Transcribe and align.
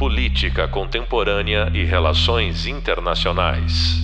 Política 0.00 0.66
Contemporânea 0.66 1.70
e 1.74 1.84
Relações 1.84 2.66
Internacionais. 2.66 3.98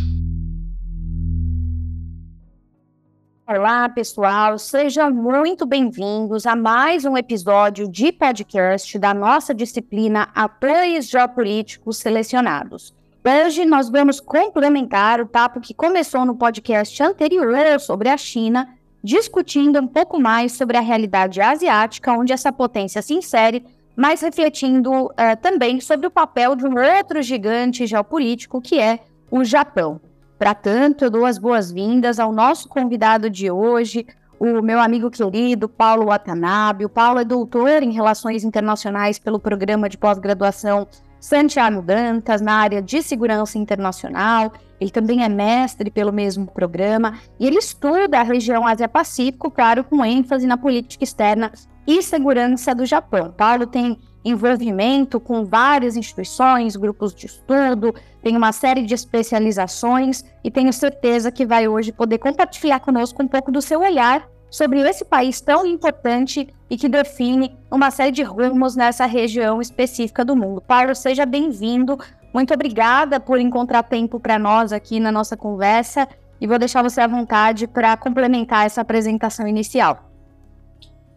Olá, 3.49 3.89
pessoal, 3.89 4.59
sejam 4.59 5.11
muito 5.11 5.65
bem-vindos 5.65 6.45
a 6.45 6.55
mais 6.55 7.07
um 7.07 7.17
episódio 7.17 7.91
de 7.91 8.13
podcast 8.13 8.99
da 8.99 9.15
nossa 9.15 9.55
disciplina 9.55 10.29
Apoios 10.35 11.09
Geopolíticos 11.09 11.97
Selecionados. 11.97 12.93
Hoje 13.25 13.65
nós 13.65 13.89
vamos 13.89 14.21
complementar 14.21 15.19
o 15.23 15.27
papo 15.27 15.63
que 15.63 15.73
começou 15.73 16.27
no 16.27 16.37
podcast 16.37 17.03
anterior 17.03 17.81
sobre 17.81 18.11
a 18.11 18.19
China, 18.19 18.69
discutindo 19.03 19.81
um 19.81 19.87
pouco 19.87 20.21
mais 20.21 20.53
sobre 20.53 20.77
a 20.77 20.83
realidade 20.83 21.41
asiática, 21.41 22.13
onde 22.13 22.35
essa 22.35 22.53
potência 22.53 23.01
se 23.01 23.15
insere 23.15 23.65
mas 23.97 24.21
refletindo 24.21 25.07
uh, 25.07 25.13
também 25.41 25.81
sobre 25.81 26.07
o 26.07 26.11
papel 26.11 26.55
de 26.55 26.67
um 26.67 26.75
outro 26.75 27.23
gigante 27.23 27.87
geopolítico, 27.87 28.61
que 28.61 28.79
é 28.79 29.01
o 29.31 29.43
Japão. 29.43 30.01
Para 30.39 30.55
tanto, 30.55 31.05
eu 31.05 31.11
dou 31.11 31.25
as 31.25 31.39
boas-vindas 31.39 32.21
ao 32.21 32.31
nosso 32.31 32.69
convidado 32.69 33.31
de 33.31 33.51
hoje, 33.51 34.07
o 34.39 34.61
meu 34.61 34.79
amigo 34.79 35.11
querido 35.11 35.67
Paulo 35.67 36.07
Watanabe. 36.07 36.85
O 36.85 36.91
Paulo 36.91 37.21
é 37.21 37.25
doutor 37.25 37.83
em 37.83 37.91
Relações 37.91 38.45
Internacionais 38.45 39.19
pelo 39.19 39.41
programa 39.41 39.89
de 39.89 39.97
pós-graduação 39.97 40.87
Santiago 41.19 41.81
Dantas, 41.81 42.43
na 42.43 42.53
área 42.53 42.83
de 42.83 43.03
segurança 43.03 43.57
internacional. 43.57 44.53
Ele 44.79 44.91
também 44.91 45.25
é 45.25 45.29
mestre 45.29 45.91
pelo 45.91 46.13
mesmo 46.13 46.47
programa 46.47 47.19
e 47.41 47.47
ele 47.47 47.57
estuda 47.57 48.21
a 48.21 48.23
região 48.23 48.67
Ásia-Pacífico, 48.67 49.51
claro, 49.51 49.83
com 49.85 50.05
ênfase 50.05 50.47
na 50.47 50.59
política 50.59 51.03
externa 51.03 51.51
e 51.87 52.03
segurança 52.03 52.75
do 52.75 52.85
Japão. 52.85 53.33
Paulo 53.37 53.67
tem 53.67 53.99
envolvimento 54.25 55.21
com 55.21 55.45
várias 55.45 55.97
instituições, 55.97 56.75
grupos 56.75 57.15
de 57.15 57.27
estudo, 57.27 57.95
tem 58.23 58.37
uma 58.37 58.51
série 58.51 58.83
de 58.83 58.93
especializações 58.93 60.25
e 60.43 60.51
tenho 60.51 60.73
certeza 60.73 61.31
que 61.31 61.47
vai 61.47 61.69
hoje 61.69 61.93
poder 61.93 62.19
compartilhar 62.19 62.81
conosco 62.81 63.23
um 63.23 63.29
pouco 63.29 63.53
do 63.53 63.63
seu 63.63 63.81
olhar 63.81 64.29
sobre 64.51 64.81
esse 64.81 65.05
país 65.05 65.41
tão 65.41 65.65
importante 65.65 66.49
e 66.69 66.77
que 66.77 66.89
define 66.89 67.57
uma 67.71 67.91
série 67.91 68.11
de 68.11 68.23
rumos 68.23 68.75
nessa 68.75 69.07
região 69.07 69.61
específica 69.61 70.25
do 70.25 70.35
mundo. 70.35 70.61
Paulo, 70.61 70.95
seja 70.95 71.25
bem-vindo. 71.25 71.99
Muito 72.35 72.53
obrigada 72.53 73.21
por 73.21 73.39
encontrar 73.39 73.85
tempo 73.85 74.19
para 74.19 74.39
nós 74.39 74.73
aqui 74.73 74.99
na 74.99 75.13
nossa 75.13 75.37
conversa 75.37 76.09
e 76.41 76.47
vou 76.47 76.59
deixar 76.59 76.83
você 76.83 77.01
à 77.01 77.07
vontade 77.07 77.67
para 77.67 77.97
complementar 77.97 78.67
essa 78.67 78.81
apresentação 78.81 79.47
inicial. 79.47 80.06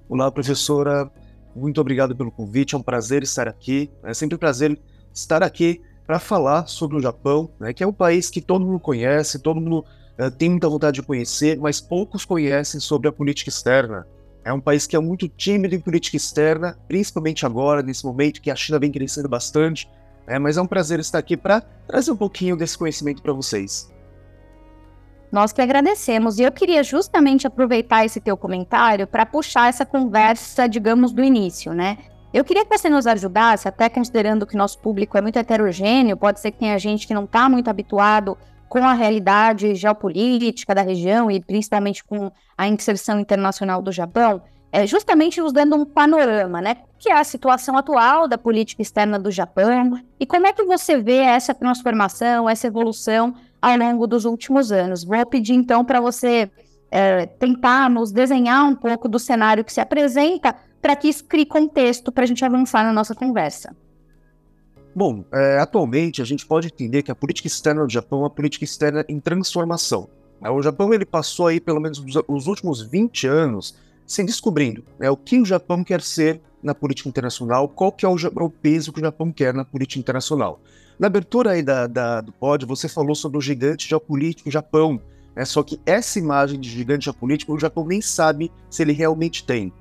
Olá, 0.10 0.32
professora. 0.32 1.08
Muito 1.56 1.80
obrigado 1.80 2.16
pelo 2.16 2.32
convite. 2.32 2.74
É 2.74 2.78
um 2.80 2.82
prazer 2.82 3.22
estar 3.22 3.48
aqui. 3.48 3.92
É 4.04 4.12
sempre 4.12 4.36
um 4.36 4.40
prazer 4.40 4.76
estar 5.14 5.44
aqui 5.44 5.84
para 6.04 6.18
falar 6.18 6.66
sobre 6.66 6.98
o 6.98 7.00
Japão, 7.00 7.52
né, 7.60 7.72
que 7.74 7.84
é 7.84 7.88
um 7.88 7.94
país 7.94 8.28
que 8.28 8.42
todo 8.42 8.66
mundo 8.66 8.80
conhece, 8.80 9.38
todo 9.38 9.62
mundo 9.62 9.86
uh, 10.20 10.32
tem 10.32 10.50
muita 10.50 10.68
vontade 10.68 10.96
de 10.96 11.04
conhecer, 11.04 11.60
mas 11.60 11.80
poucos 11.80 12.26
conhecem 12.26 12.80
sobre 12.80 13.08
a 13.08 13.12
política 13.12 13.52
externa. 13.52 14.08
É 14.44 14.52
um 14.52 14.60
país 14.60 14.88
que 14.88 14.96
é 14.96 15.00
muito 15.00 15.30
tímido 15.30 15.76
em 15.76 15.80
política 15.80 16.18
externa, 16.18 16.76
principalmente 16.88 17.46
agora, 17.46 17.84
nesse 17.84 18.04
momento 18.04 18.42
que 18.42 18.50
a 18.50 18.56
China 18.56 18.80
vem 18.80 18.92
crescendo 18.92 19.30
bastante. 19.30 19.88
Né, 20.26 20.40
mas 20.40 20.58
é 20.58 20.62
um 20.62 20.66
prazer 20.66 21.00
estar 21.00 21.20
aqui 21.20 21.38
para 21.38 21.62
trazer 21.62 22.12
um 22.12 22.18
pouquinho 22.18 22.58
desse 22.58 22.76
conhecimento 22.76 23.22
para 23.22 23.32
vocês. 23.32 23.88
Nós 25.32 25.54
que 25.54 25.62
agradecemos. 25.62 26.40
E 26.40 26.44
eu 26.44 26.52
queria 26.52 26.84
justamente 26.84 27.46
aproveitar 27.46 28.06
esse 28.06 28.20
teu 28.20 28.36
comentário 28.36 29.06
para 29.06 29.26
puxar 29.26 29.70
essa 29.70 29.86
conversa, 29.86 30.68
digamos, 30.68 31.12
do 31.12 31.24
início, 31.24 31.74
né? 31.74 31.98
Eu 32.32 32.44
queria 32.44 32.64
que 32.64 32.78
você 32.78 32.90
nos 32.90 33.08
ajudasse, 33.08 33.68
até 33.68 33.90
considerando 33.90 34.46
que 34.46 34.56
nosso 34.56 34.78
público 34.80 35.18
é 35.18 35.22
muito 35.22 35.40
heterogêneo, 35.40 36.16
pode 36.16 36.40
ser 36.40 36.52
que 36.52 36.60
tenha 36.60 36.78
gente 36.78 37.08
que 37.08 37.14
não 37.14 37.24
está 37.24 37.50
muito 37.50 37.70
habituado 37.70 38.38
com 38.68 38.86
a 38.86 38.94
realidade 38.94 39.74
geopolítica 39.74 40.76
da 40.76 40.84
região 40.84 41.32
e 41.32 41.40
principalmente 41.40 42.04
com 42.04 42.32
a 42.56 42.68
inserção 42.68 43.20
internacional 43.20 43.82
do 43.82 43.92
Japão, 43.92 44.44
é 44.72 44.86
justamente 44.86 45.42
nos 45.42 45.52
dando 45.52 45.76
um 45.76 45.86
panorama, 45.86 46.62
né? 46.62 46.78
Que 46.98 47.10
é 47.10 47.20
a 47.20 47.24
situação 47.24 47.78
atual 47.78 48.28
da 48.28 48.38
política 48.38 48.82
externa 48.82 49.18
do 49.18 49.32
Japão 49.32 50.00
e 50.20 50.26
como 50.26 50.46
é 50.46 50.54
que 50.54 50.64
você 50.64 50.98
vê 50.98 51.18
essa 51.18 51.54
transformação, 51.54 52.50
essa 52.50 52.68
evolução 52.68 53.34
ao 53.62 53.78
longo 53.78 54.06
dos 54.06 54.26
últimos 54.26 54.72
anos. 54.72 55.04
Vou 55.04 55.26
pedir 55.26 55.54
então 55.54 55.84
para 55.84 56.00
você 56.00 56.50
é, 56.92 57.26
tentar 57.26 57.90
nos 57.90 58.12
desenhar 58.12 58.66
um 58.66 58.76
pouco 58.76 59.08
do 59.08 59.20
cenário 59.20 59.64
que 59.64 59.74
se 59.74 59.82
apresenta 59.82 60.56
para 60.82 60.96
que 60.96 61.10
isso 61.10 61.26
crie 61.26 61.46
contexto 61.46 62.12
para 62.12 62.24
a 62.24 62.28
gente 62.28 62.44
avançar 62.46 62.84
na 62.84 62.94
nossa 62.94 63.14
conversa. 63.14 63.76
Bom, 64.96 65.24
é, 65.32 65.60
atualmente 65.60 66.22
a 66.22 66.26
gente 66.26 66.46
pode 66.46 66.68
entender 66.68 67.04
que 67.04 67.12
a 67.12 67.16
política 67.16 67.48
externa 67.48 67.86
do 67.86 67.92
Japão 67.92 68.20
é 68.20 68.24
uma 68.24 68.30
política 68.30 68.64
externa 68.64 69.06
em 69.08 69.20
transformação. 69.20 70.10
O 70.42 70.62
Japão 70.62 70.94
ele 70.94 71.06
passou 71.06 71.48
aí 71.48 71.60
pelo 71.60 71.82
menos 71.82 72.02
os 72.28 72.48
últimos 72.48 72.82
20 72.82 73.28
anos 73.28 73.76
se 74.10 74.24
descobrindo 74.24 74.84
né, 74.98 75.08
o 75.08 75.16
que 75.16 75.40
o 75.40 75.46
Japão 75.46 75.84
quer 75.84 76.02
ser 76.02 76.42
na 76.64 76.74
política 76.74 77.08
internacional, 77.08 77.70
qual 77.70 77.92
que 77.92 78.04
é 78.04 78.10
o, 78.10 78.16
o 78.16 78.50
peso 78.50 78.92
que 78.92 79.00
o 79.00 79.04
Japão 79.04 79.32
quer 79.32 79.54
na 79.54 79.64
política 79.64 80.00
internacional. 80.00 80.60
Na 80.98 81.06
abertura 81.06 81.52
aí 81.52 81.62
da, 81.62 81.86
da, 81.86 82.20
do 82.20 82.32
pod, 82.32 82.66
você 82.66 82.90
falou 82.90 83.14
sobre 83.14 83.38
o 83.38 83.42
gigante 83.42 83.88
geopolítico 83.88 84.50
Japão. 84.50 85.00
Né? 85.36 85.46
Só 85.46 85.62
que 85.62 85.80
essa 85.86 86.18
imagem 86.18 86.60
de 86.60 86.68
gigante 86.68 87.06
geopolítico, 87.06 87.54
o 87.54 87.60
Japão 87.60 87.86
nem 87.86 88.02
sabe 88.02 88.52
se 88.68 88.82
ele 88.82 88.94
realmente 88.94 89.46
tem. 89.46 89.72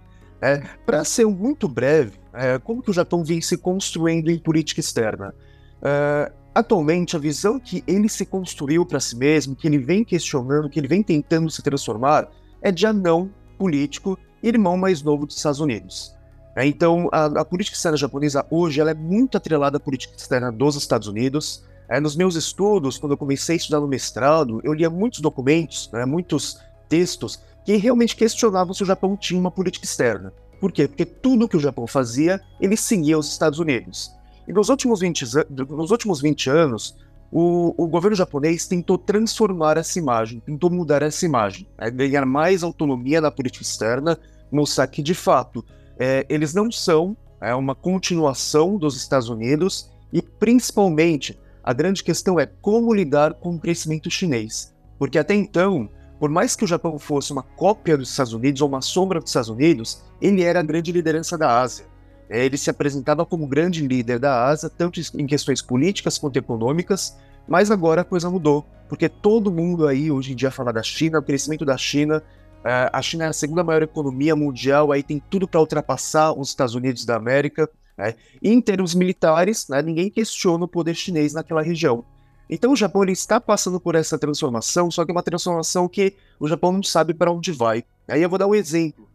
É, 0.42 0.58
Para 0.84 1.04
ser 1.04 1.26
muito 1.26 1.66
breve, 1.66 2.12
é, 2.34 2.58
como 2.58 2.82
que 2.82 2.90
o 2.90 2.94
Japão 2.94 3.24
vem 3.24 3.40
se 3.40 3.56
construindo 3.56 4.30
em 4.30 4.38
política 4.38 4.80
externa? 4.80 5.34
É, 5.82 6.30
atualmente, 6.54 7.16
a 7.16 7.18
visão 7.18 7.58
que 7.58 7.82
ele 7.86 8.10
se 8.10 8.26
construiu 8.26 8.84
para 8.84 9.00
si 9.00 9.16
mesmo, 9.16 9.56
que 9.56 9.66
ele 9.66 9.78
vem 9.78 10.04
questionando, 10.04 10.68
que 10.68 10.78
ele 10.78 10.86
vem 10.86 11.02
tentando 11.02 11.50
se 11.50 11.62
transformar, 11.62 12.28
é 12.60 12.70
de 12.70 12.86
anão 12.86 13.30
político 13.58 14.18
irmão 14.42 14.76
mais 14.76 15.02
novo 15.02 15.26
dos 15.26 15.36
Estados 15.36 15.60
Unidos. 15.60 16.16
É, 16.54 16.66
então, 16.66 17.08
a, 17.12 17.26
a, 17.26 17.44
política 17.44 17.76
externa 17.76 17.96
japonesa 17.96 18.44
hoje 18.50 18.80
ela 18.80 18.90
é 18.90 18.94
muito 18.94 19.36
atrelada 19.36 19.76
à 19.76 19.80
política 19.80 20.14
externa 20.16 20.50
dos 20.50 20.76
Estados 20.76 21.06
Unidos. 21.06 21.64
É, 21.88 22.00
nos 22.00 22.16
meus 22.16 22.34
estudos, 22.34 22.98
quando 22.98 23.12
eu 23.12 23.16
comecei 23.16 23.54
a 23.54 23.56
estudar 23.56 23.80
no 23.80 23.88
mestrado, 23.88 24.60
eu 24.64 24.72
lia 24.72 24.90
muitos 24.90 25.20
documentos, 25.20 25.90
né, 25.92 26.04
muitos 26.04 26.60
textos, 26.88 27.40
que 27.64 27.76
realmente 27.76 28.16
questionavam 28.16 28.74
se 28.74 28.82
o 28.82 28.86
Japão 28.86 29.16
tinha 29.16 29.38
uma 29.38 29.50
política 29.50 29.84
externa. 29.84 30.32
Por 30.60 30.72
quê? 30.72 30.88
Porque 30.88 31.04
tudo 31.04 31.48
que 31.48 31.56
o 31.56 31.60
Japão 31.60 31.86
fazia, 31.86 32.40
ele 32.60 32.76
seguia 32.76 33.18
os 33.18 33.30
Estados 33.30 33.58
Unidos. 33.58 34.10
E 34.46 34.52
nos 34.52 34.68
últimos 34.68 35.00
20, 35.00 35.24
nos 35.70 35.90
últimos 35.90 36.20
20 36.20 36.50
anos, 36.50 36.96
o, 37.30 37.74
o, 37.76 37.86
governo 37.86 38.16
japonês 38.16 38.66
tentou 38.66 38.96
transformar 38.96 39.76
essa 39.76 39.98
imagem, 39.98 40.40
tentou 40.40 40.70
mudar 40.70 41.02
essa 41.02 41.26
imagem, 41.26 41.66
né, 41.76 41.90
ganhar 41.90 42.24
mais 42.24 42.62
autonomia 42.62 43.20
na 43.20 43.30
política 43.30 43.62
externa, 43.62 44.18
mostrar 44.50 44.86
que, 44.86 45.02
de 45.02 45.14
fato, 45.14 45.64
é, 45.98 46.24
eles 46.28 46.54
não 46.54 46.70
são 46.72 47.16
é, 47.40 47.54
uma 47.54 47.74
continuação 47.74 48.78
dos 48.78 48.96
Estados 48.96 49.28
Unidos 49.28 49.90
e, 50.12 50.22
principalmente, 50.22 51.38
a 51.62 51.72
grande 51.72 52.02
questão 52.02 52.40
é 52.40 52.46
como 52.46 52.94
lidar 52.94 53.34
com 53.34 53.54
o 53.54 53.60
crescimento 53.60 54.10
chinês. 54.10 54.74
Porque 54.98 55.18
até 55.18 55.34
então, 55.34 55.88
por 56.18 56.30
mais 56.30 56.56
que 56.56 56.64
o 56.64 56.68
Japão 56.68 56.98
fosse 56.98 57.30
uma 57.30 57.42
cópia 57.42 57.96
dos 57.96 58.10
Estados 58.10 58.32
Unidos 58.32 58.62
ou 58.62 58.68
uma 58.68 58.80
sombra 58.80 59.20
dos 59.20 59.28
Estados 59.28 59.50
Unidos, 59.50 60.02
ele 60.20 60.42
era 60.42 60.60
a 60.60 60.62
grande 60.62 60.90
liderança 60.90 61.36
da 61.36 61.60
Ásia. 61.60 61.86
É, 62.28 62.44
ele 62.44 62.56
se 62.56 62.68
apresentava 62.68 63.24
como 63.24 63.46
grande 63.46 63.86
líder 63.86 64.18
da 64.18 64.46
Ásia, 64.46 64.68
tanto 64.68 65.00
em 65.14 65.26
questões 65.26 65.62
políticas 65.62 66.18
quanto 66.18 66.36
econômicas, 66.36 67.16
mas 67.46 67.70
agora 67.70 68.02
a 68.02 68.04
coisa 68.04 68.28
mudou, 68.28 68.66
porque 68.88 69.08
todo 69.08 69.50
mundo 69.50 69.86
aí 69.86 70.10
hoje 70.10 70.32
em 70.32 70.36
dia 70.36 70.50
fala 70.50 70.72
da 70.72 70.82
China, 70.82 71.18
o 71.18 71.22
crescimento 71.22 71.64
da 71.64 71.76
China, 71.76 72.22
é, 72.64 72.90
a 72.92 73.00
China 73.00 73.24
é 73.24 73.28
a 73.28 73.32
segunda 73.32 73.64
maior 73.64 73.82
economia 73.82 74.36
mundial, 74.36 74.92
aí 74.92 75.02
tem 75.02 75.22
tudo 75.30 75.48
para 75.48 75.60
ultrapassar 75.60 76.32
os 76.32 76.50
Estados 76.50 76.74
Unidos 76.74 77.04
da 77.04 77.16
América. 77.16 77.68
Né? 77.96 78.14
E 78.42 78.50
em 78.50 78.60
termos 78.60 78.94
militares, 78.94 79.66
né, 79.68 79.80
ninguém 79.80 80.10
questiona 80.10 80.64
o 80.64 80.68
poder 80.68 80.94
chinês 80.94 81.32
naquela 81.32 81.62
região. 81.62 82.04
Então 82.50 82.72
o 82.72 82.76
Japão 82.76 83.04
está 83.04 83.40
passando 83.40 83.80
por 83.80 83.94
essa 83.94 84.18
transformação, 84.18 84.90
só 84.90 85.04
que 85.04 85.10
é 85.10 85.14
uma 85.14 85.22
transformação 85.22 85.88
que 85.88 86.14
o 86.38 86.48
Japão 86.48 86.72
não 86.72 86.82
sabe 86.82 87.14
para 87.14 87.30
onde 87.30 87.52
vai. 87.52 87.84
Aí 88.06 88.22
eu 88.22 88.28
vou 88.28 88.38
dar 88.38 88.46
um 88.46 88.54
exemplo. 88.54 89.07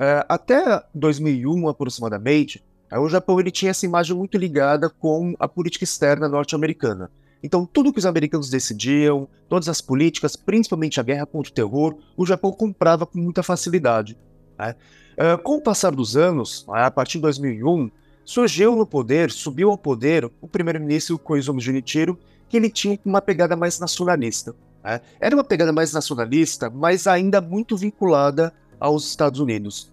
Uh, 0.00 0.24
até 0.30 0.82
2001 0.94 1.68
aproximadamente, 1.68 2.64
uh, 2.90 2.98
o 3.00 3.08
Japão 3.10 3.38
ele 3.38 3.50
tinha 3.50 3.70
essa 3.70 3.84
imagem 3.84 4.16
muito 4.16 4.38
ligada 4.38 4.88
com 4.88 5.34
a 5.38 5.46
política 5.46 5.84
externa 5.84 6.26
norte-americana. 6.26 7.10
Então, 7.42 7.66
tudo 7.66 7.92
que 7.92 7.98
os 7.98 8.06
americanos 8.06 8.48
decidiam, 8.48 9.28
todas 9.46 9.68
as 9.68 9.82
políticas, 9.82 10.36
principalmente 10.36 10.98
a 10.98 11.02
guerra 11.02 11.26
contra 11.26 11.50
o 11.50 11.54
terror, 11.54 11.98
o 12.16 12.24
Japão 12.24 12.50
comprava 12.50 13.04
com 13.04 13.18
muita 13.18 13.42
facilidade. 13.42 14.16
Né? 14.58 14.74
Uh, 15.18 15.36
com 15.42 15.56
o 15.56 15.62
passar 15.62 15.94
dos 15.94 16.16
anos, 16.16 16.64
a 16.68 16.90
partir 16.90 17.18
de 17.18 17.22
2001, 17.22 17.90
surgiu 18.24 18.74
no 18.74 18.86
poder, 18.86 19.30
subiu 19.30 19.70
ao 19.70 19.76
poder 19.76 20.30
o 20.40 20.48
primeiro-ministro 20.48 21.18
Koizumi 21.18 21.60
Junichiro, 21.60 22.18
que 22.48 22.56
ele 22.56 22.70
tinha 22.70 22.98
uma 23.04 23.20
pegada 23.20 23.54
mais 23.54 23.78
nacionalista. 23.78 24.54
Né? 24.82 25.02
Era 25.20 25.36
uma 25.36 25.44
pegada 25.44 25.74
mais 25.74 25.92
nacionalista, 25.92 26.70
mas 26.70 27.06
ainda 27.06 27.38
muito 27.38 27.76
vinculada 27.76 28.50
aos 28.80 29.06
Estados 29.06 29.38
Unidos. 29.38 29.92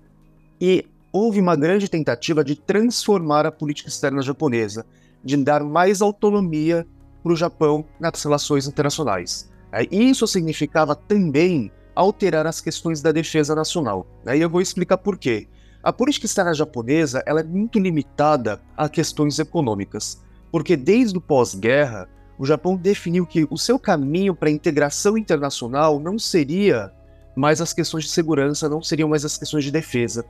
E 0.59 0.85
houve 1.11 1.39
uma 1.39 1.55
grande 1.55 1.89
tentativa 1.89 2.43
de 2.43 2.55
transformar 2.55 3.45
a 3.45 3.51
política 3.51 3.89
externa 3.89 4.21
japonesa, 4.21 4.85
de 5.23 5.35
dar 5.37 5.63
mais 5.63 6.01
autonomia 6.01 6.87
para 7.21 7.33
o 7.33 7.35
Japão 7.35 7.85
nas 7.99 8.23
relações 8.23 8.67
internacionais. 8.67 9.49
É, 9.71 9.83
isso 9.93 10.25
significava 10.25 10.95
também 10.95 11.71
alterar 11.93 12.47
as 12.47 12.61
questões 12.61 13.01
da 13.01 13.11
defesa 13.11 13.53
nacional. 13.53 14.07
Né? 14.23 14.37
E 14.37 14.41
eu 14.41 14.49
vou 14.49 14.61
explicar 14.61 14.97
por 14.97 15.17
quê. 15.17 15.47
A 15.83 15.91
política 15.91 16.25
externa 16.25 16.53
japonesa 16.53 17.23
ela 17.25 17.41
é 17.41 17.43
muito 17.43 17.79
limitada 17.79 18.61
a 18.75 18.87
questões 18.87 19.39
econômicas, 19.39 20.21
porque 20.51 20.75
desde 20.75 21.17
o 21.17 21.21
pós-guerra, 21.21 22.07
o 22.37 22.45
Japão 22.45 22.75
definiu 22.75 23.25
que 23.25 23.47
o 23.49 23.57
seu 23.57 23.79
caminho 23.79 24.35
para 24.35 24.49
a 24.49 24.51
integração 24.51 25.17
internacional 25.17 25.99
não 25.99 26.19
seria 26.19 26.91
mais 27.37 27.61
as 27.61 27.71
questões 27.71 28.05
de 28.05 28.09
segurança, 28.09 28.67
não 28.67 28.81
seriam 28.81 29.07
mais 29.07 29.23
as 29.23 29.37
questões 29.37 29.63
de 29.63 29.71
defesa. 29.71 30.25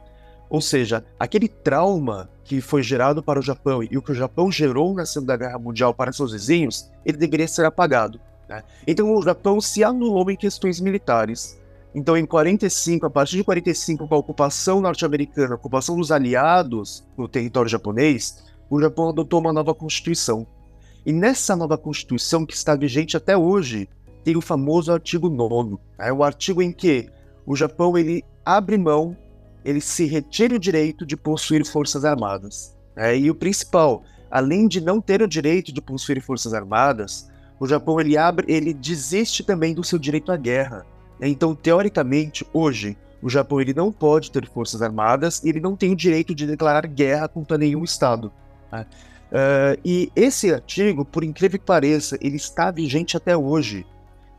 Ou 0.50 0.60
seja, 0.60 1.06
aquele 1.18 1.48
trauma 1.48 2.30
que 2.44 2.60
foi 2.60 2.84
gerado 2.84 3.24
para 3.24 3.40
o 3.40 3.42
Japão 3.42 3.82
e 3.82 3.98
o 3.98 4.02
que 4.02 4.12
o 4.12 4.16
Japão 4.16 4.52
gerou 4.52 4.94
na 4.94 5.06
Segunda 5.06 5.38
Guerra 5.38 5.58
Mundial 5.58 5.94
para 5.94 6.12
seus 6.12 6.34
vizinhos, 6.34 6.92
ele 7.06 7.18
deveria 7.18 7.48
ser 7.48 7.66
apagado. 7.66 8.20
Né? 8.48 8.62
Então 8.86 9.16
o 9.16 9.22
Japão 9.22 9.62
se 9.62 9.86
anulou 9.86 10.30
em 10.30 10.36
questões 10.36 10.82
militares. 10.82 11.58
Então, 11.96 12.16
em 12.16 12.26
45, 12.26 13.06
a 13.06 13.10
partir 13.10 13.38
de 13.38 13.44
45, 13.44 14.08
com 14.08 14.14
a 14.14 14.18
ocupação 14.18 14.82
norte-americana, 14.82 15.54
a 15.54 15.56
ocupação 15.56 15.96
dos 15.96 16.12
aliados 16.12 17.04
no 17.18 17.28
território 17.28 17.70
japonês, 17.70 18.44
o 18.70 18.80
Japão 18.80 19.10
adotou 19.10 19.40
uma 19.40 19.54
nova 19.54 19.74
constituição. 19.74 20.46
E 21.06 21.14
nessa 21.14 21.56
nova 21.56 21.78
constituição, 21.78 22.46
que 22.46 22.54
está 22.54 22.76
vigente 22.76 23.16
até 23.16 23.36
hoje, 23.36 23.90
tem 24.28 24.36
o 24.36 24.42
famoso 24.42 24.92
artigo 24.92 25.30
9. 25.30 25.78
É 25.98 26.12
o 26.12 26.22
artigo 26.22 26.62
em 26.62 26.70
que 26.70 27.08
o 27.46 27.56
Japão 27.56 27.98
ele 27.98 28.26
abre 28.44 28.78
mão, 28.78 29.16
ele 29.64 29.80
se 29.80 30.04
retira 30.04 30.54
o 30.54 30.60
direito 30.60 31.06
de 31.06 31.16
possuir 31.16 31.66
forças 31.66 32.04
armadas. 32.04 32.76
É, 32.94 33.18
e 33.18 33.32
o 33.32 33.36
principal, 33.36 34.04
além 34.30 34.68
de 34.68 34.82
não 34.82 35.00
ter 35.00 35.22
o 35.22 35.30
direito 35.30 35.72
de 35.72 35.82
possuir 35.82 36.22
forças 36.22 36.54
armadas, 36.54 37.30
o 37.58 37.66
Japão 37.66 38.02
ele 38.02 38.18
abre, 38.18 38.54
ele 38.54 38.74
desiste 38.74 39.46
também 39.46 39.74
do 39.74 39.82
seu 39.82 39.98
direito 39.98 40.30
à 40.30 40.36
guerra. 40.36 40.86
Então, 41.22 41.56
teoricamente, 41.56 42.46
hoje, 42.52 42.98
o 43.22 43.30
Japão 43.30 43.62
ele 43.62 43.74
não 43.74 43.94
pode 43.94 44.30
ter 44.30 44.46
forças 44.50 44.82
armadas 44.82 45.42
e 45.42 45.48
ele 45.48 45.62
não 45.62 45.74
tem 45.74 45.94
o 45.94 45.96
direito 45.96 46.36
de 46.36 46.46
declarar 46.46 46.86
guerra 46.86 47.30
contra 47.30 47.58
nenhum 47.58 47.82
Estado. 47.82 48.30
Né? 48.70 48.86
Uh, 49.32 49.80
e 49.86 50.12
esse 50.18 50.54
artigo, 50.54 51.06
por 51.06 51.24
incrível 51.24 51.58
que 51.58 51.66
pareça, 51.66 52.18
ele 52.20 52.36
está 52.36 52.70
vigente 52.72 53.16
até 53.16 53.38
hoje. 53.38 53.86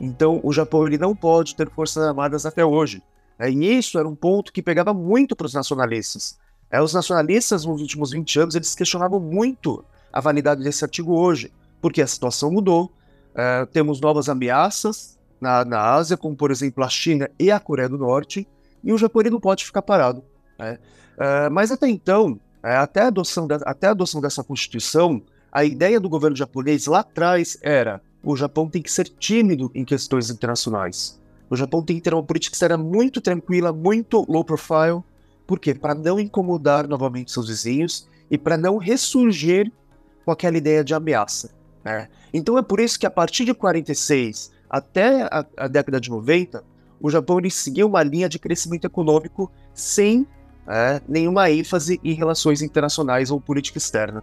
Então, 0.01 0.41
o 0.43 0.53
Japão 0.53 0.87
ele 0.87 0.99
não 0.99 1.15
pode 1.15 1.55
ter 1.57 1.69
forças 1.71 2.03
armadas 2.05 2.47
até 2.47 2.65
hoje. 2.65 3.03
Né? 3.39 3.51
E 3.51 3.79
isso 3.79 3.99
era 3.99 4.09
um 4.09 4.15
ponto 4.15 4.53
que 4.53 4.63
pegava 4.63 4.95
muito 4.95 5.35
para 5.35 5.47
os 5.47 5.55
nacionalistas. 5.55 6.39
É, 6.71 6.81
os 6.81 6.93
nacionalistas, 6.93 7.65
nos 7.65 7.81
últimos 7.81 8.13
20 8.13 8.41
anos, 8.41 8.55
eles 8.55 8.75
questionavam 8.75 9.19
muito 9.19 9.85
a 10.13 10.21
validade 10.21 10.63
desse 10.63 10.85
artigo 10.85 11.19
hoje, 11.19 11.53
porque 11.81 12.03
a 12.03 12.07
situação 12.07 12.51
mudou, 12.51 12.93
Uh, 13.39 13.65
temos 13.67 14.01
novas 14.01 14.29
ameaças 14.29 15.17
na, 15.41 15.65
na 15.65 15.81
Ásia, 15.81 16.17
como 16.17 16.35
por 16.35 16.51
exemplo 16.51 16.83
a 16.83 16.89
China 16.89 17.31
e 17.39 17.53
a 17.53 17.61
Coreia 17.61 17.89
do 17.89 17.97
Norte, 17.97 18.49
e 18.83 18.93
o 18.93 18.99
Japão 18.99 19.23
não 19.31 19.39
pode 19.39 19.65
ficar 19.65 19.81
parado. 19.81 20.25
Né? 20.59 20.77
Uh, 21.17 21.49
mas 21.53 21.71
até 21.71 21.89
então, 21.89 22.41
é, 22.65 22.75
até, 22.75 23.03
a 23.03 23.07
adoção 23.07 23.47
da, 23.47 23.57
até 23.65 23.87
a 23.87 23.91
adoção 23.91 24.21
dessa 24.21 24.43
Constituição, 24.43 25.23
a 25.53 25.65
ideia 25.65 26.01
do 26.01 26.09
governo 26.09 26.37
japonês 26.37 26.87
lá 26.87 27.01
atrás 27.01 27.57
era 27.63 28.03
o 28.23 28.37
Japão 28.37 28.69
tem 28.69 28.83
que 28.83 28.91
ser 28.91 29.09
tímido 29.09 29.71
em 29.75 29.85
questões 29.85 30.31
internacionais. 30.31 31.21
O 31.51 31.57
Japão 31.57 31.83
tem 31.83 31.97
que 31.97 32.03
ter 32.03 32.13
uma 32.13 32.23
política 32.23 32.55
externa 32.55 32.77
muito 32.77 33.21
tranquila, 33.21 33.73
muito 33.73 34.25
low 34.29 34.45
profile. 34.45 35.03
Por 35.47 35.59
quê? 35.59 35.75
Para 35.75 35.95
não 35.95 36.21
incomodar 36.21 36.87
novamente 36.87 37.33
seus 37.33 37.49
vizinhos 37.49 38.09
e 38.31 38.37
para 38.37 38.57
não 38.57 38.77
ressurgir 38.77 39.73
com 40.25 40.31
aquela 40.31 40.59
ideia 40.59 40.85
de 40.85 40.93
ameaça. 40.93 41.51
Né? 41.83 42.09
Então 42.35 42.59
é 42.59 42.63
por 42.63 42.81
isso 42.81 42.99
que 42.99 43.07
a 43.07 43.11
partir 43.11 43.45
de 43.45 43.55
46 43.55 44.53
até 44.69 45.23
a, 45.23 45.47
a 45.57 45.69
década 45.69 45.99
de 45.99 46.11
90, 46.11 46.63
o 47.01 47.11
Japão 47.11 47.39
ele 47.39 47.51
seguiu 47.51 47.87
uma 47.87 48.03
linha 48.03 48.29
de 48.29 48.39
crescimento 48.39 48.85
econômico 48.85 49.51
sem 49.73 50.27
é, 50.67 51.01
nenhuma 51.09 51.51
ênfase 51.51 51.99
em 52.05 52.13
relações 52.13 52.61
internacionais 52.61 53.31
ou 53.31 53.41
política 53.41 53.79
externa. 53.79 54.23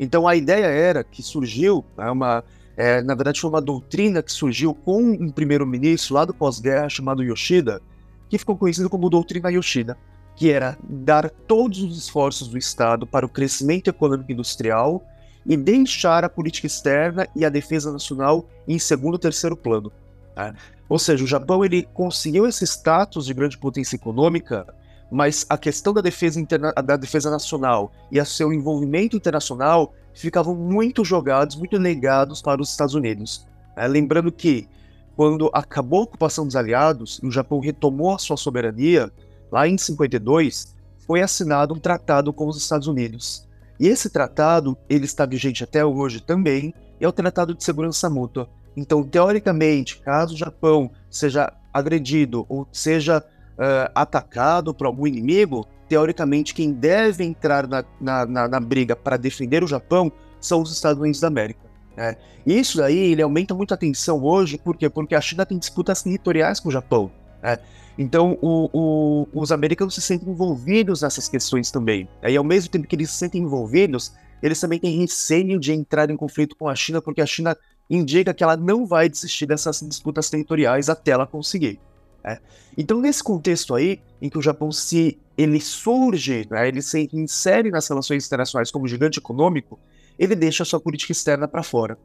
Então 0.00 0.26
a 0.26 0.34
ideia 0.34 0.66
era 0.66 1.04
que 1.04 1.22
surgiu, 1.22 1.84
é 1.96 2.10
uma, 2.10 2.42
é, 2.76 3.02
na 3.02 3.14
verdade 3.14 3.40
foi 3.40 3.50
uma 3.50 3.60
doutrina 3.60 4.22
que 4.22 4.32
surgiu 4.32 4.74
com 4.74 5.00
um 5.02 5.30
primeiro-ministro 5.30 6.14
lá 6.14 6.24
do 6.24 6.34
pós-guerra 6.34 6.88
chamado 6.88 7.22
Yoshida, 7.22 7.80
que 8.28 8.38
ficou 8.38 8.56
conhecido 8.56 8.90
como 8.90 9.08
doutrina 9.08 9.50
Yoshida, 9.50 9.96
que 10.36 10.50
era 10.50 10.76
dar 10.82 11.30
todos 11.30 11.82
os 11.82 11.96
esforços 11.96 12.48
do 12.48 12.58
Estado 12.58 13.06
para 13.06 13.24
o 13.24 13.28
crescimento 13.28 13.88
econômico 13.88 14.30
e 14.30 14.34
industrial 14.34 15.04
e 15.46 15.56
deixar 15.56 16.24
a 16.24 16.28
política 16.28 16.66
externa 16.66 17.28
e 17.36 17.44
a 17.44 17.48
defesa 17.48 17.92
nacional 17.92 18.48
em 18.66 18.78
segundo 18.78 19.14
ou 19.14 19.18
terceiro 19.18 19.56
plano. 19.56 19.92
Né? 20.36 20.54
Ou 20.88 20.98
seja, 20.98 21.22
o 21.22 21.28
Japão 21.28 21.64
ele 21.64 21.82
conseguiu 21.94 22.46
esse 22.46 22.64
status 22.64 23.26
de 23.26 23.34
grande 23.34 23.56
potência 23.56 23.94
econômica, 23.94 24.66
mas 25.10 25.46
a 25.48 25.56
questão 25.56 25.92
da 25.92 26.00
defesa, 26.00 26.40
interna 26.40 26.72
da 26.72 26.96
defesa 26.96 27.30
nacional 27.30 27.92
e 28.10 28.20
o 28.20 28.26
seu 28.26 28.52
envolvimento 28.52 29.16
internacional 29.16 29.94
ficavam 30.14 30.54
muito 30.54 31.04
jogados, 31.04 31.56
muito 31.56 31.78
negados 31.78 32.40
para 32.40 32.62
os 32.62 32.70
Estados 32.70 32.94
Unidos. 32.94 33.46
Né? 33.76 33.86
Lembrando 33.86 34.30
que 34.30 34.68
quando 35.16 35.50
acabou 35.52 36.00
a 36.00 36.04
ocupação 36.04 36.44
dos 36.44 36.56
aliados 36.56 37.20
e 37.22 37.26
o 37.26 37.30
Japão 37.30 37.60
retomou 37.60 38.14
a 38.14 38.18
sua 38.18 38.36
soberania, 38.36 39.10
lá 39.50 39.68
em 39.68 39.78
52, 39.78 40.74
foi 41.06 41.20
assinado 41.20 41.74
um 41.74 41.78
tratado 41.78 42.32
com 42.32 42.48
os 42.48 42.56
Estados 42.56 42.88
Unidos. 42.88 43.46
E 43.78 43.86
esse 43.88 44.08
tratado, 44.08 44.76
ele 44.88 45.04
está 45.04 45.26
vigente 45.26 45.62
até 45.62 45.84
hoje 45.84 46.20
também, 46.20 46.72
é 47.00 47.08
o 47.08 47.12
Tratado 47.12 47.54
de 47.54 47.62
Segurança 47.62 48.08
Mútua. 48.08 48.48
Então, 48.76 49.02
teoricamente, 49.02 50.00
caso 50.00 50.34
o 50.34 50.38
Japão 50.38 50.90
seja 51.10 51.52
agredido 51.72 52.46
ou 52.48 52.66
seja 52.72 53.18
uh, 53.18 53.90
atacado 53.94 54.72
por 54.72 54.86
algum 54.86 55.06
inimigo, 55.06 55.66
teoricamente 55.88 56.54
quem 56.54 56.72
deve 56.72 57.24
entrar 57.24 57.66
na, 57.66 57.84
na, 58.00 58.26
na, 58.26 58.48
na 58.48 58.60
briga 58.60 58.96
para 58.96 59.16
defender 59.16 59.62
o 59.62 59.66
Japão 59.66 60.10
são 60.40 60.62
os 60.62 60.72
Estados 60.72 61.00
Unidos 61.00 61.20
da 61.20 61.28
América. 61.28 61.60
Né? 61.96 62.16
E 62.46 62.58
isso 62.58 62.78
daí 62.78 63.12
ele 63.12 63.22
aumenta 63.22 63.54
muito 63.54 63.72
a 63.72 63.76
tensão 63.76 64.22
hoje, 64.22 64.58
por 64.58 64.76
quê? 64.76 64.88
Porque 64.88 65.14
a 65.14 65.20
China 65.20 65.46
tem 65.46 65.58
disputas 65.58 66.02
territoriais 66.02 66.60
com 66.60 66.68
o 66.68 66.72
Japão. 66.72 67.10
Né? 67.42 67.58
Então, 67.96 68.36
o, 68.42 68.68
o, 68.72 69.28
os 69.32 69.52
americanos 69.52 69.94
se 69.94 70.00
sentem 70.00 70.28
envolvidos 70.28 71.02
nessas 71.02 71.28
questões 71.28 71.70
também. 71.70 72.08
E 72.22 72.36
ao 72.36 72.44
mesmo 72.44 72.70
tempo 72.70 72.86
que 72.86 72.96
eles 72.96 73.10
se 73.10 73.18
sentem 73.18 73.42
envolvidos, 73.42 74.12
eles 74.42 74.58
também 74.58 74.78
têm 74.78 74.98
receio 74.98 75.58
de 75.60 75.72
entrar 75.72 76.10
em 76.10 76.16
conflito 76.16 76.56
com 76.56 76.68
a 76.68 76.74
China, 76.74 77.00
porque 77.00 77.20
a 77.20 77.26
China 77.26 77.56
indica 77.88 78.34
que 78.34 78.42
ela 78.42 78.56
não 78.56 78.84
vai 78.84 79.08
desistir 79.08 79.46
dessas 79.46 79.80
disputas 79.80 80.28
territoriais 80.28 80.88
até 80.88 81.12
ela 81.12 81.26
conseguir. 81.26 81.80
Né? 82.24 82.38
Então, 82.76 83.00
nesse 83.00 83.22
contexto 83.22 83.74
aí, 83.74 84.00
em 84.20 84.28
que 84.28 84.38
o 84.38 84.42
Japão 84.42 84.72
se 84.72 85.18
ele 85.36 85.60
surge, 85.60 86.46
né, 86.50 86.66
ele 86.68 86.80
se 86.80 87.08
insere 87.12 87.70
nas 87.70 87.88
relações 87.88 88.24
internacionais 88.24 88.70
como 88.70 88.88
gigante 88.88 89.18
econômico, 89.18 89.78
ele 90.18 90.34
deixa 90.34 90.62
a 90.62 90.66
sua 90.66 90.80
política 90.80 91.12
externa 91.12 91.46
para 91.46 91.62
fora. 91.62 91.98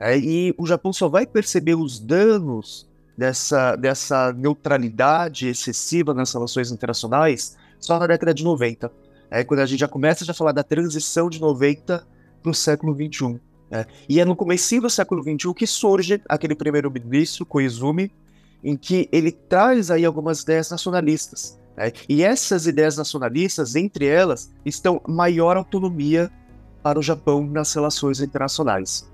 Né? 0.00 0.18
E 0.18 0.54
o 0.58 0.66
Japão 0.66 0.92
só 0.92 1.08
vai 1.08 1.26
perceber 1.26 1.74
os 1.74 2.00
danos 2.00 2.88
dessa, 3.16 3.76
dessa 3.76 4.32
neutralidade 4.32 5.48
excessiva 5.48 6.14
nas 6.14 6.32
relações 6.32 6.70
internacionais 6.70 7.56
só 7.78 7.98
na 7.98 8.06
década 8.06 8.32
de 8.32 8.42
90. 8.42 8.90
É 9.30 9.44
quando 9.44 9.60
a 9.60 9.66
gente 9.66 9.80
já 9.80 9.88
começa 9.88 10.30
a 10.30 10.34
falar 10.34 10.52
da 10.52 10.62
transição 10.62 11.28
de 11.28 11.40
90 11.40 12.06
para 12.42 12.50
o 12.50 12.54
século 12.54 12.94
21. 12.94 13.38
Né? 13.70 13.86
E 14.08 14.20
é 14.20 14.24
no 14.24 14.36
começo 14.36 14.80
do 14.80 14.90
século 14.90 15.22
21 15.22 15.54
que 15.54 15.66
surge 15.66 16.20
aquele 16.28 16.54
primeiro-ministro, 16.54 17.46
Koizumi, 17.46 18.12
em 18.62 18.76
que 18.76 19.08
ele 19.10 19.32
traz 19.32 19.90
aí 19.90 20.04
algumas 20.04 20.42
ideias 20.42 20.70
nacionalistas. 20.70 21.58
Né? 21.76 21.92
E 22.08 22.22
essas 22.22 22.66
ideias 22.66 22.96
nacionalistas, 22.96 23.74
entre 23.74 24.06
elas, 24.06 24.50
estão 24.64 25.00
maior 25.06 25.56
autonomia 25.56 26.30
para 26.82 26.98
o 26.98 27.02
Japão 27.02 27.46
nas 27.46 27.72
relações 27.74 28.20
internacionais. 28.20 29.10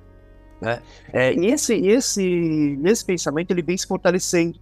Né? 0.61 0.83
É, 1.13 1.33
e 1.35 1.47
esse, 1.47 1.75
esse, 1.75 2.79
esse 2.85 3.05
pensamento 3.05 3.51
ele 3.51 3.63
vem 3.63 3.77
se 3.77 3.87
fortalecendo, 3.87 4.59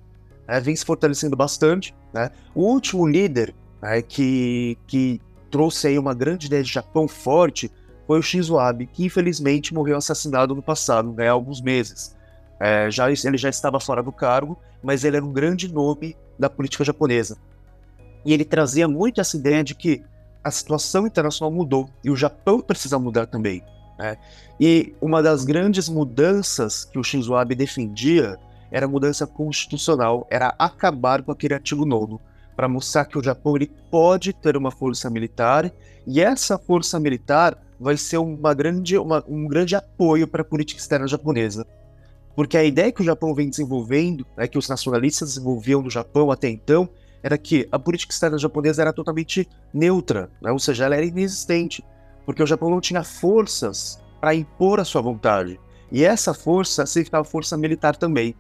né? 0.47 0.61
vem 0.61 0.77
se 0.77 0.85
fortalecendo 0.85 1.37
bastante. 1.37 1.95
Né? 2.13 2.31
O 2.55 2.63
último 2.63 3.07
líder 3.07 3.55
né, 3.81 4.03
que, 4.03 4.77
que 4.87 5.21
trouxe 5.51 5.89
aí 5.89 5.99
uma 5.99 6.15
grande 6.15 6.47
ideia 6.47 6.63
de 6.63 6.73
Japão 6.73 7.09
forte 7.09 7.71
foi 8.07 8.19
o 8.19 8.23
Shinzo 8.23 8.59
Abe, 8.59 8.87
que 8.87 9.05
infelizmente 9.05 9.75
morreu 9.75 9.97
assassinado 9.97 10.55
no 10.55 10.63
passado, 10.63 11.13
né, 11.13 11.29
há 11.29 11.33
alguns 11.33 11.61
meses. 11.61 12.16
É, 12.59 12.91
já, 12.91 13.11
ele 13.11 13.37
já 13.37 13.49
estava 13.49 13.79
fora 13.79 14.03
do 14.03 14.13
cargo, 14.13 14.59
mas 14.83 15.05
ele 15.05 15.17
era 15.17 15.25
um 15.25 15.33
grande 15.33 15.73
nome 15.73 16.17
da 16.39 16.49
política 16.49 16.85
japonesa. 16.85 17.37
E 18.25 18.33
ele 18.33 18.45
trazia 18.45 18.89
muito 18.89 19.21
essa 19.21 19.37
ideia 19.37 19.63
de 19.63 19.75
que 19.75 20.03
a 20.43 20.51
situação 20.51 21.07
internacional 21.07 21.53
mudou 21.53 21.89
e 22.05 22.11
o 22.11 22.17
Japão 22.17 22.61
precisa 22.61 22.99
mudar 22.99 23.27
também. 23.27 23.63
Né? 23.99 24.17
E 24.61 24.95
uma 25.01 25.23
das 25.23 25.45
grandes 25.45 25.89
mudanças 25.89 26.85
que 26.85 26.99
o 26.99 27.05
Shinzo 27.05 27.35
Abe 27.35 27.55
defendia 27.55 28.39
era 28.71 28.87
a 28.87 28.89
mudança 28.89 29.27
constitucional, 29.27 30.27
era 30.31 30.55
acabar 30.59 31.23
com 31.23 31.33
aquele 31.33 31.55
artigo 31.55 31.85
novo. 31.85 32.21
para 32.57 32.69
mostrar 32.69 33.05
que 33.05 33.19
o 33.19 33.23
Japão 33.23 33.55
ele 33.55 33.71
pode 33.91 34.33
ter 34.33 34.57
uma 34.57 34.71
força 34.71 35.11
militar 35.11 35.71
e 36.07 36.23
essa 36.23 36.57
força 36.57 36.99
militar 36.99 37.59
vai 37.79 37.99
ser 37.99 38.17
uma 38.17 38.55
grande, 38.55 38.97
uma, 38.97 39.23
um 39.29 39.47
grande 39.47 39.77
apoio 39.77 40.27
para 40.27 40.41
a 40.41 40.45
política 40.45 40.81
externa 40.81 41.07
japonesa. 41.07 41.67
Porque 42.37 42.59
a 42.59 42.63
ideia 42.63 42.93
que 42.93 43.01
o 43.01 43.05
Japão 43.05 43.35
vem 43.35 43.49
desenvolvendo, 43.49 44.27
né, 44.37 44.47
que 44.47 44.59
os 44.59 44.69
nacionalistas 44.69 45.31
desenvolviam 45.31 45.81
no 45.81 45.91
Japão 45.91 46.31
até 46.31 46.51
então, 46.51 46.87
era 47.23 47.39
que 47.39 47.67
a 47.73 47.79
política 47.79 48.13
externa 48.13 48.39
japonesa 48.39 48.83
era 48.83 48.93
totalmente 48.93 49.49
neutra, 49.73 50.31
né, 50.41 50.53
ou 50.53 50.59
seja, 50.59 50.85
ela 50.85 50.95
era 50.95 51.07
inexistente, 51.07 51.83
porque 52.27 52.43
o 52.43 52.47
Japão 52.47 52.69
não 52.69 52.81
tinha 52.81 53.03
forças 53.03 53.99
para 54.21 54.35
impor 54.35 54.79
a 54.79 54.85
sua 54.85 55.01
vontade. 55.01 55.59
E 55.91 56.05
essa 56.05 56.35
força 56.35 56.85
significava 56.85 57.25
força 57.25 57.57
militar 57.57 57.97
também. 57.97 58.35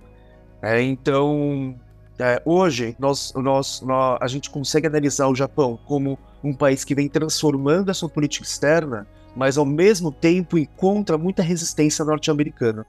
É, 0.61 0.83
então, 0.83 1.75
é, 2.19 2.43
hoje, 2.45 2.95
nós, 2.99 3.33
nós, 3.35 3.81
nós, 3.81 4.19
a 4.21 4.26
gente 4.26 4.50
consegue 4.50 4.87
analisar 4.87 5.29
o 5.29 5.35
Japão 5.35 5.79
como 5.87 6.19
um 6.45 6.53
país 6.53 6.85
que 6.85 6.95
vem 6.95 7.09
transformando 7.09 7.91
a 7.91 7.95
sua 7.95 8.09
política 8.09 8.45
externa, 8.45 9.07
mas 9.35 9.57
ao 9.57 9.65
mesmo 9.65 10.12
tempo 10.12 10.59
encontra 10.59 11.17
muita 11.17 11.43
resistência 11.43 12.05
norte-americana. 12.05 12.87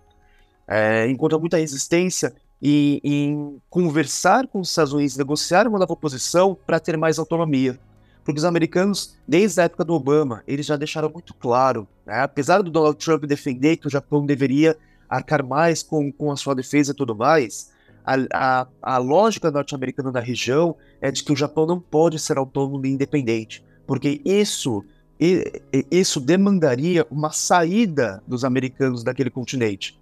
É, 0.68 1.10
encontra 1.10 1.40
muita 1.40 1.58
resistência 1.58 2.34
em, 2.62 3.00
em, 3.04 3.62
conversar 3.70 4.48
com 4.48 4.60
os 4.60 4.70
Estados 4.70 4.94
Unidos, 4.94 5.18
negociar 5.18 5.68
uma 5.68 5.80
nova 5.80 5.96
posição 5.96 6.58
para 6.66 6.80
ter 6.80 6.98
mais 6.98 7.20
autonomia. 7.20 7.80
Porque 8.24 8.40
os 8.40 8.46
americanos, 8.46 9.16
desde 9.28 9.62
a 9.62 9.64
época 9.64 9.86
do 9.86 9.94
Obama, 9.94 10.44
eles 10.46 10.66
já 10.66 10.76
deixaram 10.76 11.10
muito 11.10 11.34
claro, 11.34 11.88
né, 12.06 12.22
apesar 12.22 12.62
do 12.62 12.70
Donald 12.70 12.98
Trump 12.98 13.24
defender 13.24 13.78
que 13.78 13.88
o 13.88 13.90
Japão 13.90 14.26
deveria 14.26 14.76
arcar 15.10 15.46
mais 15.46 15.82
com, 15.82 16.12
com 16.12 16.32
a 16.32 16.36
sua 16.36 16.54
defesa 16.54 16.92
e 16.92 16.96
tudo 16.96 17.16
mais, 17.16 17.72
a, 18.06 18.16
a, 18.34 18.68
a 18.82 18.98
lógica 18.98 19.52
norte-americana 19.52 20.12
da 20.12 20.20
região 20.20 20.76
é 21.02 21.12
de 21.12 21.24
que 21.24 21.32
o 21.32 21.36
Japão 21.36 21.66
não 21.66 21.80
pode 21.80 22.20
ser 22.20 22.38
autônomo 22.38 22.86
e 22.86 22.90
independente, 22.90 23.64
porque 23.86 24.22
isso, 24.26 24.84
isso 25.92 26.20
demandaria 26.20 27.06
uma 27.12 27.32
saída 27.32 28.22
dos 28.28 28.44
americanos 28.44 29.04
daquele 29.04 29.30
continente. 29.30 29.97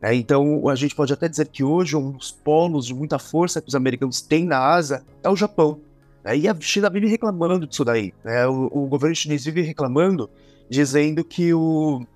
É, 0.00 0.14
então, 0.14 0.68
a 0.68 0.74
gente 0.74 0.94
pode 0.94 1.12
até 1.12 1.28
dizer 1.28 1.48
que 1.48 1.64
hoje 1.64 1.96
um 1.96 2.12
dos 2.12 2.30
polos 2.30 2.86
de 2.86 2.94
muita 2.94 3.18
força 3.18 3.60
que 3.60 3.68
os 3.68 3.74
americanos 3.74 4.20
têm 4.20 4.44
na 4.44 4.58
Ásia 4.58 5.02
é 5.22 5.28
o 5.28 5.36
Japão. 5.36 5.80
É, 6.24 6.36
e 6.36 6.48
a 6.48 6.56
China 6.60 6.88
vive 6.88 7.08
reclamando 7.08 7.66
disso 7.66 7.84
daí. 7.84 8.14
Né? 8.24 8.46
O, 8.46 8.86
governo 8.86 9.16
chinês 9.16 9.44
vive 9.44 9.62
reclamando, 9.62 10.30
dizendo 10.70 11.24
que 11.24 11.52
o, 11.52 12.06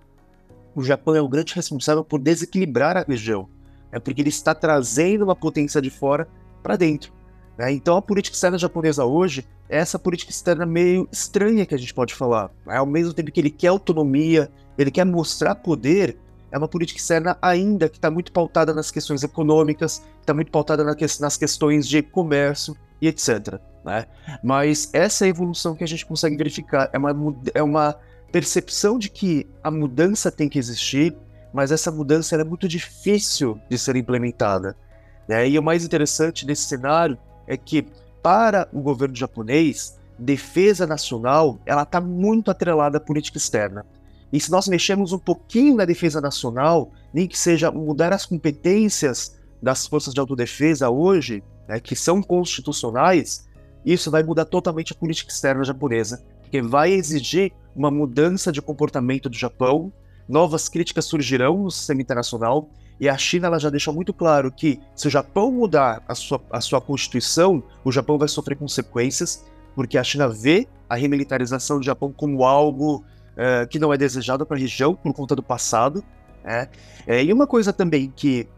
o 0.75 0.83
Japão 0.83 1.15
é 1.15 1.21
o 1.21 1.29
grande 1.29 1.55
responsável 1.55 2.05
por 2.05 2.21
desequilibrar 2.21 2.97
a 2.97 3.05
região 3.07 3.49
é 3.93 4.01
porque 4.01 4.23
ele 4.23 4.31
está 4.31 4.55
trazendo 4.55 5.23
uma 5.23 5.37
potência 5.37 5.81
de 5.81 5.91
fora 5.91 6.27
para 6.62 6.77
dentro. 6.77 7.12
Né? 7.59 7.71
Então 7.73 7.97
a 7.97 8.03
política 8.03 8.35
externa 8.35 8.57
japonesa 8.57 9.05
hoje 9.05 9.47
é 9.69 9.77
essa 9.77 9.99
política 9.99 10.33
externa 10.33 10.65
meio 10.65 11.07
estranha 11.12 11.67
que 11.67 11.75
a 11.75 11.79
gente 11.79 11.93
pode 11.93 12.15
falar. 12.15 12.51
Né? 12.67 12.79
Ao 12.79 12.87
mesmo 12.87 13.12
tempo 13.12 13.31
que 13.31 13.39
ele 13.39 13.51
quer 13.51 13.69
autonomia, 13.69 14.51
ele 14.79 14.91
quer 14.91 15.05
mostrar 15.05 15.55
poder, 15.55 16.17
é 16.53 16.59
uma 16.59 16.69
política 16.69 17.01
externa 17.01 17.37
ainda 17.41 17.89
que 17.89 17.97
está 17.97 18.11
muito 18.11 18.31
pautada 18.31 18.75
nas 18.75 18.91
questões 18.91 19.23
econômicas, 19.23 20.03
está 20.21 20.35
muito 20.35 20.53
pautada 20.53 20.85
nas 20.85 21.37
questões 21.37 21.89
de 21.89 22.03
comércio 22.03 22.77
e 23.01 23.09
etc. 23.09 23.59
Né? 23.85 24.07
Mas 24.45 24.91
essa 24.93 25.27
evolução 25.27 25.75
que 25.75 25.83
a 25.83 25.89
gente 25.89 26.05
consegue 26.05 26.37
verificar. 26.37 26.91
É 26.93 26.99
uma, 26.99 27.37
é 27.55 27.63
uma 27.63 27.97
percepção 28.31 28.99
de 28.99 29.09
que 29.09 29.49
a 29.65 29.71
mudança 29.71 30.31
tem 30.31 30.49
que 30.49 30.59
existir, 30.59 31.17
mas 31.53 31.73
essa 31.73 31.91
mudança 31.91 32.37
é 32.37 32.45
muito 32.45 32.69
difícil 32.69 33.59
de 33.69 33.79
ser 33.79 33.97
implementada. 33.97 34.77
Né? 35.27 35.49
E 35.49 35.59
o 35.59 35.63
mais 35.63 35.85
interessante 35.85 36.47
desse 36.47 36.65
cenário 36.65 37.19
é 37.47 37.57
que, 37.57 37.87
para 38.23 38.69
o 38.73 38.81
governo 38.81 39.17
japonês, 39.17 39.99
defesa 40.19 40.87
nacional 40.87 41.59
ela 41.67 41.83
está 41.83 42.01
muito 42.01 42.51
atrelada 42.51 42.99
à 42.99 43.01
política 43.01 43.39
externa. 43.39 43.85
E 44.33 44.41
se 44.41 44.51
nós 44.51 44.67
mexermos 44.67 45.12
um 45.12 45.19
pouquinho 45.19 45.77
na 45.77 45.85
defesa 45.85 46.21
nacional, 46.21 46.91
nem 47.12 47.29
que 47.29 47.39
seja 47.39 47.71
mudar 47.71 48.12
as 48.12 48.25
competências 48.25 49.39
das 49.62 49.87
forças 49.87 50.15
de 50.15 50.21
autodefesa 50.21 50.89
hoje, 50.89 51.43
né, 51.69 51.79
que 51.79 51.95
são 51.95 52.23
constitucionais, 52.23 53.47
isso 53.85 54.11
vai 54.11 54.23
mudar 54.23 54.47
totalmente 54.47 54.93
a 54.93 54.97
política 54.97 55.31
externa 55.31 55.65
japonesa, 55.65 56.25
porque 56.41 56.62
vai 56.62 56.93
exigir 56.93 57.53
uma 57.75 57.91
mudança 57.91 58.51
de 58.51 58.62
comportamento 58.62 59.29
do 59.29 59.37
Japão, 59.37 59.93
novas 60.29 60.69
críticas 60.69 61.05
surgirão 61.05 61.65
no 61.65 61.71
sistema 61.71 62.01
internacional 62.01 62.71
e 63.01 63.09
a 63.09 63.19
China 63.19 63.49
ela 63.49 63.59
já 63.59 63.69
deixou 63.69 63.93
muito 63.93 64.15
claro 64.15 64.53
que 64.53 64.79
se 64.95 65.09
o 65.09 65.11
Japão 65.11 65.51
mudar 65.51 66.03
a 66.07 66.15
sua, 66.15 66.41
a 66.51 66.61
sua 66.61 66.81
constituição, 66.81 67.62
o 67.85 67.91
Japão 67.91 68.17
vai 68.17 68.29
sofrer 68.29 68.57
consequências, 68.57 69.45
porque 69.75 69.99
a 69.99 70.05
China 70.05 70.29
vê 70.29 70.69
a 70.89 70.95
remilitarização 70.95 71.79
do 71.79 71.85
Japão 71.85 72.12
como 72.12 72.45
algo 72.45 73.05
uh, 73.33 73.67
que 73.69 73.79
não 73.79 73.93
é 73.93 73.97
desejado 73.97 74.45
para 74.47 74.57
a 74.57 74.61
região 74.61 74.95
por 74.95 75.12
conta 75.12 75.35
do 75.35 75.43
passado. 75.43 76.05
Né? 76.45 76.69
É, 77.07 77.23
e 77.23 77.33
uma 77.33 77.47
coisa 77.47 77.73
também 77.73 78.12
que, 78.15 78.49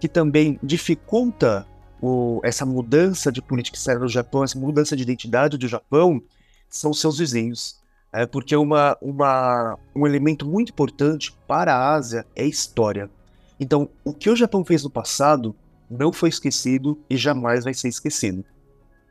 que 0.00 0.08
também 0.08 0.58
dificulta 0.62 1.66
o, 2.00 2.40
essa 2.42 2.66
mudança 2.66 3.30
de 3.30 3.40
política 3.40 3.76
externa 3.76 4.00
do 4.00 4.08
Japão, 4.08 4.42
essa 4.42 4.58
mudança 4.58 4.96
de 4.96 5.02
identidade 5.02 5.56
do 5.56 5.68
Japão, 5.68 6.20
são 6.68 6.92
seus 6.92 7.18
vizinhos. 7.18 7.80
É 8.12 8.26
porque 8.26 8.54
uma, 8.54 8.96
uma, 9.00 9.78
um 9.94 10.06
elemento 10.06 10.46
muito 10.46 10.70
importante 10.70 11.32
para 11.46 11.74
a 11.74 11.94
Ásia 11.94 12.26
é 12.36 12.44
história. 12.44 13.08
Então, 13.58 13.88
o 14.04 14.12
que 14.12 14.28
o 14.28 14.36
Japão 14.36 14.64
fez 14.64 14.82
no 14.82 14.90
passado 14.90 15.54
não 15.88 16.12
foi 16.12 16.28
esquecido 16.28 16.98
e 17.08 17.16
jamais 17.16 17.64
vai 17.64 17.72
ser 17.72 17.88
esquecido. 17.88 18.44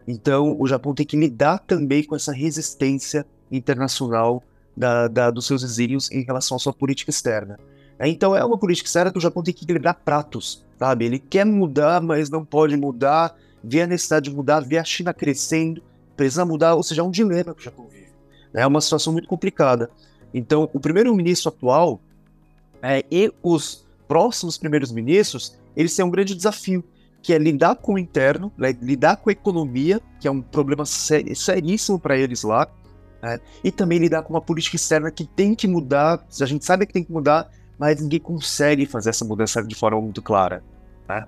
Então, 0.08 0.55
o 0.60 0.67
Japão 0.67 0.93
tem 0.93 1.05
que 1.05 1.17
lidar 1.17 1.60
também 1.60 2.03
com 2.03 2.15
essa 2.15 2.34
resistência 2.34 3.25
internacional 3.51 4.43
da, 4.75 5.08
da, 5.08 5.30
dos 5.30 5.46
seus 5.46 5.63
exílios 5.63 6.12
em 6.12 6.24
relação 6.24 6.58
à 6.58 6.60
sua 6.60 6.74
política 6.74 7.10
externa. 7.10 7.60
É, 8.00 8.08
então, 8.08 8.36
é 8.36 8.44
uma 8.44 8.58
política 8.58 8.88
externa 8.88 9.12
que 9.12 9.18
o 9.18 9.22
Japão 9.22 9.44
tem 9.44 9.54
que 9.54 9.63
equilibrar 9.63 10.00
pratos, 10.04 10.66
sabe? 10.80 11.06
Ele 11.06 11.20
quer 11.20 11.46
mudar, 11.46 12.01
mas 12.01 12.30
não 12.30 12.44
pode 12.44 12.75
mudar, 12.75 13.36
vê 13.63 13.82
a 13.82 13.88
necessidade 13.88 14.30
de 14.30 14.36
mudar, 14.36 14.62
vê 14.62 14.78
a 14.78 14.84
China 14.84 15.13
crescendo, 15.13 15.84
precisa 16.18 16.46
mudar, 16.46 16.75
ou 16.75 16.84
seja, 16.84 17.01
é 17.01 17.04
um 17.04 17.12
dilema 17.12 17.54
que 17.54 17.62
o 17.62 17.63
Japão 17.63 17.88
vive. 17.88 18.08
É 18.54 18.66
uma 18.66 18.82
situação 18.82 19.13
muito 19.13 19.28
complicada. 19.28 19.90
Então, 20.34 20.70
o 20.74 20.80
primeiro-ministro 20.80 21.50
atual 21.50 22.01
é, 22.82 23.06
e 23.12 23.32
os 23.44 23.86
próximos 24.08 24.58
primeiros 24.58 24.92
ministros, 24.92 25.58
eles 25.75 25.96
têm 25.96 26.04
um 26.04 26.10
grande 26.10 26.36
desafio, 26.36 26.84
que 27.22 27.34
é 27.34 27.38
lidar 27.38 27.75
com 27.75 27.94
o 27.94 28.00
interno, 28.00 28.51
né, 28.58 28.75
lidar 28.82 29.18
com 29.18 29.30
a 29.30 29.34
economia, 29.34 30.01
que 30.20 30.28
é 30.28 30.32
um 30.32 30.42
problema 30.42 30.86
ser, 30.86 31.36
seríssimo 31.36 32.00
para 32.00 32.18
eles 32.18 32.44
lá, 32.44 32.68
né, 33.22 33.40
e 33.63 33.72
também 33.72 34.00
lidar 34.00 34.24
com 34.24 34.34
uma 34.34 34.42
política 34.42 34.75
externa 34.75 35.12
que 35.12 35.25
tem 35.25 35.54
que 35.54 35.68
mudar, 35.68 36.25
a 36.40 36.46
gente 36.46 36.66
sabe 36.66 36.86
que 36.86 36.94
tem 36.94 37.04
que 37.04 37.12
mudar, 37.12 37.50
mas 37.78 38.01
ninguém 38.01 38.20
consegue 38.20 38.86
fazer 38.86 39.10
essa 39.10 39.25
mudança 39.25 39.63
de 39.63 39.75
forma 39.75 40.00
muito 40.01 40.22
clara. 40.22 40.63
Né? 41.08 41.25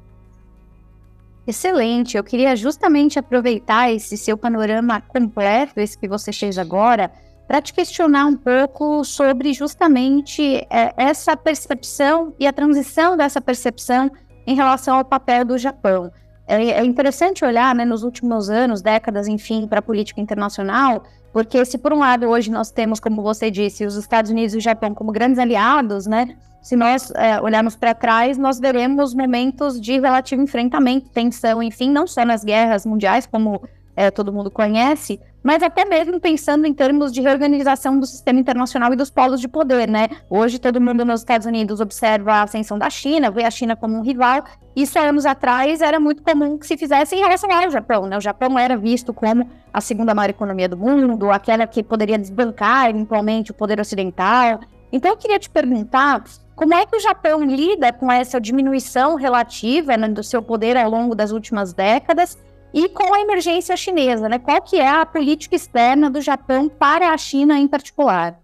Excelente. 1.46 2.16
Eu 2.16 2.24
queria 2.24 2.56
justamente 2.56 3.20
aproveitar 3.20 3.92
esse 3.92 4.18
seu 4.18 4.38
panorama 4.38 5.02
completo, 5.02 5.80
esse 5.80 5.98
que 5.98 6.08
você 6.08 6.32
fez 6.32 6.58
agora, 6.58 7.12
para 7.48 7.62
te 7.62 7.74
questionar 7.74 8.26
um 8.26 8.38
pouco 8.38 9.04
sobre 9.04 9.54
justamente 9.54 10.66
é, 10.70 10.94
essa 10.96 11.36
percepção 11.36 12.34
e 12.40 12.48
a 12.48 12.54
transição 12.54 13.18
dessa 13.18 13.42
percepção 13.42 14.10
em 14.48 14.56
relação 14.56 14.98
ao 14.98 15.06
papel 15.06 15.44
do 15.44 15.58
Japão. 15.58 16.12
É, 16.48 16.56
é 16.56 16.84
interessante 16.86 17.46
olhar, 17.46 17.74
né, 17.74 17.86
nos 17.86 18.04
últimos 18.04 18.50
anos, 18.50 18.82
décadas, 18.82 19.28
enfim, 19.28 19.68
para 19.68 19.80
a 19.80 19.82
política 19.82 20.20
internacional, 20.20 21.04
porque 21.32 21.64
se 21.66 21.78
por 21.78 21.94
um 21.94 22.00
lado 22.00 22.28
hoje 22.28 22.52
nós 22.52 22.70
temos, 22.70 23.00
como 23.00 23.22
você 23.22 23.50
disse, 23.50 23.86
os 23.86 23.96
Estados 23.96 24.30
Unidos 24.30 24.54
e 24.54 24.58
o 24.58 24.62
Japão 24.62 24.94
como 24.94 25.12
grandes 25.12 25.40
aliados, 25.40 26.06
né, 26.06 26.36
se 26.62 26.78
nós 26.78 27.12
é, 27.12 27.42
olharmos 27.42 27.76
para 27.76 27.94
trás, 27.94 28.38
nós 28.38 28.58
veremos 28.58 29.14
momentos 29.14 29.80
de 29.80 30.00
relativo 30.00 30.42
enfrentamento, 30.42 31.10
tensão, 31.10 31.62
enfim, 31.62 31.90
não 31.90 32.08
só 32.08 32.24
nas 32.24 32.44
guerras 32.44 32.86
mundiais, 32.86 33.26
como 33.26 33.62
é, 33.96 34.10
todo 34.10 34.34
mundo 34.34 34.50
conhece, 34.50 35.20
mas 35.44 35.62
até 35.62 35.84
mesmo 35.84 36.20
pensando 36.20 36.66
em 36.66 36.74
termos 36.74 37.12
de 37.12 37.22
reorganização 37.22 38.00
do 38.00 38.06
sistema 38.06 38.40
internacional 38.40 38.94
e 38.94 38.96
dos 38.96 39.12
polos 39.12 39.42
de 39.42 39.48
poder, 39.48 39.90
né? 39.90 40.08
Hoje 40.30 40.58
todo 40.58 40.80
mundo 40.80 41.04
nos 41.04 41.20
Estados 41.20 41.46
Unidos 41.46 41.82
observa 41.82 42.36
a 42.36 42.44
ascensão 42.44 42.80
da 42.80 42.90
China, 42.90 43.30
vê 43.30 43.44
a 43.44 43.52
China 43.52 43.76
como 43.76 43.98
um 43.98 44.02
rival. 44.02 44.44
Isso 44.74 44.98
anos 44.98 45.26
atrás 45.26 45.82
era 45.82 46.00
muito 46.00 46.24
comum 46.24 46.58
que 46.58 46.66
se 46.66 46.78
fizesse 46.78 47.16
em 47.16 47.20
relação 47.20 47.52
ao 47.52 47.70
Japão, 47.70 48.08
né? 48.08 48.18
O 48.18 48.22
Japão 48.22 48.58
era 48.58 48.78
visto 48.78 49.14
como 49.14 49.50
a 49.72 49.82
segunda 49.82 50.16
maior 50.16 50.30
economia 50.30 50.70
do 50.70 50.78
mundo, 50.78 51.30
aquela 51.30 51.68
que 51.68 51.84
poderia 51.84 52.18
desbancar 52.18 52.90
eventualmente 52.90 53.52
o 53.52 53.54
poder 53.54 53.80
ocidental. 53.82 54.62
Então 54.94 55.12
eu 55.12 55.18
queria 55.18 55.40
te 55.40 55.50
perguntar 55.50 56.24
como 56.56 56.74
é 56.74 56.86
que 56.86 56.96
o 56.96 57.00
Japão 57.00 57.44
lida 57.44 57.92
com 57.92 58.12
essa 58.12 58.40
diminuição 58.40 59.16
relativa 59.16 59.98
né, 59.98 60.08
do 60.08 60.24
seu 60.24 60.42
poder 60.42 60.78
ao 60.78 60.90
longo 60.90 61.16
das 61.16 61.32
últimas 61.32 61.74
décadas 61.74 62.38
e 62.74 62.90
com 62.90 63.14
a 63.14 63.20
emergência 63.20 63.78
chinesa, 63.78 64.28
né? 64.28 64.40
Qual 64.40 64.62
que 64.62 64.78
é 64.80 64.90
a 64.90 65.06
política 65.06 65.56
externa 65.56 66.10
do 66.10 66.22
Japão 66.22 66.68
para 66.68 67.14
a 67.14 67.18
China 67.18 67.60
em 67.60 67.68
particular? 67.68 68.40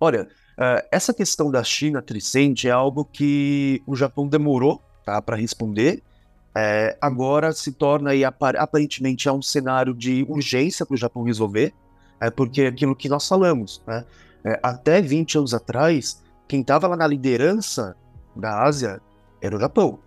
Olha, 0.00 0.28
uh, 0.58 0.86
essa 0.90 1.14
questão 1.14 1.50
da 1.50 1.62
China 1.62 2.02
crescente 2.02 2.66
é 2.66 2.70
algo 2.70 3.04
que 3.04 3.82
o 3.86 3.94
Japão 3.94 4.26
demorou 4.26 4.82
tá, 5.04 5.20
para 5.22 5.36
responder 5.36 6.02
é, 6.54 6.96
agora 7.00 7.52
se 7.52 7.72
torna 7.72 8.10
aí, 8.10 8.24
aparentemente 8.24 9.28
é 9.28 9.32
um 9.32 9.42
cenário 9.42 9.94
de 9.94 10.26
urgência 10.28 10.84
para 10.84 10.94
o 10.94 10.98
Japão 10.98 11.22
resolver, 11.22 11.72
é, 12.20 12.28
porque 12.28 12.62
aquilo 12.62 12.96
que 12.96 13.08
nós 13.08 13.26
falamos, 13.26 13.80
né? 13.86 14.04
É, 14.44 14.58
até 14.62 15.00
20 15.02 15.38
anos 15.38 15.54
atrás, 15.54 16.22
quem 16.48 16.62
estava 16.62 16.88
lá 16.88 16.96
na 16.96 17.06
liderança 17.06 17.94
da 18.34 18.62
Ásia 18.62 19.00
era 19.40 19.54
o 19.54 19.60
Japão. 19.60 19.98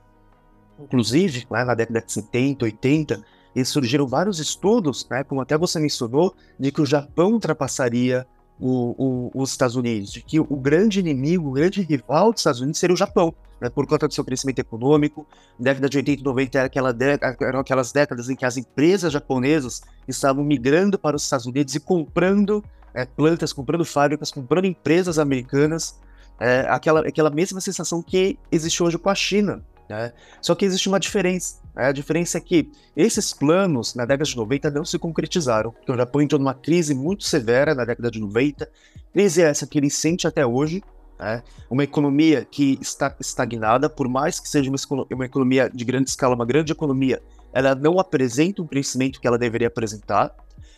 Inclusive, 0.80 1.46
lá 1.50 1.64
na 1.64 1.74
década 1.74 2.02
de 2.02 2.12
70, 2.12 2.66
80, 2.66 3.24
e 3.56 3.64
surgiram 3.64 4.08
vários 4.08 4.40
estudos, 4.40 5.08
né, 5.10 5.24
como 5.24 5.42
até 5.42 5.58
você 5.58 5.80
mencionou, 5.80 6.36
de 6.60 6.72
que 6.72 6.82
o 6.82 6.86
Japão 6.86 7.34
ultrapassaria 7.34 8.26
o, 8.60 9.30
o, 9.36 9.42
os 9.42 9.52
Estados 9.52 9.76
Unidos, 9.76 10.12
de 10.12 10.22
que 10.22 10.40
o 10.40 10.56
grande 10.56 11.00
inimigo, 11.00 11.50
o 11.50 11.52
grande 11.52 11.82
rival 11.82 12.32
dos 12.32 12.42
Estados 12.42 12.62
Unidos 12.62 12.80
seria 12.80 12.94
o 12.94 12.98
Japão, 12.98 13.34
né, 13.60 13.70
por 13.70 13.86
conta 13.86 14.08
do 14.08 14.14
seu 14.14 14.24
crescimento 14.24 14.60
econômico. 14.60 15.28
Década 15.60 15.88
de 15.88 15.98
80 15.98 16.22
e 16.22 16.24
90 16.24 16.58
era 16.58 16.68
aquela 16.68 16.96
eram 17.42 17.60
aquelas 17.60 17.92
décadas 17.92 18.30
em 18.30 18.36
que 18.36 18.46
as 18.46 18.58
empresas 18.58 19.14
japonesas 19.14 19.82
estavam 20.08 20.44
migrando 20.44 20.98
para 20.98 21.16
os 21.16 21.24
Estados 21.24 21.46
Unidos 21.46 21.76
e 21.76 21.80
comprando 21.80 22.64
é, 22.94 23.06
plantas, 23.06 23.52
comprando 23.52 23.86
fábricas, 23.86 24.32
comprando 24.32 24.66
empresas 24.66 25.18
americanas. 25.18 26.00
É, 26.40 26.66
aquela, 26.68 27.02
aquela 27.02 27.30
mesma 27.30 27.62
sensação 27.62 28.02
que 28.02 28.38
existe 28.52 28.82
hoje 28.82 28.98
com 28.98 29.10
a 29.10 29.16
China. 29.16 29.64
Né? 29.94 30.12
Só 30.42 30.56
que 30.56 30.66
existe 30.66 30.90
uma 30.90 31.00
diferença. 31.00 31.60
Né? 31.76 31.86
A 31.86 31.92
diferença 31.92 32.40
é 32.40 32.42
que 32.42 32.72
esses 32.98 33.32
planos, 33.32 33.94
na 33.94 34.06
década 34.06 34.28
de 34.28 34.36
90, 34.36 34.72
não 34.72 34.84
se 34.84 34.98
concretizaram. 34.98 35.72
Porque 35.72 35.92
o 35.92 35.96
Japão 35.96 36.22
entrou 36.22 36.40
numa 36.40 36.56
crise 36.56 36.96
muito 36.96 37.24
severa 37.24 37.76
na 37.76 37.86
década 37.86 38.10
de 38.10 38.20
90. 38.20 38.70
Crise 39.14 39.42
essa 39.42 39.68
que 39.68 39.78
ele 39.78 39.92
sente 39.92 40.28
até 40.28 40.46
hoje. 40.46 40.84
Né? 41.20 41.44
Uma 41.70 41.84
economia 41.84 42.46
que 42.50 42.80
está 42.82 43.16
estagnada, 43.20 43.88
por 43.88 44.10
mais 44.10 44.40
que 44.40 44.50
seja 44.50 44.70
uma, 44.70 45.06
uma 45.12 45.26
economia 45.26 45.70
de 45.72 45.86
grande 45.86 46.10
escala, 46.10 46.34
uma 46.34 46.46
grande 46.46 46.72
economia, 46.72 47.22
ela 47.54 47.76
não 47.76 48.00
apresenta 48.00 48.64
o 48.64 48.68
crescimento 48.68 49.22
que 49.22 49.28
ela 49.28 49.38
deveria 49.38 49.68
apresentar 49.68 50.36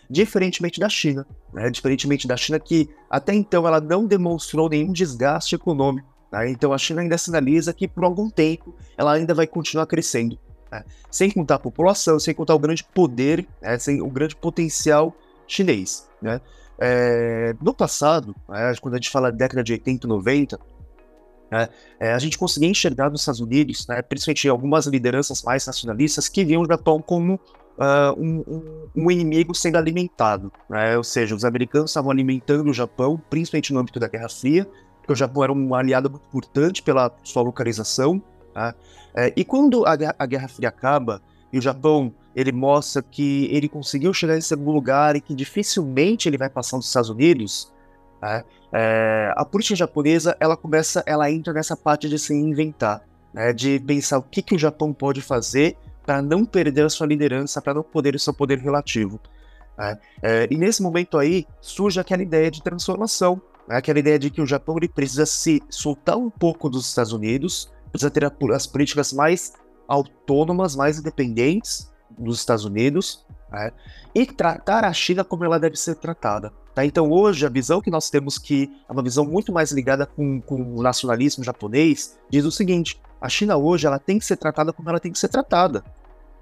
diferentemente 0.09 0.79
da 0.79 0.87
China, 0.87 1.25
né? 1.51 1.67
diferentemente 1.71 2.27
da 2.27 2.37
China 2.37 2.59
que 2.59 2.89
até 3.09 3.33
então 3.33 3.65
ela 3.65 3.81
não 3.81 4.05
demonstrou 4.05 4.69
nenhum 4.69 4.91
desgaste 4.91 5.55
econômico 5.55 6.14
Tá? 6.35 6.49
Então 6.49 6.73
a 6.73 6.77
China 6.77 6.99
ainda 6.99 7.17
sinaliza 7.17 7.73
que 7.73 7.87
por 7.87 8.03
algum 8.03 8.29
tempo 8.29 8.75
ela 8.97 9.13
ainda 9.13 9.33
vai 9.33 9.47
continuar 9.47 9.85
crescendo. 9.85 10.37
Né? 10.69 10.83
Sem 11.09 11.31
contar 11.31 11.55
a 11.55 11.59
população, 11.59 12.19
sem 12.19 12.33
contar 12.33 12.53
o 12.55 12.59
grande 12.59 12.83
poder, 12.83 13.47
né? 13.61 13.79
sem 13.79 14.01
o 14.01 14.09
grande 14.09 14.35
potencial 14.35 15.15
chinês. 15.47 16.09
Né? 16.21 16.41
É, 16.77 17.55
no 17.61 17.73
passado, 17.73 18.35
né, 18.49 18.73
quando 18.81 18.95
a 18.95 18.97
gente 18.97 19.09
fala 19.09 19.31
da 19.31 19.37
década 19.37 19.63
de 19.63 19.71
80 19.71 20.05
e 20.05 20.09
90, 20.09 20.59
né, 21.49 21.69
é, 22.01 22.11
a 22.11 22.19
gente 22.19 22.37
conseguia 22.37 22.67
enxergar 22.67 23.09
nos 23.09 23.21
Estados 23.21 23.39
Unidos, 23.39 23.87
né, 23.87 24.01
principalmente 24.01 24.49
algumas 24.49 24.87
lideranças 24.87 25.41
mais 25.41 25.65
nacionalistas, 25.65 26.27
que 26.27 26.43
viam 26.43 26.63
o 26.63 26.67
Japão 26.67 27.01
como 27.01 27.35
uh, 27.35 28.11
um, 28.17 28.43
um, 28.45 28.87
um, 28.93 29.11
inimigo 29.11 29.55
sendo 29.55 29.77
alimentado. 29.77 30.51
Né, 30.69 30.97
ou 30.97 31.03
seja, 31.03 31.33
os 31.33 31.45
americanos 31.45 31.91
estavam 31.91 32.11
alimentando 32.11 32.69
o 32.69 32.73
Japão, 32.73 33.21
principalmente 33.29 33.71
no 33.71 33.79
âmbito 33.79 34.01
da 34.01 34.09
Guerra 34.09 34.27
Fria, 34.27 34.67
porque 35.05 35.13
o 35.13 35.15
Japão 35.15 35.43
era 35.43 35.53
um 35.53 35.75
aliado 35.75 36.09
muito 36.09 36.25
importante 36.25 36.81
pela 36.81 37.11
sua 37.23 37.43
localização. 37.43 38.21
Tá? 38.53 38.73
É, 39.15 39.31
e 39.35 39.45
quando 39.45 39.85
a, 39.85 39.95
a, 40.17 40.25
Guerra 40.25 40.47
Fria 40.47 40.69
acaba 40.69 41.21
e 41.53 41.59
o 41.59 41.61
Japão 41.61 42.11
ele 42.35 42.51
mostra 42.51 43.03
que 43.03 43.47
ele 43.51 43.69
conseguiu 43.69 44.11
chegar 44.13 44.35
em 44.35 44.41
segundo 44.41 44.71
lugar 44.71 45.15
e 45.15 45.21
que 45.21 45.35
dificilmente 45.35 46.27
ele 46.27 46.37
vai 46.37 46.49
passar 46.49 46.77
dos 46.77 46.87
Estados 46.87 47.09
Unidos, 47.09 47.71
tá? 48.19 48.43
é, 48.73 49.31
a 49.37 49.45
política 49.45 49.75
japonesa 49.75 50.35
ela 50.39 50.57
começa, 50.57 51.03
ela 51.05 51.29
entra 51.31 51.53
nessa 51.53 51.77
parte 51.77 52.09
de 52.09 52.17
se 52.17 52.33
inventar, 52.33 53.03
né? 53.31 53.53
de 53.53 53.79
pensar 53.79 54.17
o 54.17 54.23
que, 54.23 54.41
que 54.41 54.55
o 54.55 54.59
Japão 54.59 54.91
pode 54.91 55.21
fazer 55.21 55.77
para 56.03 56.21
não 56.21 56.43
perder 56.43 56.85
a 56.85 56.89
sua 56.89 57.05
liderança, 57.05 57.61
para 57.61 57.75
não 57.75 57.83
perder 57.83 58.15
o 58.15 58.19
seu 58.19 58.33
poder 58.33 58.57
relativo. 58.57 59.19
Né? 59.77 59.99
É, 60.21 60.47
e 60.49 60.57
nesse 60.57 60.81
momento 60.81 61.17
aí 61.17 61.45
surge 61.61 61.99
aquela 61.99 62.23
ideia 62.23 62.49
de 62.49 62.61
transformação? 62.63 63.39
Aquela 63.67 63.99
ideia 63.99 64.19
de 64.19 64.29
que 64.29 64.41
o 64.41 64.45
Japão 64.45 64.77
ele 64.77 64.87
precisa 64.87 65.25
se 65.25 65.61
soltar 65.69 66.17
um 66.17 66.29
pouco 66.29 66.69
dos 66.69 66.87
Estados 66.87 67.11
Unidos, 67.11 67.71
precisa 67.91 68.11
ter 68.11 68.31
as 68.53 68.67
políticas 68.67 69.13
mais 69.13 69.53
autônomas, 69.87 70.75
mais 70.75 70.99
independentes 70.99 71.91
dos 72.17 72.39
Estados 72.39 72.65
Unidos, 72.65 73.25
né? 73.51 73.71
e 74.13 74.25
tratar 74.25 74.83
a 74.83 74.93
China 74.93 75.23
como 75.23 75.43
ela 75.43 75.59
deve 75.59 75.75
ser 75.75 75.95
tratada. 75.95 76.51
Tá? 76.73 76.85
Então 76.85 77.09
hoje 77.09 77.45
a 77.45 77.49
visão 77.49 77.81
que 77.81 77.89
nós 77.89 78.09
temos 78.09 78.37
que 78.37 78.71
é 78.87 78.91
uma 78.91 79.03
visão 79.03 79.25
muito 79.25 79.51
mais 79.51 79.71
ligada 79.71 80.05
com, 80.05 80.41
com 80.41 80.75
o 80.75 80.81
nacionalismo 80.81 81.43
japonês, 81.43 82.17
diz 82.29 82.45
o 82.45 82.51
seguinte: 82.51 83.01
a 83.19 83.29
China 83.29 83.57
hoje 83.57 83.87
ela 83.87 83.99
tem 83.99 84.19
que 84.19 84.25
ser 84.25 84.37
tratada 84.37 84.73
como 84.73 84.89
ela 84.89 84.99
tem 84.99 85.11
que 85.11 85.19
ser 85.19 85.29
tratada, 85.29 85.83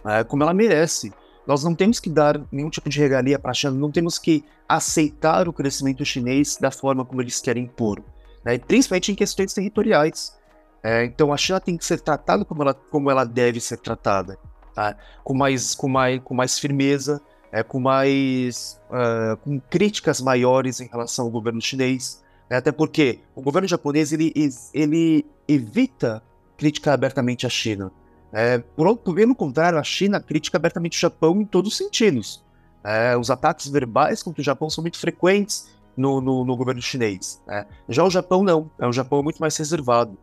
né? 0.03 0.23
como 0.23 0.43
ela 0.43 0.53
merece. 0.53 1.13
Nós 1.45 1.63
não 1.63 1.75
temos 1.75 1.99
que 1.99 2.09
dar 2.09 2.39
nenhum 2.51 2.69
tipo 2.69 2.89
de 2.89 2.99
regalia 2.99 3.37
para 3.37 3.51
a 3.51 3.53
China, 3.53 3.73
não 3.73 3.91
temos 3.91 4.17
que 4.17 4.43
aceitar 4.67 5.47
o 5.47 5.53
crescimento 5.53 6.05
chinês 6.05 6.57
da 6.57 6.71
forma 6.71 7.03
como 7.03 7.21
eles 7.21 7.41
querem 7.41 7.65
impor, 7.65 8.01
né? 8.45 8.57
principalmente 8.57 9.11
em 9.11 9.15
questões 9.15 9.53
territoriais. 9.53 10.37
É, 10.81 11.05
então 11.05 11.31
a 11.31 11.37
China 11.37 11.59
tem 11.59 11.77
que 11.77 11.85
ser 11.85 11.99
tratada 11.99 12.43
como 12.43 12.61
ela, 12.61 12.73
como 12.73 13.09
ela 13.09 13.23
deve 13.23 13.59
ser 13.59 13.77
tratada, 13.77 14.37
tá? 14.73 14.97
com, 15.23 15.33
mais, 15.33 15.75
com, 15.75 15.87
mais, 15.87 16.21
com 16.23 16.33
mais 16.33 16.59
firmeza, 16.59 17.21
é, 17.51 17.61
com 17.61 17.79
mais 17.79 18.79
uh, 18.89 19.37
com 19.37 19.59
críticas 19.59 20.19
maiores 20.19 20.81
em 20.81 20.87
relação 20.87 21.25
ao 21.25 21.31
governo 21.31 21.61
chinês, 21.61 22.23
né? 22.49 22.57
até 22.57 22.71
porque 22.71 23.19
o 23.35 23.41
governo 23.41 23.67
japonês 23.67 24.11
ele, 24.11 24.33
ele 24.73 25.25
evita 25.47 26.23
criticar 26.57 26.93
abertamente 26.93 27.45
a 27.45 27.49
China. 27.49 27.91
É, 28.33 28.57
por, 28.57 28.97
pelo 28.97 29.35
contrário, 29.35 29.77
a 29.77 29.83
China 29.83 30.19
critica 30.19 30.57
abertamente 30.57 30.97
o 30.97 30.99
Japão 30.99 31.39
em 31.39 31.45
todos 31.45 31.71
os 31.71 31.77
sentidos. 31.77 32.43
É, 32.83 33.15
os 33.15 33.29
ataques 33.29 33.67
verbais 33.67 34.23
contra 34.23 34.41
o 34.41 34.43
Japão 34.43 34.69
são 34.69 34.81
muito 34.81 34.97
frequentes 34.97 35.69
no, 35.95 36.19
no, 36.19 36.43
no 36.43 36.57
governo 36.57 36.81
chinês. 36.81 37.39
Né? 37.45 37.65
Já 37.87 38.03
o 38.03 38.09
Japão 38.09 38.43
não, 38.43 38.69
é 38.79 38.87
um 38.87 38.91
Japão 38.91 39.21
muito 39.21 39.39
mais 39.39 39.55
reservado. 39.55 40.17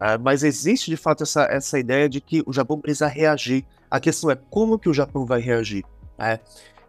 É, 0.00 0.16
mas 0.16 0.44
existe 0.44 0.90
de 0.90 0.96
fato 0.96 1.24
essa, 1.24 1.42
essa 1.50 1.78
ideia 1.78 2.08
de 2.08 2.20
que 2.20 2.42
o 2.46 2.52
Japão 2.52 2.80
precisa 2.80 3.08
reagir. 3.08 3.64
A 3.90 3.98
questão 3.98 4.30
é 4.30 4.36
como 4.36 4.78
que 4.78 4.88
o 4.88 4.94
Japão 4.94 5.26
vai 5.26 5.40
reagir. 5.40 5.84
Né? 6.16 6.38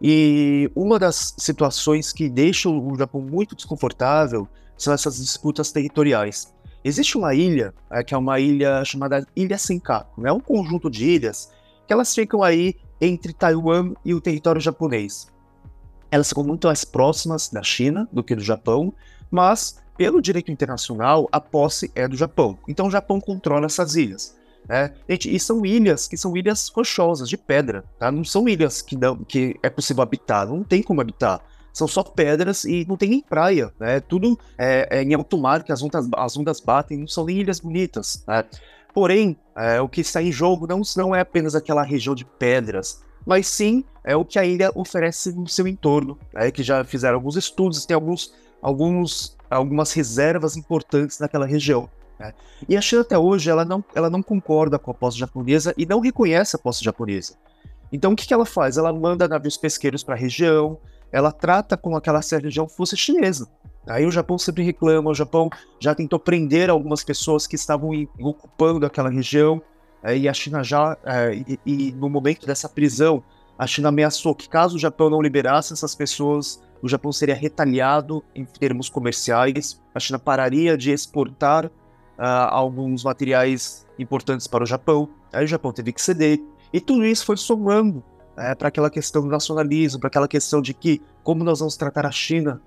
E 0.00 0.70
uma 0.76 0.98
das 0.98 1.34
situações 1.36 2.12
que 2.12 2.28
deixam 2.28 2.78
o 2.86 2.96
Japão 2.96 3.20
muito 3.20 3.56
desconfortável 3.56 4.46
são 4.76 4.94
essas 4.94 5.16
disputas 5.16 5.72
territoriais. 5.72 6.54
Existe 6.84 7.18
uma 7.18 7.34
ilha, 7.34 7.74
é, 7.90 8.02
que 8.02 8.14
é 8.14 8.18
uma 8.18 8.38
ilha 8.38 8.84
chamada 8.84 9.26
Ilha 9.34 9.58
Senkaku, 9.58 10.20
é 10.20 10.24
né? 10.24 10.32
um 10.32 10.40
conjunto 10.40 10.90
de 10.90 11.04
ilhas 11.04 11.50
que 11.86 11.92
elas 11.92 12.14
ficam 12.14 12.42
aí 12.42 12.74
entre 13.00 13.32
Taiwan 13.32 13.94
e 14.04 14.14
o 14.14 14.20
território 14.20 14.60
japonês. 14.60 15.26
Elas 16.10 16.28
são 16.28 16.44
muito 16.44 16.66
mais 16.66 16.84
próximas 16.84 17.48
da 17.48 17.62
China 17.62 18.08
do 18.12 18.22
que 18.22 18.34
do 18.34 18.42
Japão, 18.42 18.92
mas 19.30 19.82
pelo 19.96 20.22
direito 20.22 20.50
internacional 20.50 21.28
a 21.32 21.40
posse 21.40 21.90
é 21.94 22.06
do 22.06 22.16
Japão. 22.16 22.58
Então 22.68 22.86
o 22.86 22.90
Japão 22.90 23.20
controla 23.20 23.66
essas 23.66 23.96
ilhas. 23.96 24.36
Né? 24.68 24.92
E 25.08 25.40
são 25.40 25.64
ilhas 25.64 26.06
que 26.06 26.16
são 26.16 26.36
ilhas 26.36 26.68
rochosas, 26.68 27.28
de 27.28 27.36
pedra, 27.36 27.84
tá? 27.98 28.12
Não 28.12 28.22
são 28.22 28.48
ilhas 28.48 28.82
que, 28.82 28.96
não, 28.96 29.16
que 29.16 29.56
é 29.62 29.70
possível 29.70 30.02
habitar, 30.02 30.46
não 30.46 30.62
tem 30.62 30.82
como 30.82 31.00
habitar 31.00 31.42
são 31.72 31.86
só 31.86 32.02
pedras 32.02 32.64
e 32.64 32.84
não 32.88 32.96
tem 32.96 33.10
nem 33.10 33.20
praia, 33.20 33.72
né? 33.78 34.00
Tudo 34.00 34.38
é, 34.56 34.88
é 34.90 35.02
em 35.02 35.14
alto 35.14 35.38
mar 35.38 35.62
que 35.62 35.72
as 35.72 35.82
ondas, 35.82 36.08
as 36.16 36.36
ondas 36.36 36.60
batem, 36.60 36.98
não 36.98 37.06
são 37.06 37.24
nem 37.24 37.38
ilhas 37.38 37.60
bonitas, 37.60 38.24
né? 38.26 38.44
Porém, 38.94 39.36
é, 39.56 39.80
o 39.80 39.88
que 39.88 40.00
está 40.00 40.22
em 40.22 40.32
jogo 40.32 40.66
não, 40.66 40.80
não 40.96 41.14
é 41.14 41.20
apenas 41.20 41.54
aquela 41.54 41.82
região 41.82 42.14
de 42.14 42.24
pedras, 42.24 43.02
mas 43.24 43.46
sim 43.46 43.84
é 44.02 44.16
o 44.16 44.24
que 44.24 44.38
a 44.38 44.44
ilha 44.44 44.72
oferece 44.74 45.32
no 45.32 45.46
seu 45.46 45.68
entorno, 45.68 46.18
né? 46.32 46.50
que 46.50 46.62
já 46.62 46.82
fizeram 46.82 47.16
alguns 47.16 47.36
estudos, 47.36 47.84
tem 47.84 47.94
alguns, 47.94 48.34
alguns, 48.62 49.36
algumas 49.50 49.92
reservas 49.92 50.56
importantes 50.56 51.18
naquela 51.18 51.44
região. 51.44 51.88
Né? 52.18 52.32
E 52.68 52.76
a 52.76 52.80
China 52.80 53.02
até 53.02 53.18
hoje 53.18 53.50
ela 53.50 53.64
não, 53.64 53.84
ela 53.94 54.08
não 54.08 54.22
concorda 54.22 54.78
com 54.78 54.90
a 54.90 54.94
posse 54.94 55.18
japonesa 55.18 55.74
e 55.76 55.84
não 55.84 56.00
reconhece 56.00 56.56
a 56.56 56.58
posse 56.58 56.82
japonesa. 56.82 57.34
Então 57.92 58.12
o 58.12 58.16
que, 58.16 58.26
que 58.26 58.34
ela 58.34 58.46
faz? 58.46 58.78
Ela 58.78 58.92
manda 58.92 59.28
navios 59.28 59.56
pesqueiros 59.56 60.02
para 60.02 60.14
a 60.14 60.18
região, 60.18 60.78
ela 61.12 61.32
trata 61.32 61.76
como 61.76 61.96
aquela 61.96 62.20
região 62.20 62.68
fosse 62.68 62.96
chinesa. 62.96 63.48
Aí 63.86 64.04
o 64.04 64.10
Japão 64.10 64.36
sempre 64.36 64.62
reclama, 64.62 65.10
o 65.10 65.14
Japão 65.14 65.48
já 65.80 65.94
tentou 65.94 66.18
prender 66.18 66.68
algumas 66.68 67.02
pessoas 67.02 67.46
que 67.46 67.56
estavam 67.56 67.90
ocupando 68.20 68.84
aquela 68.84 69.08
região, 69.08 69.62
e 70.14 70.28
a 70.28 70.32
China 70.32 70.62
já, 70.62 70.96
é, 71.04 71.34
e, 71.34 71.58
e, 71.66 71.92
no 71.92 72.08
momento 72.08 72.46
dessa 72.46 72.68
prisão, 72.68 73.22
a 73.58 73.66
China 73.66 73.88
ameaçou 73.88 74.34
que 74.34 74.48
caso 74.48 74.76
o 74.76 74.78
Japão 74.78 75.10
não 75.10 75.20
liberasse 75.20 75.72
essas 75.72 75.94
pessoas, 75.94 76.62
o 76.80 76.88
Japão 76.88 77.10
seria 77.10 77.34
retaliado 77.34 78.22
em 78.34 78.44
termos 78.44 78.88
comerciais, 78.88 79.82
a 79.94 79.98
China 79.98 80.18
pararia 80.18 80.76
de 80.76 80.92
exportar 80.92 81.66
uh, 81.66 81.70
alguns 82.50 83.02
materiais 83.02 83.86
importantes 83.98 84.46
para 84.46 84.62
o 84.62 84.66
Japão, 84.66 85.08
aí 85.32 85.44
o 85.44 85.48
Japão 85.48 85.72
teve 85.72 85.92
que 85.92 86.00
ceder, 86.00 86.40
e 86.72 86.80
tudo 86.80 87.04
isso 87.04 87.26
foi 87.26 87.36
somando 87.36 88.04
é, 88.38 88.54
para 88.54 88.68
aquela 88.68 88.90
questão 88.90 89.22
do 89.22 89.28
nacionalismo, 89.28 90.00
para 90.00 90.08
aquela 90.08 90.28
questão 90.28 90.62
de 90.62 90.72
que 90.72 91.02
como 91.22 91.44
nós 91.44 91.58
vamos 91.58 91.76
tratar 91.76 92.06
a 92.06 92.10
China. 92.10 92.60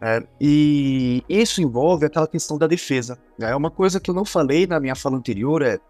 É, 0.00 0.22
e 0.40 1.24
isso 1.28 1.60
envolve 1.60 2.06
aquela 2.06 2.28
questão 2.28 2.56
da 2.56 2.66
defesa. 2.66 3.18
É 3.40 3.54
uma 3.54 3.70
coisa 3.70 3.98
que 3.98 4.10
eu 4.10 4.14
não 4.14 4.24
falei 4.24 4.66
na 4.66 4.78
minha 4.78 4.94
fala 4.94 5.16
anterior 5.16 5.60
é 5.60 5.80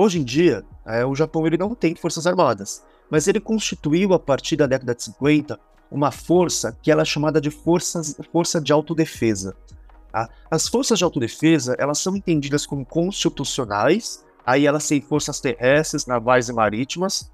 Hoje 0.00 0.20
em 0.20 0.22
dia, 0.22 0.64
é, 0.86 1.04
o 1.04 1.12
Japão 1.12 1.44
ele 1.44 1.58
não 1.58 1.74
tem 1.74 1.92
forças 1.96 2.24
armadas, 2.24 2.84
mas 3.10 3.26
ele 3.26 3.40
constituiu 3.40 4.14
a 4.14 4.18
partir 4.20 4.54
da 4.54 4.64
década 4.64 4.94
de 4.94 5.02
50 5.02 5.58
uma 5.90 6.12
força 6.12 6.78
que 6.80 6.88
ela 6.88 7.02
é 7.02 7.04
chamada 7.04 7.40
de 7.40 7.50
forças, 7.50 8.16
força 8.30 8.60
de 8.60 8.72
autodefesa. 8.72 9.56
Tá? 10.12 10.28
As 10.48 10.68
forças 10.68 10.98
de 10.98 11.04
autodefesa 11.04 11.74
elas 11.80 11.98
são 11.98 12.14
entendidas 12.14 12.64
como 12.64 12.86
constitucionais, 12.86 14.24
aí 14.46 14.68
elas 14.68 14.86
têm 14.86 15.00
forças 15.00 15.40
terrestres, 15.40 16.06
navais 16.06 16.48
e 16.48 16.52
marítimas, 16.52 17.32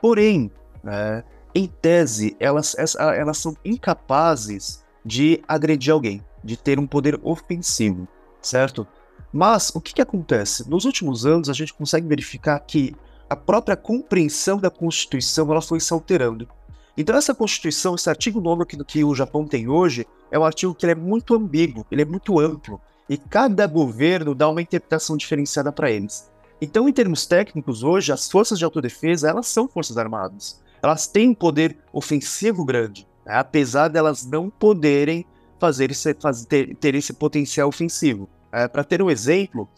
porém, 0.00 0.50
né, 0.82 1.24
em 1.54 1.66
tese, 1.66 2.36
elas, 2.40 2.74
elas 2.98 3.38
são 3.38 3.56
incapazes 3.64 4.82
de 5.04 5.42
agredir 5.46 5.92
alguém, 5.92 6.24
de 6.42 6.56
ter 6.56 6.78
um 6.78 6.86
poder 6.86 7.20
ofensivo, 7.22 8.08
certo? 8.40 8.86
Mas 9.32 9.70
o 9.74 9.80
que, 9.80 9.94
que 9.94 10.02
acontece? 10.02 10.68
Nos 10.68 10.84
últimos 10.84 11.26
anos, 11.26 11.48
a 11.48 11.52
gente 11.52 11.74
consegue 11.74 12.06
verificar 12.06 12.58
que 12.60 12.94
a 13.28 13.36
própria 13.36 13.76
compreensão 13.76 14.58
da 14.58 14.70
Constituição 14.70 15.50
ela 15.50 15.62
foi 15.62 15.80
se 15.80 15.92
alterando. 15.92 16.48
Então 16.96 17.16
essa 17.16 17.34
Constituição, 17.34 17.94
esse 17.94 18.10
artigo 18.10 18.40
9 18.40 18.66
que, 18.66 18.84
que 18.84 19.04
o 19.04 19.14
Japão 19.14 19.46
tem 19.46 19.68
hoje, 19.68 20.06
é 20.30 20.38
um 20.38 20.44
artigo 20.44 20.74
que 20.74 20.86
é 20.86 20.94
muito 20.94 21.34
ambíguo, 21.34 21.86
ele 21.90 22.02
é 22.02 22.04
muito 22.04 22.38
amplo, 22.38 22.80
e 23.08 23.16
cada 23.16 23.66
governo 23.66 24.34
dá 24.34 24.48
uma 24.48 24.60
interpretação 24.60 25.16
diferenciada 25.16 25.72
para 25.72 25.90
eles. 25.90 26.30
Então, 26.60 26.88
em 26.88 26.92
termos 26.92 27.26
técnicos, 27.26 27.82
hoje, 27.82 28.12
as 28.12 28.30
forças 28.30 28.58
de 28.58 28.64
autodefesa, 28.64 29.28
elas 29.28 29.48
são 29.48 29.66
forças 29.66 29.98
armadas. 29.98 30.62
Elas 30.82 31.06
têm 31.06 31.30
um 31.30 31.34
poder 31.34 31.76
ofensivo 31.92 32.64
grande, 32.64 33.06
né? 33.24 33.36
apesar 33.36 33.88
delas 33.88 34.26
não 34.26 34.50
poderem 34.50 35.24
fazer 35.58 35.90
esse, 35.90 36.14
fazer, 36.14 36.46
ter, 36.46 36.74
ter 36.76 36.94
esse 36.94 37.12
potencial 37.12 37.68
ofensivo. 37.68 38.28
É, 38.50 38.66
para 38.66 38.82
ter 38.82 39.00
um 39.00 39.10
exemplo, 39.10 39.68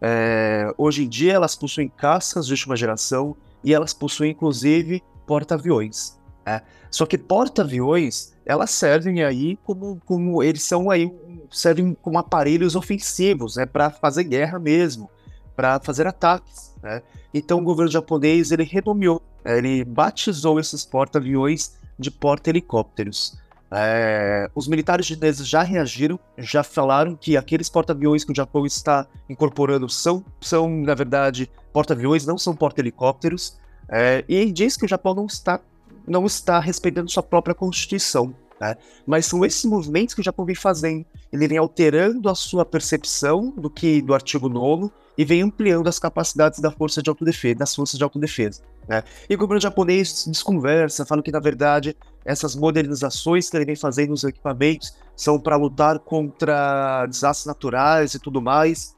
é, 0.00 0.72
hoje 0.76 1.04
em 1.04 1.08
dia 1.08 1.34
elas 1.34 1.54
possuem 1.54 1.88
caças 1.88 2.46
de 2.46 2.52
última 2.52 2.76
geração 2.76 3.36
e 3.62 3.72
elas 3.72 3.92
possuem, 3.92 4.32
inclusive, 4.32 5.02
porta-aviões. 5.26 6.18
É. 6.44 6.62
Só 6.90 7.04
que 7.04 7.18
porta-aviões, 7.18 8.32
elas 8.44 8.70
servem 8.70 9.22
aí 9.22 9.56
como, 9.64 10.00
como 10.06 10.42
eles 10.42 10.62
são 10.62 10.90
aí 10.90 11.12
servem 11.50 11.96
como 12.02 12.18
aparelhos 12.18 12.76
ofensivos, 12.76 13.56
né, 13.56 13.66
para 13.66 13.90
fazer 13.90 14.24
guerra 14.24 14.58
mesmo, 14.58 15.10
para 15.56 15.80
fazer 15.80 16.06
ataques. 16.06 16.74
Né? 16.82 17.02
Então 17.32 17.58
o 17.58 17.62
governo 17.62 17.90
japonês 17.90 18.50
ele 18.50 18.64
renomeou, 18.64 19.22
né, 19.44 19.58
ele 19.58 19.84
batizou 19.84 20.58
esses 20.58 20.84
porta-aviões 20.84 21.76
de 21.98 22.10
porta-helicópteros. 22.10 23.36
É, 23.70 24.50
os 24.54 24.66
militares 24.66 25.04
chineses 25.04 25.46
já 25.46 25.62
reagiram, 25.62 26.18
já 26.38 26.62
falaram 26.62 27.14
que 27.14 27.36
aqueles 27.36 27.68
porta-aviões 27.68 28.24
que 28.24 28.32
o 28.32 28.34
Japão 28.34 28.64
está 28.64 29.06
incorporando 29.28 29.88
são, 29.90 30.24
são 30.40 30.70
na 30.70 30.94
verdade, 30.94 31.50
porta-aviões, 31.72 32.24
não 32.24 32.38
são 32.38 32.56
porta-helicópteros. 32.56 33.58
É, 33.90 34.24
e 34.28 34.50
diz 34.50 34.76
que 34.76 34.86
o 34.86 34.88
Japão 34.88 35.14
não 35.14 35.26
está 35.26 35.60
não 36.06 36.24
está 36.24 36.58
respeitando 36.58 37.10
sua 37.10 37.22
própria 37.22 37.54
Constituição. 37.54 38.34
Né? 38.58 38.76
Mas 39.06 39.26
são 39.26 39.44
esses 39.44 39.64
movimentos 39.64 40.14
que 40.14 40.20
o 40.22 40.24
Japão 40.24 40.46
vem 40.46 40.54
fazendo. 40.54 41.04
Ele 41.30 41.46
vem 41.46 41.58
alterando 41.58 42.28
a 42.30 42.34
sua 42.34 42.64
percepção 42.64 43.50
do 43.50 43.68
que 43.68 44.00
do 44.00 44.14
artigo 44.14 44.48
9 44.48 44.90
e 45.18 45.24
vem 45.24 45.42
ampliando 45.42 45.88
as 45.88 45.98
capacidades 45.98 46.60
da 46.60 46.70
força 46.70 47.02
de 47.02 47.10
autodefesa, 47.10 47.56
das 47.56 47.74
forças 47.74 47.98
de 47.98 48.04
autodefesa. 48.04 48.62
Né? 48.88 49.02
E 49.28 49.34
o 49.34 49.38
governo 49.38 49.60
japonês 49.60 50.24
desconversa, 50.28 51.04
fala 51.04 51.20
que, 51.20 51.32
na 51.32 51.40
verdade, 51.40 51.96
essas 52.24 52.54
modernizações 52.54 53.50
que 53.50 53.56
ele 53.56 53.64
vem 53.64 53.74
fazendo 53.74 54.10
nos 54.10 54.22
equipamentos 54.22 54.94
são 55.16 55.40
para 55.40 55.56
lutar 55.56 55.98
contra 55.98 57.04
desastres 57.06 57.46
naturais 57.46 58.14
e 58.14 58.20
tudo 58.20 58.40
mais. 58.40 58.96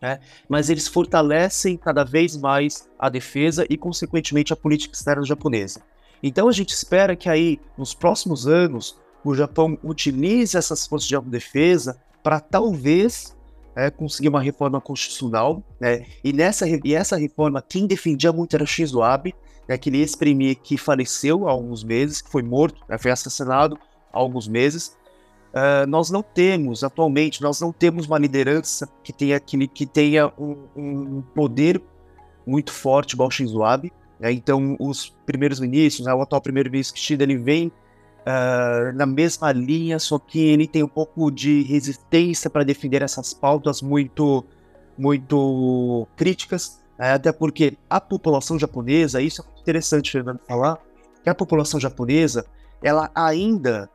Né? 0.00 0.20
Mas 0.48 0.70
eles 0.70 0.86
fortalecem 0.86 1.76
cada 1.76 2.04
vez 2.04 2.36
mais 2.36 2.88
a 2.96 3.08
defesa 3.08 3.66
e, 3.68 3.76
consequentemente, 3.76 4.52
a 4.52 4.56
política 4.56 4.94
externa 4.94 5.24
japonesa. 5.24 5.82
Então 6.22 6.48
a 6.48 6.52
gente 6.52 6.70
espera 6.70 7.16
que 7.16 7.28
aí, 7.28 7.60
nos 7.76 7.94
próximos 7.94 8.46
anos, 8.46 8.96
o 9.24 9.34
Japão 9.34 9.76
utilize 9.82 10.56
essas 10.56 10.86
forças 10.86 11.08
de 11.08 11.16
autodefesa 11.16 12.00
para 12.22 12.38
talvez 12.38 13.34
é, 13.74 13.90
conseguir 13.90 14.28
uma 14.28 14.40
reforma 14.40 14.80
constitucional, 14.80 15.62
né? 15.80 16.04
E 16.22 16.32
nessa 16.32 16.66
e 16.68 16.94
essa 16.94 17.16
reforma 17.16 17.62
quem 17.62 17.86
defendia 17.86 18.32
muito 18.32 18.54
era 18.54 18.66
Shinzo 18.66 19.02
Abe, 19.02 19.34
né, 19.68 19.74
aquele 19.74 19.98
ex-premier 19.98 20.56
que 20.56 20.76
faleceu 20.76 21.48
há 21.48 21.52
alguns 21.52 21.82
meses, 21.82 22.20
que 22.20 22.30
foi 22.30 22.42
morto, 22.42 22.82
né, 22.88 22.98
foi 22.98 23.10
assassinado 23.10 23.78
há 24.12 24.18
alguns 24.18 24.46
meses. 24.48 24.96
Uh, 25.52 25.86
nós 25.86 26.10
não 26.10 26.22
temos 26.22 26.82
atualmente, 26.82 27.42
nós 27.42 27.60
não 27.60 27.72
temos 27.72 28.06
uma 28.06 28.18
liderança 28.18 28.88
que 29.02 29.12
tenha, 29.12 29.38
que, 29.38 29.68
que 29.68 29.84
tenha 29.84 30.32
um, 30.38 30.56
um 30.74 31.22
poder 31.34 31.82
muito 32.46 32.72
forte 32.72 33.12
igual 33.12 33.30
Shinzo 33.30 33.62
Abe. 33.62 33.92
É, 34.20 34.30
então, 34.30 34.76
os 34.78 35.10
primeiros 35.26 35.58
ministros, 35.58 36.06
né, 36.06 36.14
o 36.14 36.22
atual 36.22 36.40
primeiro-ministro 36.40 36.94
Kishida, 36.94 37.24
ele 37.24 37.36
vem 37.36 37.72
uh, 38.26 38.92
na 38.94 39.06
mesma 39.06 39.52
linha, 39.52 39.98
só 39.98 40.18
que 40.18 40.40
ele 40.40 40.66
tem 40.66 40.82
um 40.82 40.88
pouco 40.88 41.30
de 41.30 41.62
resistência 41.62 42.48
para 42.48 42.64
defender 42.64 43.02
essas 43.02 43.32
pautas 43.32 43.82
muito, 43.82 44.44
muito 44.96 46.06
críticas, 46.16 46.80
é, 46.98 47.12
até 47.12 47.32
porque 47.32 47.76
a 47.88 48.00
população 48.00 48.58
japonesa, 48.58 49.20
isso 49.20 49.42
é 49.42 49.60
interessante, 49.60 50.22
falar, 50.46 50.78
que 51.22 51.30
a 51.30 51.34
população 51.34 51.80
japonesa, 51.80 52.44
ela 52.82 53.10
ainda 53.14 53.88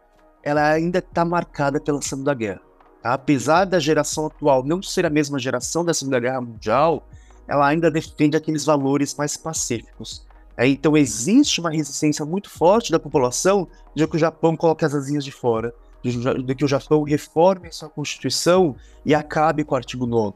ela 0.43 0.71
ainda 0.71 0.99
está 0.99 1.25
marcada 1.25 1.79
pela 1.79 2.01
Segunda 2.01 2.33
Guerra. 2.33 2.61
Tá? 3.01 3.13
Apesar 3.13 3.65
da 3.65 3.79
geração 3.79 4.27
atual 4.27 4.63
não 4.63 4.81
ser 4.81 5.05
a 5.05 5.09
mesma 5.09 5.37
geração 5.37 5.83
da 5.83 5.93
Segunda 5.93 6.19
Guerra 6.19 6.39
Mundial, 6.39 7.05
ela 7.47 7.67
ainda 7.67 7.91
defende 7.91 8.37
aqueles 8.37 8.65
valores 8.65 9.15
mais 9.15 9.35
pacíficos. 9.35 10.26
É, 10.57 10.67
então 10.67 10.97
existe 10.97 11.59
uma 11.59 11.69
resistência 11.69 12.25
muito 12.25 12.49
forte 12.49 12.91
da 12.91 12.99
população 12.99 13.67
de 13.93 14.07
que 14.07 14.15
o 14.15 14.19
Japão 14.19 14.57
coloque 14.57 14.83
as 14.83 14.95
asinhas 14.95 15.23
de 15.23 15.31
fora, 15.31 15.73
de, 16.03 16.43
de 16.43 16.55
que 16.55 16.65
o 16.65 16.67
Japão 16.67 17.03
reforme 17.03 17.71
sua 17.71 17.89
constituição 17.89 18.75
e 19.05 19.13
acabe 19.13 19.63
com 19.63 19.75
o 19.75 19.77
artigo 19.77 20.07
9. 20.07 20.35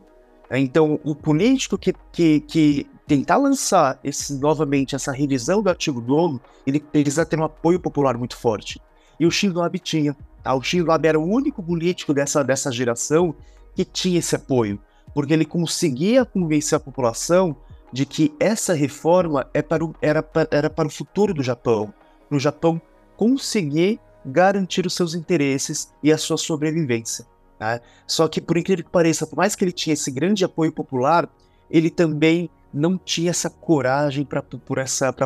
É, 0.50 0.60
então 0.60 1.00
o 1.04 1.16
político 1.16 1.78
que, 1.78 1.94
que, 2.12 2.40
que 2.42 2.88
tentar 3.08 3.38
lançar 3.38 4.00
esse, 4.04 4.36
novamente 4.36 4.96
essa 4.96 5.12
revisão 5.12 5.64
do 5.64 5.70
artigo 5.70 6.00
9, 6.00 6.40
ele 6.68 6.80
precisa 6.80 7.26
ter 7.26 7.40
um 7.40 7.44
apoio 7.44 7.80
popular 7.80 8.18
muito 8.18 8.38
forte. 8.38 8.80
E 9.20 9.26
o 9.26 9.32
Shinzo 9.32 9.62
Abe 9.62 9.80
tinha. 9.80 10.16
Tá? 10.44 10.54
O 10.54 10.62
Shinzo 10.62 10.92
Abe 10.92 11.08
era 11.08 11.20
o 11.20 11.24
único 11.24 11.64
político 11.64 12.14
dessa, 12.14 12.44
dessa 12.44 12.72
geração 12.72 13.36
que 13.76 13.84
tinha 13.84 14.20
esse 14.20 14.36
apoio 14.36 14.80
porque 15.14 15.34
ele 15.34 15.46
conseguia 15.46 16.26
convencer 16.26 16.76
a 16.76 16.80
população 16.80 17.56
de 17.91 18.06
que 18.06 18.34
essa 18.39 18.73
reforma 18.73 19.49
é 19.54 19.62
para 19.62 19.84
o, 19.84 19.93
era, 20.01 20.23
para, 20.23 20.47
era 20.51 20.69
para 20.69 20.88
o 20.88 20.91
futuro 20.91 21.34
do 21.34 21.43
Japão, 21.43 21.93
para 22.27 22.38
o 22.38 22.39
Japão 22.39 22.82
conseguir 23.17 23.99
garantir 24.25 24.86
os 24.86 24.93
seus 24.93 25.13
interesses 25.13 25.93
e 26.01 26.12
a 26.12 26.17
sua 26.17 26.38
sobrevivência. 26.38 27.25
Tá? 27.58 27.82
Só 28.08 28.27
que, 28.27 28.39
por 28.39 28.58
incrível 28.58 28.86
que 28.86 28.91
pareça, 28.91 29.27
por 29.27 29.38
mais 29.38 29.56
que 29.56 29.63
ele 29.63 29.71
tinha 29.71 29.93
esse 29.93 30.10
grande 30.12 30.45
apoio 30.45 30.71
popular, 30.71 31.30
ele 31.69 31.89
também 31.89 32.49
não 32.73 32.97
tinha 32.97 33.32
essa 33.32 33.49
coragem 33.49 34.25
para 34.25 34.41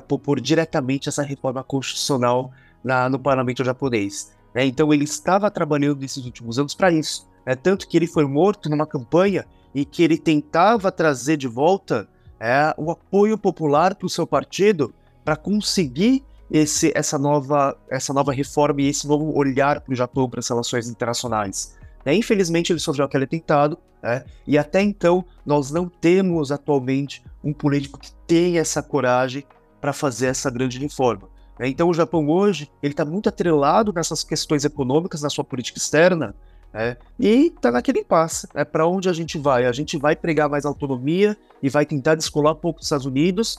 propor 0.02 0.42
diretamente 0.42 1.08
essa 1.10 1.22
reforma 1.22 1.64
constitucional 1.64 2.52
na, 2.84 3.10
no 3.10 3.20
parlamento 3.20 3.64
japonês. 3.64 4.34
Né? 4.54 4.66
Então 4.66 4.94
ele 4.94 5.04
estava 5.04 5.52
trabalhando 5.52 6.00
nesses 6.00 6.26
últimos 6.26 6.58
anos 6.58 6.74
para 6.74 6.92
isso. 6.92 7.28
Né? 7.46 7.56
Tanto 7.56 7.88
que 7.88 7.98
ele 7.98 8.08
foi 8.08 8.26
morto 8.26 8.70
numa 8.70 8.88
campanha 8.88 9.46
e 9.74 9.86
que 9.86 10.04
ele 10.04 10.18
tentava 10.18 10.92
trazer 10.92 11.38
de 11.38 11.48
volta 11.48 12.08
é, 12.46 12.76
o 12.78 12.92
apoio 12.92 13.40
popular 13.40 13.96
para 13.96 14.06
o 14.06 14.10
seu 14.10 14.28
partido 14.28 14.94
para 15.24 15.36
conseguir 15.36 16.24
esse, 16.52 16.92
essa, 16.94 17.18
nova, 17.18 17.76
essa 17.90 18.14
nova 18.14 18.32
reforma 18.32 18.84
e 18.84 18.88
esse 18.88 19.08
novo 19.08 19.36
olhar 19.36 19.82
para 19.82 19.92
o 19.92 19.96
Japão 19.96 20.30
para 20.30 20.40
as 20.40 20.48
relações 20.48 20.88
internacionais. 20.88 21.76
É, 22.06 22.14
infelizmente, 22.14 22.72
ele 22.72 22.80
sofreu 22.80 23.06
aquele 23.06 23.24
atentado, 23.24 23.80
né, 24.04 24.24
e 24.46 24.60
até 24.60 24.80
então 24.80 25.26
nós 25.44 25.72
não 25.72 25.90
temos 25.90 26.52
atualmente 26.52 27.24
um 27.44 27.52
político 27.52 28.00
que 28.00 28.12
tenha 28.28 28.62
essa 28.62 28.84
coragem 28.84 29.44
para 29.82 29.92
fazer 29.92 30.28
essa 30.28 30.52
grande 30.52 30.78
reforma. 30.78 31.28
É, 31.58 31.68
então, 31.68 31.90
o 31.90 31.94
Japão 31.96 32.30
hoje 32.30 32.70
ele 32.84 32.94
está 32.94 33.04
muito 33.04 33.28
atrelado 33.28 33.92
nessas 33.92 34.24
questões 34.24 34.64
econômicas 34.64 35.24
na 35.24 35.32
sua 35.32 35.44
política 35.44 35.80
externa, 35.80 36.36
é, 36.78 36.98
e 37.18 37.52
tá 37.62 37.72
naquele 37.72 38.00
impasse. 38.00 38.50
É 38.54 38.66
para 38.66 38.86
onde 38.86 39.08
a 39.08 39.14
gente 39.14 39.38
vai? 39.38 39.66
A 39.66 39.72
gente 39.72 39.98
vai 39.98 40.14
pregar 40.14 40.50
mais 40.50 40.66
autonomia 40.66 41.38
e 41.64 41.70
vai 41.70 41.86
tentar 41.86 42.16
descolar 42.16 42.52
um 42.52 42.58
pouco 42.58 42.80
dos 42.80 42.88
Estados 42.88 43.06
Unidos, 43.06 43.58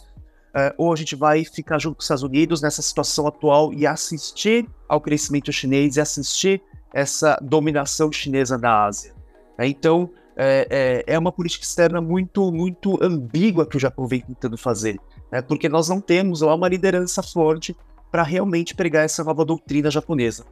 é, 0.55 0.75
ou 0.77 0.93
a 0.93 0.97
gente 0.97 1.17
vai 1.17 1.43
ficar 1.43 1.79
junto 1.79 1.97
com 1.97 2.01
os 2.01 2.05
Estados 2.05 2.23
Unidos 2.23 2.61
nessa 2.61 2.83
situação 2.83 3.27
atual 3.27 3.73
e 3.73 3.87
assistir 3.87 4.69
ao 4.87 5.01
crescimento 5.01 5.51
chinês 5.51 5.97
e 5.97 6.01
assistir 6.01 6.61
essa 6.93 7.39
dominação 7.41 8.13
chinesa 8.13 8.59
na 8.59 8.85
Ásia. 8.85 9.15
É, 9.57 9.67
então, 9.67 10.11
é, 10.37 11.05
é, 11.07 11.15
é, 11.15 11.19
uma 11.19 11.33
política 11.33 11.65
externa 11.65 12.03
muito, 12.03 12.53
muito 12.53 13.03
ambígua 13.03 13.67
que 13.67 13.79
o 13.79 13.81
Japão 13.81 14.07
vem 14.07 14.21
tentando 14.21 14.59
fazer, 14.59 15.01
né? 15.33 15.41
porque 15.41 15.71
nós 15.71 15.89
não 15.89 16.03
temos 16.03 16.43
uma 16.43 16.69
liderança 16.69 17.23
forte 17.23 17.75
para 18.11 18.23
realmente 18.23 18.75
pregar 18.75 19.07
essa 19.07 19.25
nova 19.25 19.43
doutrina 19.43 19.91
japonesa. 19.91 20.45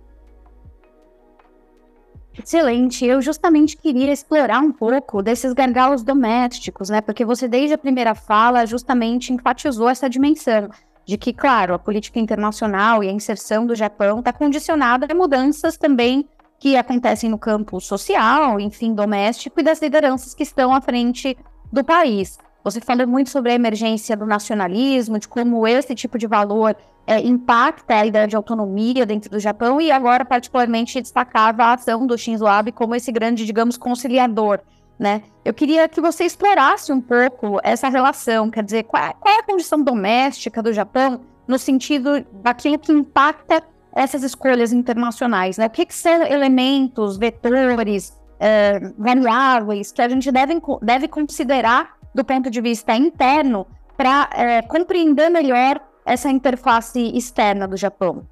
Excelente. 2.37 3.07
Eu 3.07 3.23
justamente 3.23 3.77
queria 3.77 4.13
explorar 4.13 4.61
um 4.61 4.73
pouco 4.73 5.23
desses 5.23 5.53
gargalos 5.53 6.03
domésticos, 6.03 6.91
né? 6.91 7.01
Porque 7.01 7.25
você, 7.25 7.47
desde 7.47 7.75
a 7.75 7.79
primeira 7.79 8.15
fala, 8.15 8.67
justamente 8.67 9.33
enfatizou 9.33 9.89
essa 9.89 10.11
dimensão 10.11 10.69
de 11.07 11.17
que, 11.17 11.33
claro, 11.33 11.75
a 11.75 11.79
política 11.79 12.19
internacional 12.19 13.05
e 13.05 13.09
a 13.09 13.13
inserção 13.13 13.67
do 13.67 13.75
Japão 13.75 14.19
está 14.19 14.33
condicionada 14.33 15.07
a 15.09 15.15
mudanças 15.15 15.77
também 15.77 16.29
que 16.59 16.77
acontecem 16.77 17.29
no 17.29 17.39
campo 17.39 17.81
social, 17.81 18.59
enfim, 18.59 18.95
doméstico 18.95 19.61
e 19.61 19.63
das 19.63 19.83
lideranças 19.83 20.35
que 20.35 20.43
estão 20.43 20.75
à 20.75 20.81
frente 20.81 21.37
do 21.73 21.85
país. 21.85 22.39
Você 22.65 22.81
falou 22.81 23.07
muito 23.07 23.29
sobre 23.29 23.53
a 23.53 23.55
emergência 23.55 24.17
do 24.17 24.25
nacionalismo, 24.25 25.19
de 25.19 25.29
como 25.29 25.69
esse 25.69 25.95
tipo 25.95 26.17
de 26.17 26.27
valor 26.27 26.75
é, 27.07 27.21
impacta 27.21 27.97
a 27.97 28.07
ideia 28.07 28.27
de 28.27 28.35
autonomia 28.35 29.05
dentro 29.05 29.31
do 29.31 29.39
Japão 29.39 29.79
e 29.79 29.93
agora, 29.93 30.25
particularmente, 30.25 30.99
destacava 30.99 31.65
a 31.65 31.75
ação 31.75 32.07
do 32.07 32.17
Shinzo 32.17 32.47
Abe 32.47 32.73
como 32.73 32.95
esse 32.95 33.13
grande, 33.13 33.45
digamos, 33.45 33.77
conciliador. 33.77 34.61
Né? 34.99 35.23
Eu 35.45 35.53
queria 35.53 35.87
que 35.89 36.01
você 36.01 36.25
explorasse 36.25 36.91
um 36.91 37.03
pouco 37.03 37.61
essa 37.63 37.91
relação, 37.91 38.51
quer 38.51 38.65
dizer, 38.65 38.85
qual, 38.85 39.03
é, 39.03 39.41
a 39.41 39.43
condição 39.43 39.83
doméstica 39.83 40.63
do 40.63 40.73
Japão 40.73 41.21
no 41.47 41.59
sentido 41.59 42.25
daquilo 42.33 42.79
que 42.79 42.93
impacta 42.93 43.63
essas 43.95 44.23
escolhas 44.23 44.73
internacionais, 44.73 45.59
né? 45.59 45.67
O 45.67 45.71
que, 45.71 45.85
que 45.85 45.95
são 45.95 46.23
elementos, 46.23 47.17
vetores, 47.17 48.19
é, 48.41 48.81
variáveis 48.99 49.93
que 49.93 50.03
a 50.03 50.09
gente 50.09 50.33
deve, 50.33 50.61
deve 50.83 51.07
considerar 51.07 51.95
do 52.15 52.25
ponto 52.25 52.51
de 52.51 52.61
vista 52.61 52.95
interno 52.95 53.67
para 53.97 54.31
é, 54.33 54.63
compreender 54.63 55.29
melhor 55.31 55.81
essa 56.07 56.31
interface 56.31 57.01
externa 57.17 57.67
do 57.67 57.77
Japão? 57.77 58.27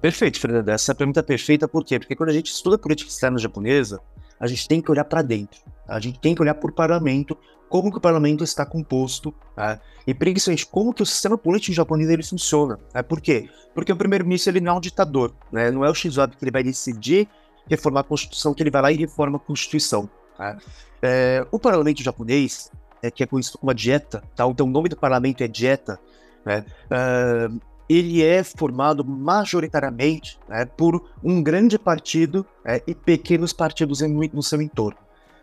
Perfeito, 0.00 0.40
Fernanda. 0.40 0.72
Essa 0.72 0.92
é 0.92 0.94
pergunta 0.94 1.22
perfeita, 1.22 1.68
por 1.68 1.84
quê? 1.84 1.98
Porque 1.98 2.16
quando 2.16 2.30
a 2.30 2.32
gente 2.32 2.50
estuda 2.50 2.76
política 2.76 3.10
externa 3.10 3.38
japonesa, 3.38 4.00
a 4.40 4.46
gente 4.46 4.66
tem 4.66 4.80
que 4.80 4.90
olhar 4.90 5.04
para 5.04 5.22
dentro. 5.22 5.60
A 5.86 6.00
gente 6.00 6.18
tem 6.18 6.34
que 6.34 6.42
olhar 6.42 6.54
por 6.54 6.72
parlamento, 6.72 7.38
como 7.68 7.90
que 7.90 7.98
o 7.98 8.00
parlamento 8.00 8.42
está 8.42 8.66
composto, 8.66 9.32
né? 9.56 9.78
e 10.06 10.12
principalmente 10.12 10.66
como 10.66 10.92
que 10.92 11.02
o 11.02 11.06
sistema 11.06 11.38
político 11.38 11.72
japonês 11.72 12.10
ele 12.10 12.22
funciona. 12.22 12.78
Né? 12.92 13.02
Por 13.02 13.20
quê? 13.20 13.48
Porque 13.74 13.92
o 13.92 13.96
primeiro-ministro 13.96 14.50
ele 14.50 14.60
não 14.60 14.72
é 14.72 14.76
um 14.76 14.80
ditador, 14.80 15.32
né? 15.52 15.70
não 15.70 15.84
é 15.84 15.90
o 15.90 15.94
Shinzo 15.94 16.20
Abe 16.20 16.36
que 16.36 16.44
ele 16.44 16.50
vai 16.50 16.64
decidir 16.64 17.28
reformar 17.68 18.00
a 18.00 18.04
Constituição, 18.04 18.54
que 18.54 18.62
ele 18.62 18.70
vai 18.70 18.82
lá 18.82 18.92
e 18.92 18.96
reforma 18.96 19.36
a 19.36 19.40
Constituição. 19.40 20.08
Né? 20.38 20.58
É, 21.02 21.46
o 21.50 21.58
parlamento 21.58 22.02
japonês, 22.02 22.70
é, 23.02 23.10
que 23.10 23.22
é 23.22 23.26
conhecido 23.26 23.58
como 23.58 23.70
a 23.70 23.74
dieta, 23.74 24.22
tá? 24.34 24.46
então 24.46 24.66
o 24.66 24.70
nome 24.70 24.88
do 24.88 24.96
parlamento 24.96 25.42
é 25.42 25.48
dieta, 25.48 25.98
né? 26.44 26.64
Uh, 26.86 27.60
ele 27.88 28.22
é 28.22 28.42
formado 28.42 29.04
majoritariamente 29.04 30.38
né, 30.48 30.64
por 30.64 31.08
um 31.22 31.42
grande 31.42 31.78
partido 31.78 32.44
é, 32.64 32.82
e 32.86 32.94
pequenos 32.94 33.52
partidos 33.52 34.02
em, 34.02 34.12
no 34.32 34.42
seu 34.42 34.60
entorno. 34.60 34.98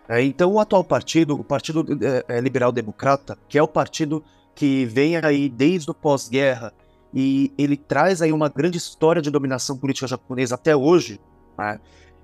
É, 0.08 0.22
então, 0.22 0.52
o 0.52 0.60
atual 0.60 0.84
partido, 0.84 1.36
o 1.36 1.44
Partido 1.44 1.86
é, 2.28 2.42
Liberal 2.42 2.72
Democrata, 2.72 3.38
que 3.48 3.58
é 3.58 3.64
o 3.64 3.68
partido 3.68 4.24
que 4.54 4.86
vem 4.86 5.16
aí 5.16 5.48
desde 5.48 5.90
o 5.90 5.94
pós-guerra 5.94 6.74
e 7.14 7.54
ele 7.58 7.78
traz 7.78 8.22
aí 8.22 8.34
uma 8.34 8.50
grande 8.50 8.78
história 8.78 9.22
de 9.22 9.32
dominação 9.32 9.78
política 9.78 10.08
japonesa 10.08 10.56
até 10.56 10.76
hoje, 10.76 11.22
né, 11.58 11.80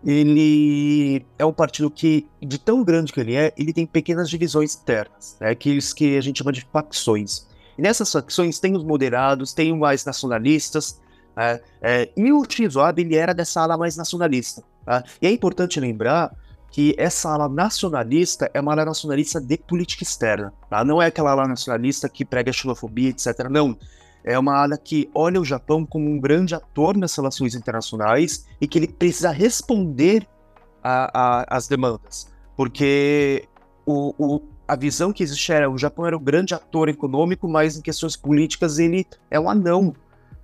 ele 0.06 1.26
é 1.38 1.46
um 1.46 1.54
partido 1.54 1.90
que, 1.90 2.28
de 2.42 2.58
tão 2.58 2.84
grande 2.84 3.12
que 3.12 3.20
ele 3.20 3.36
é, 3.36 3.54
ele 3.58 3.74
tem 3.74 3.86
pequenas 3.86 4.30
divisões 4.30 4.76
internas, 4.76 5.38
né, 5.40 5.50
aqueles 5.50 5.94
que 5.94 6.18
a 6.18 6.22
gente 6.22 6.40
chama 6.40 6.52
de 6.52 6.68
facções. 6.72 7.48
E 7.78 7.82
nessas 7.82 8.12
facções 8.12 8.60
tem 8.60 8.76
os 8.76 8.84
moderados, 8.84 9.54
tem 9.54 9.72
os 9.72 9.80
mais 9.80 10.04
nacionalistas, 10.06 11.00
né? 11.36 11.60
é, 11.82 12.10
e 12.16 12.32
o 12.32 12.44
Shinzo 12.48 12.82
Abe 12.82 13.02
ele 13.04 13.16
era 13.16 13.34
dessa 13.34 13.62
ala 13.62 13.78
mais 13.78 13.96
nacionalista. 13.96 14.64
Tá? 14.86 15.04
E 15.22 15.28
é 15.28 15.32
importante 15.32 15.80
lembrar 15.80 16.36
que 16.72 16.94
essa 16.98 17.30
ala 17.30 17.50
nacionalista 17.50 18.50
é 18.54 18.60
uma 18.60 18.74
ala 18.74 18.86
nacionalista 18.86 19.40
de 19.40 19.58
política 19.58 20.04
externa. 20.04 20.54
Tá? 20.70 20.84
Não 20.84 21.02
é 21.02 21.08
aquela 21.08 21.32
ala 21.32 21.48
nacionalista 21.48 22.08
que 22.08 22.26
prega 22.26 22.52
xenofobia, 22.52 23.10
etc. 23.10 23.48
Não. 23.50 23.78
É 24.24 24.38
uma 24.38 24.56
ala 24.56 24.78
que 24.78 25.10
olha 25.14 25.40
o 25.40 25.46
Japão 25.46 25.86
como 25.86 26.10
um 26.10 26.20
grande 26.20 26.54
ator 26.54 26.98
nas 26.98 27.16
relações 27.16 27.56
internacionais 27.56 28.46
e 28.60 28.68
que 28.68 28.78
ele 28.78 28.88
precisa 28.88 29.32
responder 29.32 30.28
às 30.84 31.68
demandas. 31.68 32.32
Porque 32.56 33.48
o, 33.86 34.14
o, 34.18 34.42
a 34.68 34.76
visão 34.76 35.12
que 35.12 35.24
existe 35.24 35.52
era 35.52 35.70
o 35.70 35.78
Japão 35.78 36.06
era 36.06 36.16
o 36.16 36.20
grande 36.20 36.54
ator 36.54 36.90
econômico, 36.90 37.48
mas 37.48 37.78
em 37.78 37.82
questões 37.82 38.16
políticas 38.16 38.78
ele 38.78 39.06
é 39.32 39.40
um 39.40 39.50
anão. 39.50 39.94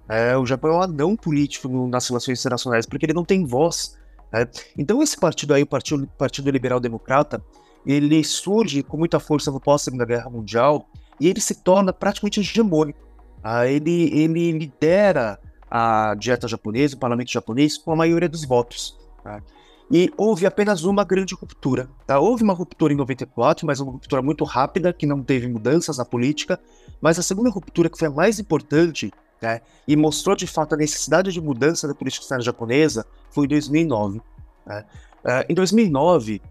É, 0.08 0.38
o 0.38 0.46
Japão 0.46 0.72
é 0.72 0.78
um 0.78 0.82
anão 0.82 1.16
político 1.16 1.68
nas 1.88 2.08
relações 2.08 2.40
internacionais, 2.40 2.86
porque 2.86 3.06
ele 3.06 3.14
não 3.14 3.26
tem 3.26 3.46
voz. 3.46 3.98
É. 4.34 4.48
Então 4.78 5.02
esse 5.02 5.18
partido 5.18 5.54
aí, 5.54 5.64
o 5.64 5.68
Partido, 5.68 6.08
partido 6.18 6.50
Liberal 6.50 6.80
Democrata, 6.80 7.42
ele 7.86 8.24
surge 8.24 8.82
com 8.82 8.98
muita 8.98 9.20
força 9.20 9.52
no 9.52 9.60
pós-Segunda 9.60 10.06
Guerra 10.06 10.30
Mundial 10.30 10.88
e 11.20 11.28
ele 11.28 11.40
se 11.40 11.56
torna 11.56 11.94
praticamente 11.94 12.40
hegemônico. 12.40 13.05
Ah, 13.48 13.68
ele, 13.68 14.10
ele 14.12 14.52
lidera 14.54 15.40
a 15.70 16.16
dieta 16.16 16.48
japonesa, 16.48 16.96
o 16.96 17.00
parlamento 17.00 17.32
japonês, 17.32 17.78
com 17.78 17.92
a 17.92 17.96
maioria 17.96 18.28
dos 18.28 18.44
votos. 18.44 18.98
Tá? 19.24 19.42
e 19.90 20.12
houve 20.18 20.46
apenas 20.46 20.84
uma 20.84 21.04
grande 21.04 21.36
ruptura. 21.36 21.88
Tá? 22.08 22.20
Houve 22.20 22.44
uma 22.44 22.54
ruptura 22.54 22.94
em 22.94 22.98
94, 22.98 23.66
mas 23.66 23.80
uma 23.80 23.92
ruptura 23.92 24.22
muito 24.22 24.44
rápida, 24.44 24.92
que 24.92 25.06
não 25.06 25.22
teve 25.24 25.48
mudanças 25.48 25.98
na 25.98 26.06
política, 26.06 26.60
mas 27.00 27.20
a 27.20 27.22
segunda 27.22 27.50
ruptura, 27.50 27.90
que 27.90 27.98
foi 27.98 28.08
a 28.08 28.12
mais 28.12 28.40
importante, 28.40 29.14
né, 29.42 29.62
e 29.88 29.96
mostrou 29.96 30.36
de 30.36 30.48
fato 30.48 30.74
a 30.74 30.78
necessidade 30.78 31.32
de 31.32 31.42
mudança 31.42 31.88
da 31.88 31.94
política 31.94 32.24
externa 32.24 32.44
japonesa, 32.44 33.06
foi 33.30 33.46
em 33.46 33.50
2009. 33.50 34.22
Né? 34.66 34.86
Uh, 35.24 35.52
em 35.52 35.54
2009, 35.54 36.42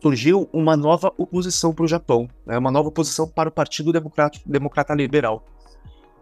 surgiu 0.00 0.48
uma 0.52 0.76
nova 0.76 1.12
oposição 1.18 1.74
para 1.74 1.84
o 1.84 1.88
Japão, 1.88 2.28
né, 2.46 2.56
uma 2.56 2.70
nova 2.70 2.88
oposição 2.88 3.28
para 3.28 3.48
o 3.48 3.52
Partido 3.52 3.92
Democrático, 3.92 4.48
Democrata 4.48 4.94
Liberal. 4.94 5.44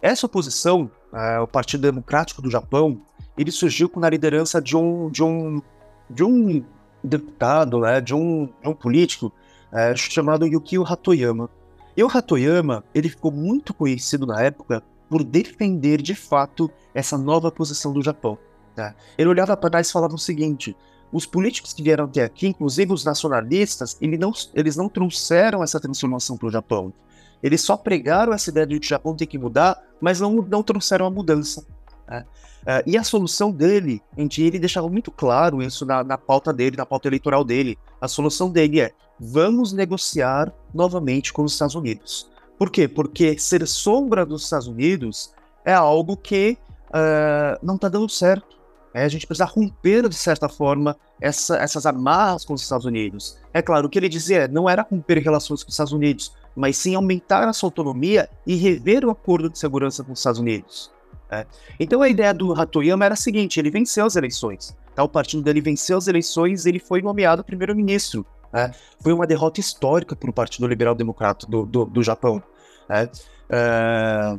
Essa 0.03 0.27
oposição, 0.27 0.91
uh, 1.13 1.43
o 1.43 1.47
Partido 1.47 1.83
Democrático 1.83 2.41
do 2.41 2.51
Japão, 2.51 3.01
ele 3.37 3.51
surgiu 3.51 3.89
com 3.89 4.05
a 4.05 4.11
liderança 4.11 4.61
de 4.61 4.77
um, 4.77 5.11
de 5.11 5.23
um 5.23 5.63
de 6.11 6.25
um 6.25 6.65
deputado, 7.03 7.81
né, 7.81 8.01
de, 8.01 8.15
um, 8.15 8.47
de 8.61 8.69
um 8.69 8.75
político 8.75 9.33
é, 9.73 9.95
chamado 9.95 10.47
Yukio 10.47 10.85
Hatoyama. 10.85 11.49
E 11.97 12.03
o 12.03 12.09
Hatoyama, 12.09 12.85
ele 12.95 13.09
ficou 13.09 13.31
muito 13.31 13.73
conhecido 13.73 14.27
na 14.27 14.43
época 14.43 14.83
por 15.09 15.23
defender 15.23 16.03
de 16.03 16.15
fato 16.15 16.71
essa 16.95 17.17
nova 17.17 17.51
posição 17.51 17.93
do 17.93 18.03
Japão. 18.03 18.37
Né? 18.77 18.95
Ele 19.17 19.29
olhava 19.29 19.57
para 19.57 19.71
trás 19.71 19.89
e 19.89 19.93
falava 19.93 20.15
o 20.15 20.19
seguinte: 20.19 20.77
os 21.13 21.27
políticos 21.27 21.73
que 21.73 21.83
vieram 21.83 22.05
até 22.05 22.25
aqui, 22.25 22.47
inclusive 22.47 22.93
os 22.93 23.05
nacionalistas, 23.05 23.99
não, 24.01 24.33
eles 24.55 24.77
não 24.77 24.89
trouxeram 24.89 25.63
essa 25.63 25.81
transformação 25.81 26.37
para 26.37 26.49
o 26.49 26.51
Japão. 26.51 26.93
Eles 27.43 27.61
só 27.61 27.77
pregaram 27.77 28.33
essa 28.33 28.51
ideia 28.51 28.67
de 28.67 28.79
que 28.79 28.87
o 28.87 28.89
Japão 28.89 29.17
tem 29.17 29.27
que 29.27 29.39
mudar, 29.39 29.81
mas 30.01 30.21
não, 30.21 30.35
não 30.43 30.63
trouxeram 30.63 31.07
a 31.07 31.11
mudança. 31.11 31.65
Né? 32.09 32.25
Uh, 32.63 32.83
e 32.87 32.99
a 32.99 33.03
solução 33.03 33.51
dele, 33.51 34.03
em 34.17 34.29
que 34.29 34.43
ele 34.43 34.59
deixava 34.59 34.89
muito 34.89 35.11
claro 35.11 35.63
isso 35.63 35.87
na, 35.87 36.05
na 36.05 36.19
pauta 36.19 36.53
dele, 36.53 36.77
na 36.77 36.85
pauta 36.85 37.09
eleitoral 37.09 37.43
dele, 37.43 37.79
a 38.01 38.07
solução 38.07 38.51
dele 38.51 38.81
é: 38.81 38.93
vamos 39.19 39.73
negociar 39.73 40.53
novamente 40.75 41.33
com 41.33 41.43
os 41.43 41.53
Estados 41.53 41.75
Unidos. 41.75 42.31
Por 42.59 42.71
quê? 42.71 42.87
Porque 42.87 43.39
ser 43.39 43.67
sombra 43.67 44.27
dos 44.27 44.45
Estados 44.45 44.67
Unidos 44.67 45.33
é 45.65 45.73
algo 45.73 46.17
que 46.17 46.59
uh, 46.89 47.59
não 47.63 47.77
está 47.77 47.89
dando 47.89 48.09
certo. 48.09 48.61
É, 48.93 49.05
a 49.05 49.09
gente 49.09 49.27
precisa 49.27 49.45
romper, 49.45 50.09
de 50.09 50.17
certa 50.17 50.49
forma, 50.49 50.97
essa, 51.21 51.57
essas 51.57 51.87
amarras 51.87 52.45
com 52.45 52.55
os 52.55 52.63
Estados 52.63 52.85
Unidos. 52.85 53.39
É 53.55 53.63
claro, 53.63 53.87
o 53.87 53.91
que 53.91 53.99
ele 53.99 54.09
dizia 54.09 54.49
não 54.49 54.69
era 54.69 54.83
romper 54.83 55.19
relações 55.19 55.63
com 55.63 55.69
os 55.69 55.75
Estados 55.75 55.93
Unidos, 55.93 56.35
mas 56.55 56.77
sim 56.77 56.95
aumentar 56.95 57.49
a 57.49 57.53
sua 57.53 57.69
autonomia 57.69 58.29
e 58.47 58.55
rever 58.55 59.05
o 59.05 59.11
acordo 59.11 59.49
de 59.49 59.59
segurança 59.59 60.03
com 60.03 60.13
os 60.13 60.19
Estados 60.19 60.41
Unidos. 60.41 60.91
É. 61.31 61.47
Então 61.79 62.03
a 62.03 62.09
ideia 62.09 62.35
do 62.35 62.53
Hatoyama 62.53 63.05
era 63.05 63.15
a 63.15 63.17
seguinte: 63.17 63.61
ele 63.61 63.71
venceu 63.71 64.05
as 64.05 64.17
eleições. 64.17 64.77
Tá? 64.95 65.05
O 65.05 65.09
partido 65.09 65.43
dele 65.43 65.61
venceu 65.61 65.97
as 65.97 66.09
eleições 66.09 66.67
ele 66.67 66.81
foi 66.81 67.01
nomeado 67.01 67.45
primeiro-ministro. 67.45 68.27
Né? 68.53 68.73
Foi 69.01 69.13
uma 69.13 69.27
derrota 69.27 69.61
histórica 69.61 70.17
para 70.17 70.29
o 70.29 70.33
Partido 70.33 70.67
Liberal 70.67 70.95
Democrata 70.95 71.47
do, 71.47 71.65
do, 71.65 71.85
do 71.85 72.03
Japão. 72.03 72.43
Né? 72.89 73.09
É... 73.49 74.39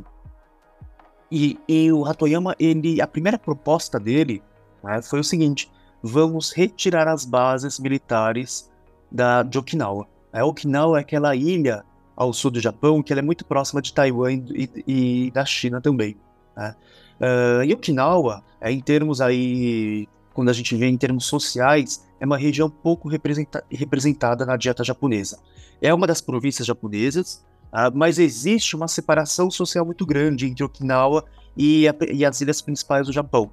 E, 1.34 1.58
e, 1.66 1.90
o 1.90 2.04
Hatoyama, 2.04 2.54
ele, 2.58 3.00
a 3.00 3.06
primeira 3.06 3.38
proposta 3.38 3.98
dele 3.98 4.42
né, 4.84 5.00
foi 5.00 5.20
o 5.20 5.24
seguinte: 5.24 5.70
vamos 6.02 6.52
retirar 6.52 7.08
as 7.08 7.24
bases 7.24 7.80
militares 7.80 8.70
da, 9.10 9.42
de 9.42 9.58
Okinawa. 9.58 10.06
A 10.30 10.44
Okinawa 10.44 10.98
é 10.98 11.00
aquela 11.00 11.34
ilha 11.34 11.84
ao 12.22 12.32
sul 12.32 12.50
do 12.50 12.60
Japão 12.60 13.02
que 13.02 13.12
é 13.12 13.22
muito 13.22 13.44
próxima 13.44 13.80
de 13.80 13.92
Taiwan 13.92 14.32
e, 14.32 14.70
e 14.86 15.30
da 15.30 15.44
China 15.44 15.80
também. 15.80 16.16
Né? 16.56 16.74
Uh, 17.20 17.64
e 17.64 17.72
Okinawa, 17.72 18.42
é, 18.60 18.72
em 18.72 18.80
termos 18.80 19.20
aí, 19.20 20.08
quando 20.34 20.48
a 20.48 20.52
gente 20.52 20.74
vê 20.74 20.86
em 20.86 20.96
termos 20.96 21.26
sociais, 21.26 22.04
é 22.20 22.26
uma 22.26 22.36
região 22.36 22.68
pouco 22.68 23.08
representa 23.08 23.64
representada 23.70 24.44
na 24.44 24.56
dieta 24.56 24.82
japonesa. 24.82 25.38
É 25.80 25.92
uma 25.92 26.06
das 26.06 26.20
províncias 26.20 26.66
japonesas, 26.66 27.44
uh, 27.72 27.94
mas 27.94 28.18
existe 28.18 28.74
uma 28.74 28.88
separação 28.88 29.50
social 29.50 29.84
muito 29.84 30.04
grande 30.04 30.46
entre 30.46 30.64
Okinawa 30.64 31.24
e, 31.56 31.86
a, 31.88 31.94
e 32.10 32.24
as 32.24 32.40
ilhas 32.40 32.60
principais 32.60 33.06
do 33.06 33.12
Japão. 33.12 33.50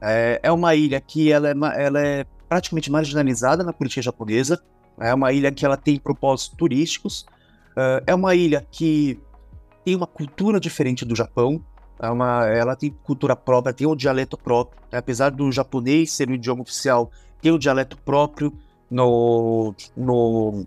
É, 0.00 0.40
é 0.42 0.52
uma 0.52 0.74
ilha 0.74 1.00
que 1.00 1.32
ela 1.32 1.48
é, 1.50 1.54
ela 1.76 2.00
é 2.00 2.24
praticamente 2.48 2.90
marginalizada 2.90 3.64
na 3.64 3.72
política 3.72 4.02
japonesa. 4.02 4.60
É 5.00 5.12
uma 5.14 5.32
ilha 5.32 5.52
que 5.52 5.64
ela 5.64 5.76
tem 5.76 5.98
propósitos 5.98 6.56
turísticos. 6.56 7.26
Uh, 7.78 8.02
é 8.08 8.12
uma 8.12 8.34
ilha 8.34 8.66
que 8.72 9.20
tem 9.84 9.94
uma 9.94 10.06
cultura 10.06 10.58
diferente 10.58 11.04
do 11.04 11.14
Japão. 11.14 11.62
É 12.00 12.10
uma, 12.10 12.44
ela 12.46 12.74
tem 12.74 12.90
cultura 12.90 13.36
própria, 13.36 13.72
tem 13.72 13.86
um 13.86 13.94
dialeto 13.94 14.36
próprio. 14.36 14.80
Né? 14.90 14.98
Apesar 14.98 15.30
do 15.30 15.52
japonês 15.52 16.10
ser 16.10 16.28
o 16.28 16.34
idioma 16.34 16.62
oficial, 16.62 17.08
tem 17.40 17.52
um 17.52 17.58
dialeto 17.58 17.96
próprio 17.98 18.52
no, 18.90 19.72
no, 19.96 20.66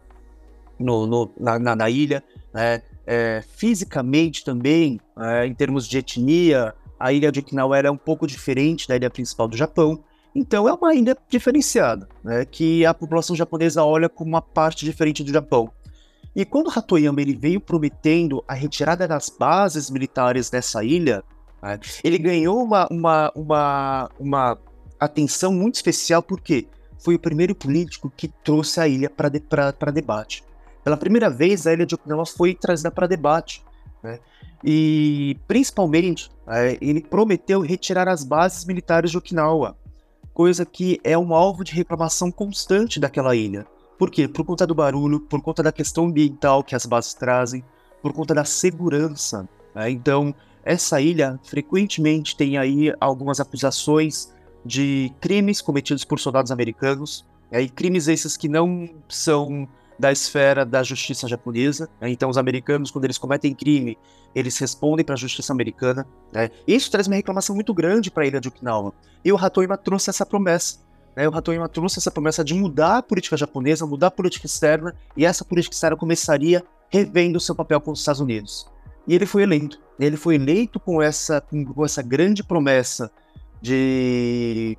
no, 0.79 1.05
no 1.05 1.31
na, 1.37 1.59
na, 1.59 1.75
na, 1.75 1.89
ilha. 1.89 2.23
Né? 2.53 2.81
É, 3.05 3.43
fisicamente 3.57 4.45
também, 4.45 4.97
é, 5.19 5.45
em 5.45 5.53
termos 5.53 5.89
de 5.89 5.97
etnia, 5.97 6.73
a 6.97 7.11
ilha 7.11 7.29
de 7.29 7.41
Okinawa 7.41 7.77
era 7.77 7.91
um 7.91 7.97
pouco 7.97 8.25
diferente 8.25 8.87
da 8.87 8.95
ilha 8.95 9.09
principal 9.09 9.49
do 9.49 9.57
Japão. 9.57 10.01
Então 10.33 10.65
é 10.65 10.71
uma 10.71 10.95
ilha 10.95 11.17
diferenciada, 11.27 12.07
né, 12.23 12.45
que 12.45 12.85
a 12.85 12.93
população 12.93 13.35
japonesa 13.35 13.83
olha 13.83 14.07
como 14.07 14.29
uma 14.29 14.41
parte 14.41 14.85
diferente 14.85 15.25
do 15.25 15.33
Japão. 15.33 15.69
E 16.35 16.45
quando 16.45 16.71
Hatoyama 16.73 17.21
ele 17.21 17.35
veio 17.35 17.59
prometendo 17.59 18.43
a 18.47 18.53
retirada 18.53 19.07
das 19.07 19.29
bases 19.29 19.89
militares 19.89 20.49
dessa 20.49 20.83
ilha, 20.83 21.23
né, 21.61 21.79
ele 22.03 22.17
ganhou 22.17 22.63
uma, 22.63 22.87
uma, 22.89 23.31
uma, 23.35 24.09
uma 24.19 24.57
atenção 24.99 25.51
muito 25.51 25.75
especial 25.75 26.23
porque 26.23 26.67
foi 27.03 27.15
o 27.15 27.19
primeiro 27.19 27.53
político 27.53 28.11
que 28.15 28.27
trouxe 28.27 28.79
a 28.79 28.87
ilha 28.87 29.09
para 29.09 29.29
de, 29.29 29.41
debate. 29.93 30.43
Pela 30.83 30.97
primeira 30.97 31.29
vez, 31.29 31.67
a 31.67 31.73
ilha 31.73 31.85
de 31.85 31.95
Okinawa 31.95 32.25
foi 32.25 32.55
trazida 32.55 32.91
para 32.91 33.07
debate. 33.07 33.63
Né? 34.01 34.19
E, 34.63 35.37
principalmente, 35.47 36.29
é, 36.47 36.77
ele 36.79 37.01
prometeu 37.01 37.61
retirar 37.61 38.07
as 38.07 38.23
bases 38.23 38.65
militares 38.65 39.11
de 39.11 39.17
Okinawa, 39.17 39.75
coisa 40.33 40.65
que 40.65 40.99
é 41.03 41.17
um 41.17 41.33
alvo 41.33 41.63
de 41.63 41.73
reclamação 41.73 42.31
constante 42.31 42.99
daquela 42.99 43.35
ilha. 43.35 43.65
Por 44.01 44.09
quê? 44.09 44.27
Por 44.27 44.43
conta 44.43 44.65
do 44.65 44.73
barulho, 44.73 45.19
por 45.19 45.43
conta 45.43 45.61
da 45.61 45.71
questão 45.71 46.05
ambiental 46.05 46.63
que 46.63 46.73
as 46.73 46.87
bases 46.87 47.13
trazem, 47.13 47.63
por 48.01 48.11
conta 48.11 48.33
da 48.33 48.43
segurança. 48.43 49.47
Né? 49.75 49.91
Então, 49.91 50.33
essa 50.65 50.99
ilha 50.99 51.39
frequentemente 51.43 52.35
tem 52.35 52.57
aí 52.57 52.91
algumas 52.99 53.39
acusações 53.39 54.33
de 54.65 55.13
crimes 55.21 55.61
cometidos 55.61 56.03
por 56.03 56.19
soldados 56.19 56.51
americanos, 56.51 57.23
né? 57.51 57.67
crimes 57.67 58.07
esses 58.07 58.35
que 58.35 58.49
não 58.49 58.89
são 59.07 59.69
da 59.99 60.11
esfera 60.11 60.65
da 60.65 60.81
justiça 60.81 61.27
japonesa. 61.27 61.87
Né? 62.01 62.09
Então, 62.09 62.27
os 62.27 62.39
americanos, 62.39 62.89
quando 62.89 63.05
eles 63.05 63.19
cometem 63.19 63.53
crime, 63.53 63.99
eles 64.33 64.57
respondem 64.57 65.05
para 65.05 65.13
a 65.13 65.19
justiça 65.19 65.53
americana. 65.53 66.07
Né? 66.33 66.49
Isso 66.65 66.89
traz 66.89 67.05
uma 67.05 67.17
reclamação 67.17 67.53
muito 67.53 67.71
grande 67.71 68.09
para 68.09 68.23
a 68.23 68.25
ilha 68.25 68.41
de 68.41 68.47
Okinawa. 68.47 68.95
E 69.23 69.31
o 69.31 69.37
Hatoyama 69.37 69.77
trouxe 69.77 70.09
essa 70.09 70.25
promessa. 70.25 70.79
Né? 71.15 71.27
O 71.27 71.35
Hatoyama 71.35 71.69
trouxe 71.69 71.99
essa 71.99 72.11
promessa 72.11 72.43
de 72.43 72.53
mudar 72.53 72.97
a 72.97 73.03
política 73.03 73.37
japonesa, 73.37 73.85
mudar 73.85 74.07
a 74.07 74.11
política 74.11 74.45
externa, 74.45 74.95
e 75.15 75.25
essa 75.25 75.43
política 75.43 75.73
externa 75.73 75.97
começaria 75.97 76.63
revendo 76.89 77.39
seu 77.39 77.55
papel 77.55 77.79
com 77.81 77.91
os 77.91 77.99
Estados 77.99 78.21
Unidos. 78.21 78.67
E 79.07 79.15
ele 79.15 79.25
foi 79.25 79.43
eleito. 79.43 79.79
Ele 79.99 80.17
foi 80.17 80.35
eleito 80.35 80.79
com 80.79 81.01
essa, 81.01 81.41
com 81.41 81.85
essa 81.85 82.01
grande 82.01 82.43
promessa 82.43 83.11
de, 83.61 84.77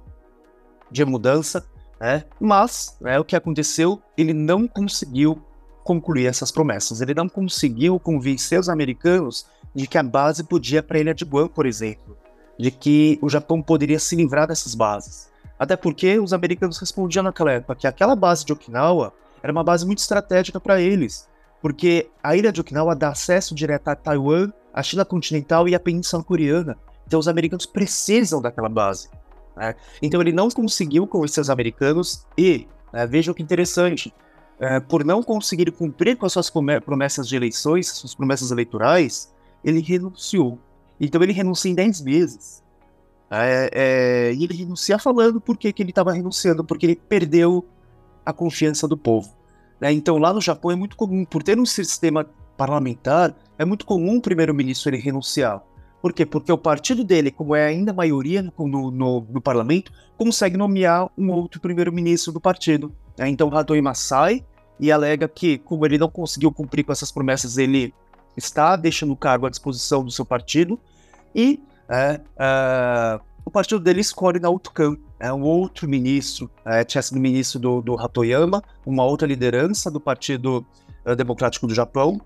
de 0.91 1.05
mudança, 1.05 1.65
né? 2.01 2.25
Mas, 2.41 2.97
né, 3.01 3.19
o 3.19 3.25
que 3.25 3.37
aconteceu, 3.37 4.03
ele 4.17 4.33
não 4.33 4.67
conseguiu 4.67 5.41
concluir 5.85 6.27
essas 6.27 6.51
promessas. 6.51 7.01
Ele 7.01 7.15
não 7.15 7.29
conseguiu 7.29 7.99
convencer 7.99 8.59
os 8.59 8.69
americanos 8.69 9.47
de 9.75 9.87
que 9.87 9.97
a 9.97 10.03
base 10.03 10.45
podia 10.45 10.83
para 10.83 10.99
a 10.99 11.01
ilha 11.01 11.15
de 11.15 11.25
Guam, 11.25 11.49
por 11.49 11.65
exemplo, 11.65 12.17
de 12.59 12.71
que 12.71 13.19
o 13.23 13.29
Japão 13.29 13.63
poderia 13.63 13.99
se 13.99 14.17
livrar 14.17 14.47
dessas 14.47 14.75
bases. 14.75 15.31
Até 15.63 15.77
porque 15.77 16.19
os 16.19 16.33
americanos 16.33 16.77
respondiam 16.77 17.23
naquela 17.23 17.53
época 17.53 17.77
que 17.77 17.87
aquela 17.87 18.17
base 18.17 18.45
de 18.45 18.53
Okinawa 18.53 19.13
era 19.41 19.53
uma 19.53 19.63
base 19.63 19.87
muito 19.87 20.01
estratégica 20.01 20.59
para 20.59 20.81
eles, 20.81 21.29
porque 21.61 22.11
a 22.21 22.35
ilha 22.35 22.51
de 22.51 22.61
Okinawa 22.61 22.97
dá 22.97 23.11
acesso 23.11 23.55
direto 23.55 23.87
a 23.87 23.95
Taiwan, 23.95 24.53
a 24.75 24.83
China 24.83 25.05
continental 25.05 25.69
e 25.69 25.75
a 25.77 25.79
Península 25.79 26.25
Coreana. 26.25 26.77
Então 27.07 27.21
os 27.21 27.29
americanos 27.29 27.65
precisam 27.65 28.43
daquela 28.43 28.69
base. 28.69 29.09
Né? 29.57 29.77
Então 30.03 30.21
ele 30.21 30.33
não 30.33 30.51
conseguiu 30.51 31.07
convencer 31.07 31.41
os 31.41 31.49
americanos 31.49 32.27
e, 32.37 32.67
né, 32.93 33.07
vejam 33.07 33.33
que 33.33 33.41
interessante, 33.41 34.13
é, 34.59 34.81
por 34.81 35.05
não 35.05 35.23
conseguir 35.23 35.71
cumprir 35.71 36.17
com 36.17 36.27
as 36.27 36.33
suas 36.33 36.51
promessas 36.85 37.29
de 37.29 37.37
eleições, 37.37 37.87
suas 37.87 38.17
promessas 38.17 38.51
eleitorais, 38.51 39.33
ele 39.63 39.79
renunciou. 39.79 40.59
Então 41.01 41.23
ele 41.23 41.33
renuncia 41.33 41.71
em 41.71 41.75
10 41.77 42.01
meses. 42.01 42.65
É, 43.35 43.71
é, 43.73 44.35
e 44.35 44.45
ele 44.45 44.55
renuncia 44.55 44.99
falando 44.99 45.41
por 45.41 45.57
que, 45.57 45.75
ele 45.79 45.91
estava 45.91 46.13
renunciando, 46.13 46.63
porque 46.63 46.85
ele 46.85 46.97
perdeu 46.97 47.65
a 48.27 48.33
confiança 48.33 48.87
do 48.87 48.97
povo. 48.97 49.35
Né? 49.81 49.91
Então 49.93 50.19
lá 50.19 50.33
no 50.33 50.41
Japão 50.41 50.71
é 50.71 50.77
muito 50.77 50.97
comum, 50.97 51.25
por 51.25 51.43
ter 51.43 51.59
um 51.59 51.65
sistema 51.65 52.27
parlamentar, 52.59 53.35
é 53.59 53.65
muito 53.65 53.87
comum 53.87 54.19
o 54.19 54.21
primeiro-ministro 54.21 54.91
ele 54.91 55.03
renunciar. 55.03 55.63
Por 56.03 56.13
quê? 56.13 56.27
Porque 56.27 56.53
o 56.53 56.59
partido 56.59 57.05
dele, 57.05 57.31
como 57.31 57.55
é 57.55 57.67
ainda 57.67 57.93
maioria 57.93 58.43
no, 58.43 58.91
no, 58.91 59.21
no 59.21 59.41
parlamento, 59.41 59.93
consegue 60.19 60.57
nomear 60.57 61.09
um 61.17 61.31
outro 61.31 61.61
primeiro-ministro 61.61 62.33
do 62.33 62.41
partido. 62.41 62.93
Né? 63.17 63.29
Então 63.29 63.57
Hatoyama 63.57 63.95
sai 63.95 64.45
e 64.79 64.93
alega 64.93 65.27
que, 65.27 65.59
como 65.59 65.87
ele 65.87 65.97
não 65.97 66.09
conseguiu 66.09 66.53
cumprir 66.53 66.85
com 66.85 66.93
essas 66.93 67.11
promessas, 67.11 67.57
ele 67.57 67.95
está 68.37 68.77
deixando 68.77 69.13
o 69.13 69.17
cargo 69.17 69.47
à 69.47 69.51
disposição 69.51 70.05
do 70.05 70.11
seu 70.11 70.25
partido 70.25 70.79
e 71.35 71.61
é, 71.93 72.21
é, 72.39 73.21
o 73.45 73.51
partido 73.51 73.79
dele 73.79 74.01
escolhe 74.01 74.41
Naoto 74.41 74.73
Kan, 74.73 74.97
é 75.21 75.31
um 75.31 75.43
outro 75.43 75.87
ministro, 75.87 76.51
é, 76.65 76.83
tinha 76.85 77.03
sido 77.03 77.21
ministro 77.21 77.61
do, 77.61 77.83
do 77.83 78.01
Hatoyama, 78.01 78.63
uma 78.87 79.05
outra 79.05 79.29
liderança 79.29 79.91
do 79.91 80.01
Partido 80.01 80.65
é, 81.05 81.15
Democrático 81.15 81.67
do 81.67 81.75
Japão, 81.75 82.19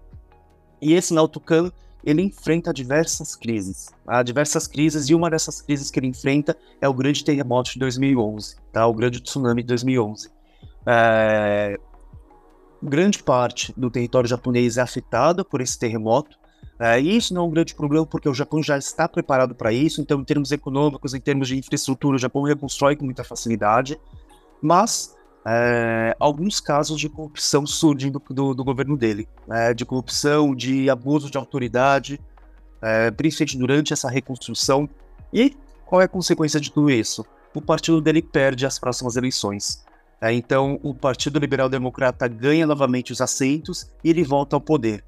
e 0.80 0.94
esse 0.94 1.12
Naoto 1.12 1.40
Kan 1.40 1.72
ele 2.04 2.22
enfrenta 2.22 2.72
diversas 2.72 3.34
crises, 3.34 3.88
há 4.06 4.22
diversas 4.22 4.68
crises, 4.68 5.08
e 5.08 5.14
uma 5.16 5.28
dessas 5.28 5.60
crises 5.60 5.90
que 5.90 5.98
ele 5.98 6.06
enfrenta 6.06 6.56
é 6.80 6.88
o 6.88 6.94
grande 6.94 7.24
terremoto 7.24 7.72
de 7.72 7.80
2011, 7.80 8.56
tá? 8.72 8.86
o 8.86 8.94
grande 8.94 9.20
tsunami 9.20 9.62
de 9.62 9.68
2011. 9.68 10.30
É... 10.86 11.76
Grande 12.80 13.20
parte 13.20 13.74
do 13.76 13.90
território 13.90 14.28
japonês 14.28 14.76
é 14.76 14.82
afetada 14.82 15.44
por 15.44 15.60
esse 15.60 15.76
terremoto, 15.76 16.38
é, 16.78 17.00
isso 17.00 17.32
não 17.32 17.42
é 17.42 17.44
um 17.46 17.50
grande 17.50 17.74
problema 17.74 18.04
porque 18.04 18.28
o 18.28 18.34
Japão 18.34 18.62
já 18.62 18.76
está 18.76 19.08
preparado 19.08 19.54
para 19.54 19.72
isso, 19.72 20.00
então, 20.00 20.20
em 20.20 20.24
termos 20.24 20.52
econômicos, 20.52 21.14
em 21.14 21.20
termos 21.20 21.48
de 21.48 21.56
infraestrutura, 21.56 22.16
o 22.16 22.18
Japão 22.18 22.42
reconstrói 22.42 22.96
com 22.96 23.04
muita 23.04 23.24
facilidade, 23.24 23.98
mas 24.60 25.16
é, 25.46 26.14
alguns 26.18 26.60
casos 26.60 27.00
de 27.00 27.08
corrupção 27.08 27.66
surgem 27.66 28.10
do, 28.10 28.22
do, 28.30 28.52
do 28.52 28.64
governo 28.64 28.96
dele, 28.96 29.26
né, 29.46 29.72
de 29.72 29.84
corrupção, 29.84 30.54
de 30.54 30.90
abuso 30.90 31.30
de 31.30 31.38
autoridade, 31.38 32.20
é, 32.82 33.10
principalmente 33.10 33.56
durante 33.56 33.92
essa 33.92 34.10
reconstrução. 34.10 34.88
E 35.32 35.56
qual 35.86 36.02
é 36.02 36.04
a 36.04 36.08
consequência 36.08 36.60
de 36.60 36.70
tudo 36.70 36.90
isso? 36.90 37.24
O 37.54 37.62
partido 37.62 38.02
dele 38.02 38.20
perde 38.20 38.66
as 38.66 38.78
próximas 38.78 39.16
eleições. 39.16 39.86
É, 40.20 40.32
então, 40.32 40.78
o 40.82 40.94
Partido 40.94 41.38
Liberal 41.38 41.68
Democrata 41.68 42.26
ganha 42.26 42.66
novamente 42.66 43.12
os 43.12 43.20
assentos 43.20 43.90
e 44.02 44.10
ele 44.10 44.24
volta 44.24 44.56
ao 44.56 44.60
poder. 44.60 45.04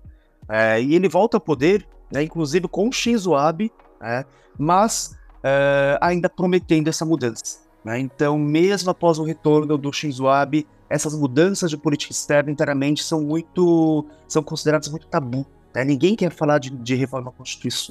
É, 0.49 0.83
e 0.83 0.95
ele 0.95 1.09
volta 1.09 1.37
ao 1.37 1.41
poder, 1.41 1.87
né, 2.13 2.23
inclusive 2.23 2.69
com 2.69 2.91
Shinzo 2.91 3.35
Abe, 3.35 3.73
né, 4.01 4.25
mas 4.59 5.17
é, 5.43 5.99
ainda 6.01 6.29
prometendo 6.29 6.89
essa 6.89 7.05
mudança. 7.05 7.69
Né? 7.85 7.99
Então, 8.01 8.39
mesmo 8.39 8.91
após 8.91 9.19
o 9.19 9.25
retorno 9.25 9.79
do 9.79 9.93
Shinzo 9.93 10.29
Abe, 10.29 10.67
essas 10.91 11.15
mudanças 11.15 11.71
de 11.71 11.77
política 11.77 12.13
externa 12.13 12.51
inteiramente 12.51 13.03
são 13.03 13.23
muito, 13.23 14.05
são 14.27 14.43
consideradas 14.43 14.89
muito 14.89 15.07
tabu. 15.07 15.47
Né? 15.75 15.85
Ninguém 15.85 16.17
quer 16.17 16.31
falar 16.31 16.59
de, 16.59 16.71
de 16.71 16.95
reforma 16.95 17.33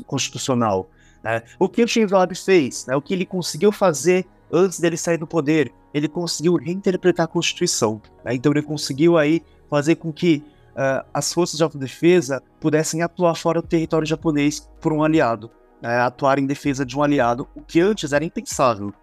constitucional. 0.05 0.89
Né? 1.23 1.41
O 1.59 1.69
que 1.69 1.83
o 1.83 1.87
Shinzo 1.87 2.15
Abe 2.15 2.35
fez? 2.35 2.85
Né? 2.85 2.95
O 2.95 3.01
que 3.01 3.13
ele 3.13 3.25
conseguiu 3.25 3.71
fazer 3.71 4.25
antes 4.51 4.79
dele 4.79 4.97
sair 4.97 5.17
do 5.17 5.27
poder? 5.27 5.71
Ele 5.93 6.07
conseguiu 6.07 6.55
reinterpretar 6.55 7.25
a 7.25 7.27
Constituição. 7.27 8.01
Então, 8.27 8.51
ele 8.51 8.61
conseguiu 8.61 9.17
aí 9.17 9.41
fazer 9.69 9.95
com 9.95 10.11
que 10.11 10.43
uh, 10.77 11.05
as 11.13 11.33
forças 11.33 11.57
de 11.57 11.63
autodefesa 11.63 12.41
pudessem 12.59 13.01
atuar 13.01 13.35
fora 13.35 13.61
do 13.61 13.67
território 13.67 14.07
japonês 14.07 14.69
por 14.79 14.93
um 14.93 15.03
aliado, 15.03 15.49
né? 15.81 15.99
atuar 15.99 16.37
em 16.37 16.45
defesa 16.45 16.85
de 16.85 16.95
um 16.97 17.01
aliado, 17.01 17.47
o 17.55 17.61
que 17.61 17.81
antes 17.81 18.13
era 18.13 18.23
impensável. 18.23 18.93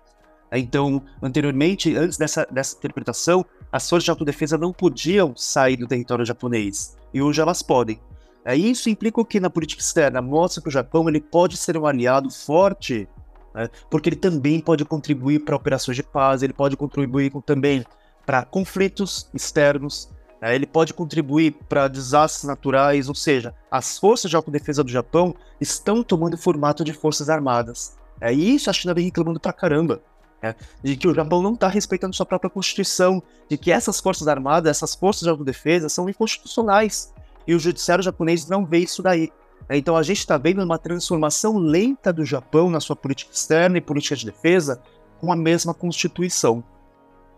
Então, 0.53 1.03
anteriormente, 1.21 1.97
antes 1.97 2.17
dessa, 2.17 2.47
dessa 2.49 2.77
interpretação, 2.77 3.45
as 3.73 3.89
forças 3.89 4.05
de 4.05 4.11
autodefesa 4.11 4.57
não 4.57 4.73
podiam 4.73 5.35
sair 5.37 5.77
do 5.77 5.87
território 5.87 6.25
japonês. 6.25 6.97
E 7.13 7.21
hoje 7.21 7.41
elas 7.41 7.61
podem. 7.61 8.01
É, 8.45 8.55
isso 8.55 8.89
implica 8.89 9.21
o 9.21 9.25
que 9.25 9.41
na 9.41 9.51
política 9.51 9.83
externa? 9.83 10.23
Mostra 10.23 10.63
que 10.63 10.69
o 10.69 10.73
Japão 10.73 11.09
ele 11.09 11.21
pode 11.21 11.57
ser 11.57 11.77
um 11.77 11.87
aliado 11.87 12.31
forte, 12.31 13.09
né, 13.53 13.69
porque 13.91 14.11
ele 14.11 14.17
também 14.17 14.61
pode 14.61 14.85
contribuir 14.85 15.41
para 15.41 15.57
operações 15.57 15.97
de 15.97 16.03
paz, 16.03 16.43
ele 16.43 16.53
pode 16.53 16.77
contribuir 16.77 17.33
também 17.45 17.85
para 18.25 18.45
conflitos 18.45 19.29
externos, 19.35 20.11
né, 20.45 20.55
ele 20.55 20.67
pode 20.67 20.93
contribuir 20.93 21.53
para 21.71 21.89
desastres 21.89 22.45
naturais, 22.45 23.09
ou 23.09 23.15
seja, 23.15 23.55
as 23.71 23.99
forças 23.99 24.31
de 24.31 24.37
autodefesa 24.37 24.85
do 24.85 24.91
Japão 24.91 25.35
estão 25.59 26.03
tomando 26.03 26.37
formato 26.37 26.85
de 26.85 26.93
forças 26.93 27.31
armadas. 27.31 27.97
É 28.21 28.31
isso 28.31 28.69
a 28.69 28.73
China 28.75 28.93
vem 28.93 29.07
reclamando 29.07 29.41
pra 29.41 29.55
caramba. 29.55 30.03
né, 30.43 30.55
de 30.83 30.97
que 30.99 31.09
o 31.09 31.15
Japão 31.15 31.41
não 31.41 31.55
está 31.55 31.67
respeitando 31.69 32.15
sua 32.15 32.27
própria 32.27 32.51
constituição, 32.51 33.23
de 33.49 33.57
que 33.57 33.73
essas 33.73 33.99
forças 33.99 34.29
armadas, 34.29 34.71
essas 34.71 34.95
forças 34.95 35.23
de 35.23 35.31
autodefesa 35.31 35.89
são 35.89 36.11
inconstitucionais. 36.11 37.15
E 37.47 37.55
o 37.55 37.59
judiciário 37.59 38.05
japonês 38.05 38.47
não 38.47 38.67
vê 38.67 38.81
isso 38.81 39.03
daí. 39.03 39.33
Então 39.71 39.97
a 39.97 40.03
gente 40.03 40.19
está 40.19 40.37
vendo 40.37 40.63
uma 40.63 40.79
transformação 40.79 41.57
lenta 41.57 42.13
do 42.13 42.23
Japão 42.23 42.69
na 42.69 42.81
sua 42.81 42.95
política 42.95 43.33
externa 43.33 43.79
e 43.79 43.81
política 43.81 44.17
de 44.17 44.27
defesa 44.27 44.83
com 45.19 45.33
a 45.33 45.37
mesma 45.37 45.73
constituição. 45.73 46.63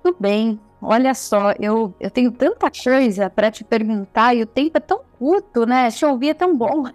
Tudo 0.07 0.17
bem. 0.21 0.61
Olha 0.81 1.13
só, 1.15 1.51
eu, 1.59 1.93
eu 1.99 2.09
tenho 2.09 2.31
tanta 2.31 2.71
coisa 2.71 3.29
para 3.29 3.51
te 3.51 3.65
perguntar 3.65 4.37
e 4.37 4.43
o 4.43 4.47
tempo 4.47 4.77
é 4.77 4.81
tão 4.81 5.01
curto, 5.19 5.67
né? 5.67 5.91
Te 5.91 6.05
ouvir 6.05 6.29
é 6.29 6.35
tão 6.35 6.57
bom. 6.57 6.85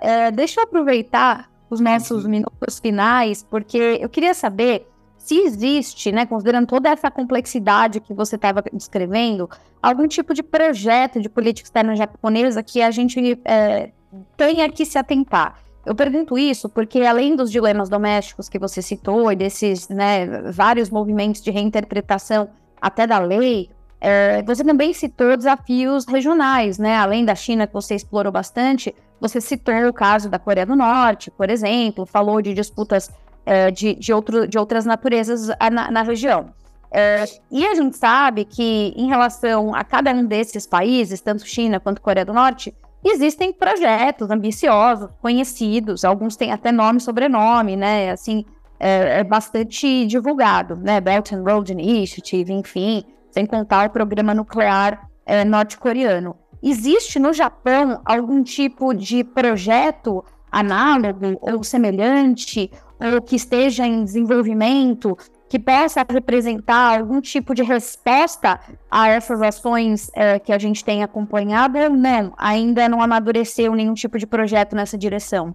é, 0.00 0.30
deixa 0.30 0.60
eu 0.60 0.64
aproveitar 0.64 1.50
os 1.68 1.78
nossos 1.78 2.24
uhum. 2.24 2.30
minutos 2.30 2.78
finais, 2.78 3.42
porque 3.42 3.98
eu 4.00 4.08
queria 4.08 4.32
saber 4.32 4.88
se 5.18 5.36
existe, 5.36 6.10
né, 6.10 6.24
considerando 6.24 6.66
toda 6.66 6.88
essa 6.88 7.10
complexidade 7.10 8.00
que 8.00 8.14
você 8.14 8.36
estava 8.36 8.64
descrevendo, 8.72 9.48
algum 9.82 10.08
tipo 10.08 10.32
de 10.32 10.42
projeto 10.42 11.20
de 11.20 11.28
política 11.28 11.66
externa 11.66 11.94
japonesa 11.94 12.62
que 12.62 12.80
a 12.80 12.90
gente 12.90 13.38
é, 13.44 13.90
tenha 14.38 14.70
que 14.70 14.86
se 14.86 14.96
atentar. 14.96 15.58
Eu 15.84 15.94
pergunto 15.94 16.36
isso 16.36 16.68
porque, 16.68 17.00
além 17.00 17.34
dos 17.34 17.50
dilemas 17.50 17.88
domésticos 17.88 18.48
que 18.48 18.58
você 18.58 18.82
citou 18.82 19.32
e 19.32 19.36
desses 19.36 19.88
né, 19.88 20.26
vários 20.52 20.90
movimentos 20.90 21.40
de 21.40 21.50
reinterpretação 21.50 22.50
até 22.80 23.06
da 23.06 23.18
lei, 23.18 23.70
é, 24.00 24.42
você 24.42 24.64
também 24.64 24.92
citou 24.92 25.36
desafios 25.36 26.06
regionais, 26.06 26.78
né? 26.78 26.96
Além 26.96 27.24
da 27.24 27.34
China, 27.34 27.66
que 27.66 27.72
você 27.72 27.94
explorou 27.94 28.32
bastante, 28.32 28.94
você 29.20 29.40
citou 29.40 29.88
o 29.88 29.92
caso 29.92 30.28
da 30.28 30.38
Coreia 30.38 30.66
do 30.66 30.74
Norte, 30.74 31.30
por 31.30 31.50
exemplo, 31.50 32.06
falou 32.06 32.40
de 32.40 32.54
disputas 32.54 33.10
é, 33.44 33.70
de, 33.70 33.94
de, 33.94 34.12
outro, 34.12 34.46
de 34.46 34.58
outras 34.58 34.86
naturezas 34.86 35.48
na, 35.70 35.90
na 35.90 36.02
região. 36.02 36.52
É, 36.90 37.24
e 37.50 37.66
a 37.66 37.74
gente 37.74 37.96
sabe 37.96 38.44
que, 38.44 38.92
em 38.96 39.06
relação 39.06 39.74
a 39.74 39.84
cada 39.84 40.12
um 40.12 40.24
desses 40.24 40.66
países, 40.66 41.20
tanto 41.20 41.46
China 41.46 41.78
quanto 41.78 42.00
Coreia 42.00 42.24
do 42.24 42.32
Norte, 42.32 42.74
existem 43.08 43.52
projetos 43.52 44.30
ambiciosos, 44.30 45.08
conhecidos, 45.20 46.04
alguns 46.04 46.36
têm 46.36 46.52
até 46.52 46.70
nome 46.70 46.98
e 46.98 47.02
sobrenome, 47.02 47.76
né? 47.76 48.10
Assim, 48.10 48.44
é, 48.78 49.20
é, 49.20 49.24
bastante 49.24 50.06
divulgado, 50.06 50.76
né? 50.76 51.00
Belt 51.00 51.32
and 51.32 51.42
Road 51.42 51.72
Initiative, 51.72 52.52
enfim, 52.52 53.04
sem 53.30 53.46
contar 53.46 53.88
o 53.88 53.92
programa 53.92 54.34
nuclear 54.34 55.08
é, 55.26 55.44
norte-coreano. 55.44 56.36
Existe 56.62 57.18
no 57.18 57.32
Japão 57.32 58.00
algum 58.04 58.42
tipo 58.42 58.92
de 58.92 59.24
projeto 59.24 60.24
análogo 60.50 61.38
ou 61.40 61.62
semelhante, 61.62 62.70
ou 63.00 63.22
que 63.22 63.36
esteja 63.36 63.86
em 63.86 64.04
desenvolvimento, 64.04 65.16
que 65.50 65.58
possa 65.58 66.06
representar 66.08 67.00
algum 67.00 67.20
tipo 67.20 67.52
de 67.56 67.64
resposta 67.64 68.60
a 68.88 69.08
essas 69.08 69.42
ações 69.42 70.08
é, 70.14 70.38
que 70.38 70.52
a 70.52 70.58
gente 70.58 70.84
tem 70.84 71.02
acompanhado 71.02 71.76
ou 71.76 71.90
não? 71.90 72.32
Ainda 72.38 72.88
não 72.88 73.02
amadureceu 73.02 73.74
nenhum 73.74 73.92
tipo 73.92 74.16
de 74.16 74.28
projeto 74.28 74.76
nessa 74.76 74.96
direção? 74.96 75.52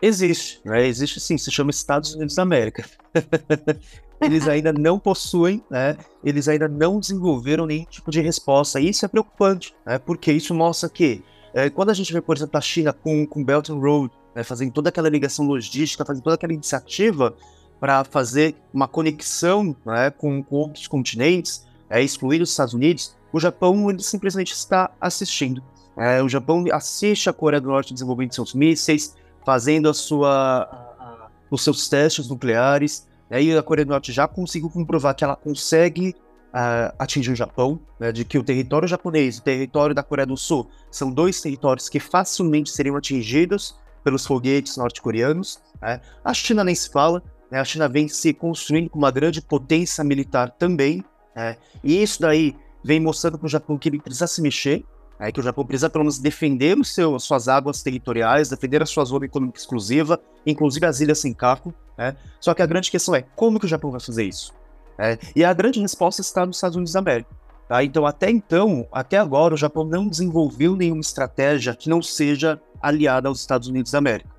Existe, 0.00 0.62
né? 0.64 0.86
Existe 0.86 1.20
sim, 1.20 1.36
se 1.36 1.50
chama 1.50 1.70
Estados 1.70 2.14
Unidos 2.14 2.34
da 2.34 2.44
América. 2.44 2.86
eles 4.22 4.48
ainda 4.48 4.72
não 4.72 4.98
possuem, 4.98 5.62
né? 5.70 5.98
Eles 6.24 6.48
ainda 6.48 6.66
não 6.66 6.98
desenvolveram 6.98 7.66
nenhum 7.66 7.84
tipo 7.84 8.10
de 8.10 8.22
resposta. 8.22 8.80
E 8.80 8.88
isso 8.88 9.04
é 9.04 9.08
preocupante, 9.08 9.74
né? 9.84 9.98
Porque 9.98 10.32
isso 10.32 10.54
mostra 10.54 10.88
que 10.88 11.22
é, 11.52 11.68
quando 11.68 11.90
a 11.90 11.94
gente 11.94 12.10
vê, 12.10 12.22
por 12.22 12.38
exemplo, 12.38 12.56
a 12.56 12.60
China 12.62 12.90
com, 12.94 13.26
com 13.26 13.44
Belt 13.44 13.68
and 13.68 13.78
Road, 13.78 14.10
né, 14.34 14.42
fazendo 14.42 14.72
toda 14.72 14.88
aquela 14.88 15.10
ligação 15.10 15.44
logística, 15.44 16.06
fazendo 16.06 16.22
toda 16.22 16.36
aquela 16.36 16.54
iniciativa, 16.54 17.36
para 17.82 18.04
fazer 18.04 18.54
uma 18.72 18.86
conexão 18.86 19.74
né, 19.84 20.08
com, 20.08 20.40
com, 20.40 20.54
outros 20.54 20.86
continentes, 20.86 21.66
é, 21.90 22.00
excluir 22.00 22.40
os 22.40 22.50
Estados 22.50 22.74
Unidos, 22.74 23.12
o 23.32 23.40
Japão 23.40 23.90
ele 23.90 24.00
simplesmente 24.00 24.52
está 24.52 24.88
assistindo. 25.00 25.60
É, 25.96 26.22
o 26.22 26.28
Japão 26.28 26.64
assiste 26.70 27.28
a 27.28 27.32
Coreia 27.32 27.60
do 27.60 27.66
Norte 27.66 27.92
desenvolvendo 27.92 28.32
seus 28.32 28.54
mísseis, 28.54 29.16
fazendo 29.44 29.88
a 29.88 29.94
sua, 29.94 31.28
os 31.50 31.64
seus 31.64 31.88
testes 31.88 32.28
nucleares. 32.28 33.08
Né, 33.28 33.42
e 33.42 33.58
a 33.58 33.62
Coreia 33.64 33.84
do 33.84 33.88
Norte 33.88 34.12
já 34.12 34.28
conseguiu 34.28 34.70
comprovar 34.70 35.16
que 35.16 35.24
ela 35.24 35.34
consegue 35.34 36.14
uh, 36.54 36.94
atingir 37.00 37.32
o 37.32 37.36
Japão, 37.36 37.80
né, 37.98 38.12
de 38.12 38.24
que 38.24 38.38
o 38.38 38.44
território 38.44 38.86
japonês 38.86 39.38
e 39.38 39.40
o 39.40 39.42
território 39.42 39.92
da 39.92 40.04
Coreia 40.04 40.26
do 40.26 40.36
Sul 40.36 40.70
são 40.88 41.10
dois 41.10 41.40
territórios 41.40 41.88
que 41.88 41.98
facilmente 41.98 42.70
seriam 42.70 42.94
atingidos 42.94 43.74
pelos 44.04 44.24
foguetes 44.24 44.76
norte-coreanos. 44.76 45.60
Né. 45.80 46.00
A 46.24 46.32
China 46.32 46.62
nem 46.62 46.76
se 46.76 46.88
fala? 46.88 47.20
A 47.58 47.64
China 47.64 47.88
vem 47.88 48.08
se 48.08 48.32
construindo 48.32 48.88
como 48.88 49.04
uma 49.04 49.10
grande 49.10 49.40
potência 49.40 50.02
militar 50.02 50.50
também. 50.50 51.04
Né? 51.34 51.56
E 51.82 52.02
isso 52.02 52.20
daí 52.20 52.56
vem 52.84 53.00
mostrando 53.00 53.38
para 53.38 53.46
o 53.46 53.50
Japão 53.50 53.78
que 53.78 53.88
ele 53.88 54.00
precisa 54.00 54.26
se 54.26 54.40
mexer, 54.40 54.84
né? 55.18 55.30
que 55.30 55.40
o 55.40 55.42
Japão 55.42 55.64
precisa 55.64 55.90
pelo 55.90 56.04
menos 56.04 56.18
defender 56.18 56.78
o 56.78 56.84
seu, 56.84 57.18
suas 57.18 57.48
águas 57.48 57.82
territoriais, 57.82 58.48
defender 58.48 58.82
a 58.82 58.86
sua 58.86 59.04
zona 59.04 59.26
econômica 59.26 59.58
exclusiva, 59.58 60.20
inclusive 60.46 60.86
as 60.86 61.00
ilhas 61.00 61.18
Senkaku. 61.18 61.74
Né? 61.96 62.16
Só 62.40 62.54
que 62.54 62.62
a 62.62 62.66
grande 62.66 62.90
questão 62.90 63.14
é 63.14 63.22
como 63.22 63.58
que 63.58 63.66
o 63.66 63.68
Japão 63.68 63.90
vai 63.90 64.00
fazer 64.00 64.24
isso? 64.24 64.54
É, 64.98 65.18
e 65.34 65.44
a 65.44 65.52
grande 65.52 65.80
resposta 65.80 66.20
está 66.20 66.44
nos 66.46 66.56
Estados 66.56 66.76
Unidos 66.76 66.92
da 66.92 67.00
América. 67.00 67.30
Tá? 67.68 67.82
Então, 67.82 68.06
até 68.06 68.30
então, 68.30 68.86
até 68.92 69.16
agora, 69.16 69.54
o 69.54 69.56
Japão 69.56 69.84
não 69.84 70.06
desenvolveu 70.06 70.76
nenhuma 70.76 71.00
estratégia 71.00 71.74
que 71.74 71.88
não 71.88 72.02
seja 72.02 72.60
aliada 72.80 73.28
aos 73.28 73.40
Estados 73.40 73.68
Unidos 73.68 73.92
da 73.92 73.98
América. 73.98 74.31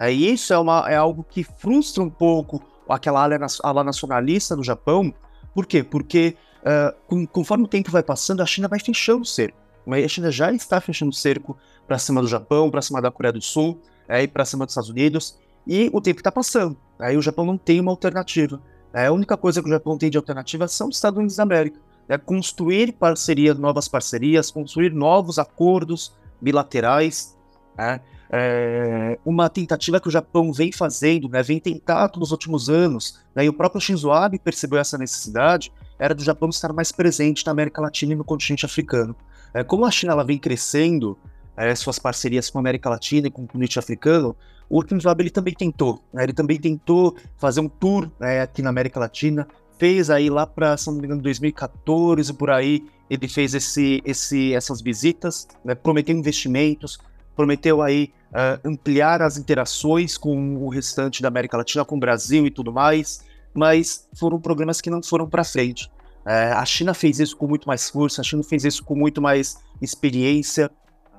É, 0.00 0.10
e 0.10 0.32
isso 0.32 0.52
é, 0.54 0.58
uma, 0.58 0.90
é 0.90 0.96
algo 0.96 1.22
que 1.28 1.44
frustra 1.44 2.02
um 2.02 2.08
pouco 2.08 2.62
aquela 2.88 3.22
ala, 3.62 3.84
nacionalista 3.84 4.56
do 4.56 4.64
Japão. 4.64 5.12
Por 5.54 5.66
quê? 5.66 5.82
Porque 5.84 6.36
uh, 6.62 6.96
com, 7.06 7.26
conforme 7.26 7.64
o 7.64 7.68
tempo 7.68 7.90
vai 7.90 8.02
passando, 8.02 8.40
a 8.40 8.46
China 8.46 8.66
vai 8.66 8.80
fechando 8.80 9.20
o 9.20 9.26
cerco. 9.26 9.58
A 9.86 10.08
China 10.08 10.30
já 10.30 10.52
está 10.52 10.80
fechando 10.80 11.10
o 11.10 11.14
cerco 11.14 11.56
para 11.86 11.98
cima 11.98 12.22
do 12.22 12.28
Japão, 12.28 12.70
para 12.70 12.80
cima 12.80 13.02
da 13.02 13.10
Coreia 13.10 13.32
do 13.32 13.42
Sul, 13.42 13.78
é, 14.08 14.22
e 14.22 14.28
para 14.28 14.44
cima 14.44 14.64
dos 14.64 14.72
Estados 14.72 14.90
Unidos. 14.90 15.38
E 15.66 15.90
o 15.92 16.00
tempo 16.00 16.20
está 16.20 16.32
passando. 16.32 16.76
Aí 16.98 17.16
o 17.16 17.22
Japão 17.22 17.44
não 17.44 17.58
tem 17.58 17.78
uma 17.80 17.90
alternativa. 17.90 18.60
É, 18.92 19.06
a 19.06 19.12
única 19.12 19.36
coisa 19.36 19.60
que 19.62 19.68
o 19.68 19.72
Japão 19.72 19.98
tem 19.98 20.10
de 20.10 20.16
alternativa 20.16 20.66
são 20.66 20.88
os 20.88 20.96
Estados 20.96 21.18
Unidos 21.18 21.36
da 21.36 21.42
América. 21.42 21.78
É 22.08 22.18
construir 22.18 22.92
parcerias, 22.92 23.58
novas 23.58 23.86
parcerias, 23.86 24.50
construir 24.50 24.92
novos 24.92 25.38
acordos 25.38 26.12
bilaterais. 26.40 27.36
É, 27.78 28.00
é, 28.32 29.18
uma 29.24 29.48
tentativa 29.48 30.00
que 30.00 30.06
o 30.06 30.10
Japão 30.10 30.52
vem 30.52 30.70
fazendo, 30.70 31.28
né, 31.28 31.42
vem 31.42 31.58
tentando 31.58 32.20
nos 32.20 32.30
últimos 32.30 32.70
anos, 32.70 33.18
né, 33.34 33.44
e 33.44 33.48
o 33.48 33.52
próprio 33.52 33.80
Shinzo 33.80 34.12
Abe 34.12 34.38
percebeu 34.38 34.78
essa 34.78 34.96
necessidade, 34.96 35.72
era 35.98 36.14
do 36.14 36.22
Japão 36.22 36.48
estar 36.48 36.72
mais 36.72 36.92
presente 36.92 37.44
na 37.44 37.52
América 37.52 37.82
Latina 37.82 38.12
e 38.12 38.16
no 38.16 38.24
continente 38.24 38.64
africano. 38.64 39.16
É, 39.52 39.64
como 39.64 39.84
a 39.84 39.90
China 39.90 40.12
ela 40.12 40.24
vem 40.24 40.38
crescendo 40.38 41.18
é, 41.56 41.74
suas 41.74 41.98
parcerias 41.98 42.48
com 42.48 42.58
a 42.58 42.60
América 42.60 42.88
Latina 42.88 43.26
e 43.26 43.30
com 43.30 43.42
o 43.42 43.46
continente 43.46 43.78
africano, 43.78 44.36
o 44.68 44.80
Shinzo 44.86 45.08
Abe 45.08 45.24
ele 45.24 45.30
também 45.30 45.52
tentou, 45.52 46.00
né, 46.12 46.22
ele 46.22 46.32
também 46.32 46.58
tentou 46.58 47.16
fazer 47.36 47.60
um 47.60 47.68
tour 47.68 48.08
né, 48.20 48.42
aqui 48.42 48.62
na 48.62 48.70
América 48.70 49.00
Latina, 49.00 49.46
fez 49.76 50.08
aí 50.08 50.30
lá 50.30 50.46
para, 50.46 50.76
se 50.76 50.86
não 50.86 50.98
me 50.98 51.04
engano, 51.04 51.20
2014, 51.20 52.32
por 52.34 52.50
aí, 52.50 52.84
ele 53.08 53.26
fez 53.26 53.54
esse, 53.54 54.00
esse, 54.04 54.54
essas 54.54 54.80
visitas, 54.80 55.48
né, 55.64 55.74
prometeu 55.74 56.14
investimentos, 56.14 57.00
prometeu 57.40 57.80
aí 57.80 58.12
uh, 58.30 58.68
ampliar 58.68 59.22
as 59.22 59.38
interações 59.38 60.18
com 60.18 60.56
o 60.56 60.68
restante 60.68 61.22
da 61.22 61.28
América 61.28 61.56
Latina, 61.56 61.86
com 61.86 61.96
o 61.96 62.00
Brasil 62.00 62.46
e 62.46 62.50
tudo 62.50 62.70
mais, 62.70 63.24
mas 63.54 64.06
foram 64.14 64.38
programas 64.38 64.80
que 64.80 64.90
não 64.90 65.02
foram 65.02 65.26
para 65.26 65.42
frente. 65.42 65.86
Uh, 66.26 66.54
a 66.54 66.64
China 66.66 66.92
fez 66.92 67.18
isso 67.18 67.34
com 67.36 67.46
muito 67.46 67.66
mais 67.66 67.88
força, 67.88 68.20
a 68.20 68.24
China 68.24 68.42
fez 68.42 68.64
isso 68.64 68.84
com 68.84 68.94
muito 68.94 69.22
mais 69.22 69.56
experiência, 69.80 70.70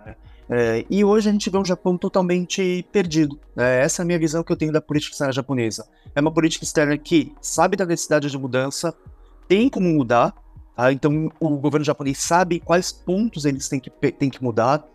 uh, 0.05 0.86
e 0.88 1.03
hoje 1.03 1.28
a 1.28 1.32
gente 1.32 1.49
vê 1.49 1.57
um 1.57 1.65
Japão 1.65 1.97
totalmente 1.97 2.86
perdido. 2.91 3.39
essa 3.57 4.01
é 4.01 4.03
a 4.03 4.05
minha 4.05 4.19
visão 4.19 4.43
que 4.43 4.51
eu 4.51 4.57
tenho 4.57 4.72
da 4.72 4.82
política 4.82 5.13
externa 5.13 5.34
japonesa. 5.34 5.88
É 6.13 6.22
uma 6.22 6.32
política 6.32 6.63
externa 6.63 6.95
que 6.99 7.34
sabe 7.41 7.76
da 7.76 7.86
necessidade 7.86 8.30
de 8.30 8.38
mudança, 8.38 8.93
tem 9.47 9.67
como 9.69 9.89
mudar, 9.89 10.36
tá? 10.76 10.93
então 10.93 11.32
o 11.39 11.57
governo 11.57 11.84
japonês 11.84 12.19
sabe 12.19 12.59
quais 12.59 12.91
pontos 12.91 13.43
eles 13.43 13.67
têm 13.67 13.80
que, 13.80 13.89
têm 13.89 14.30
que 14.30 14.43
mudar, 14.43 14.86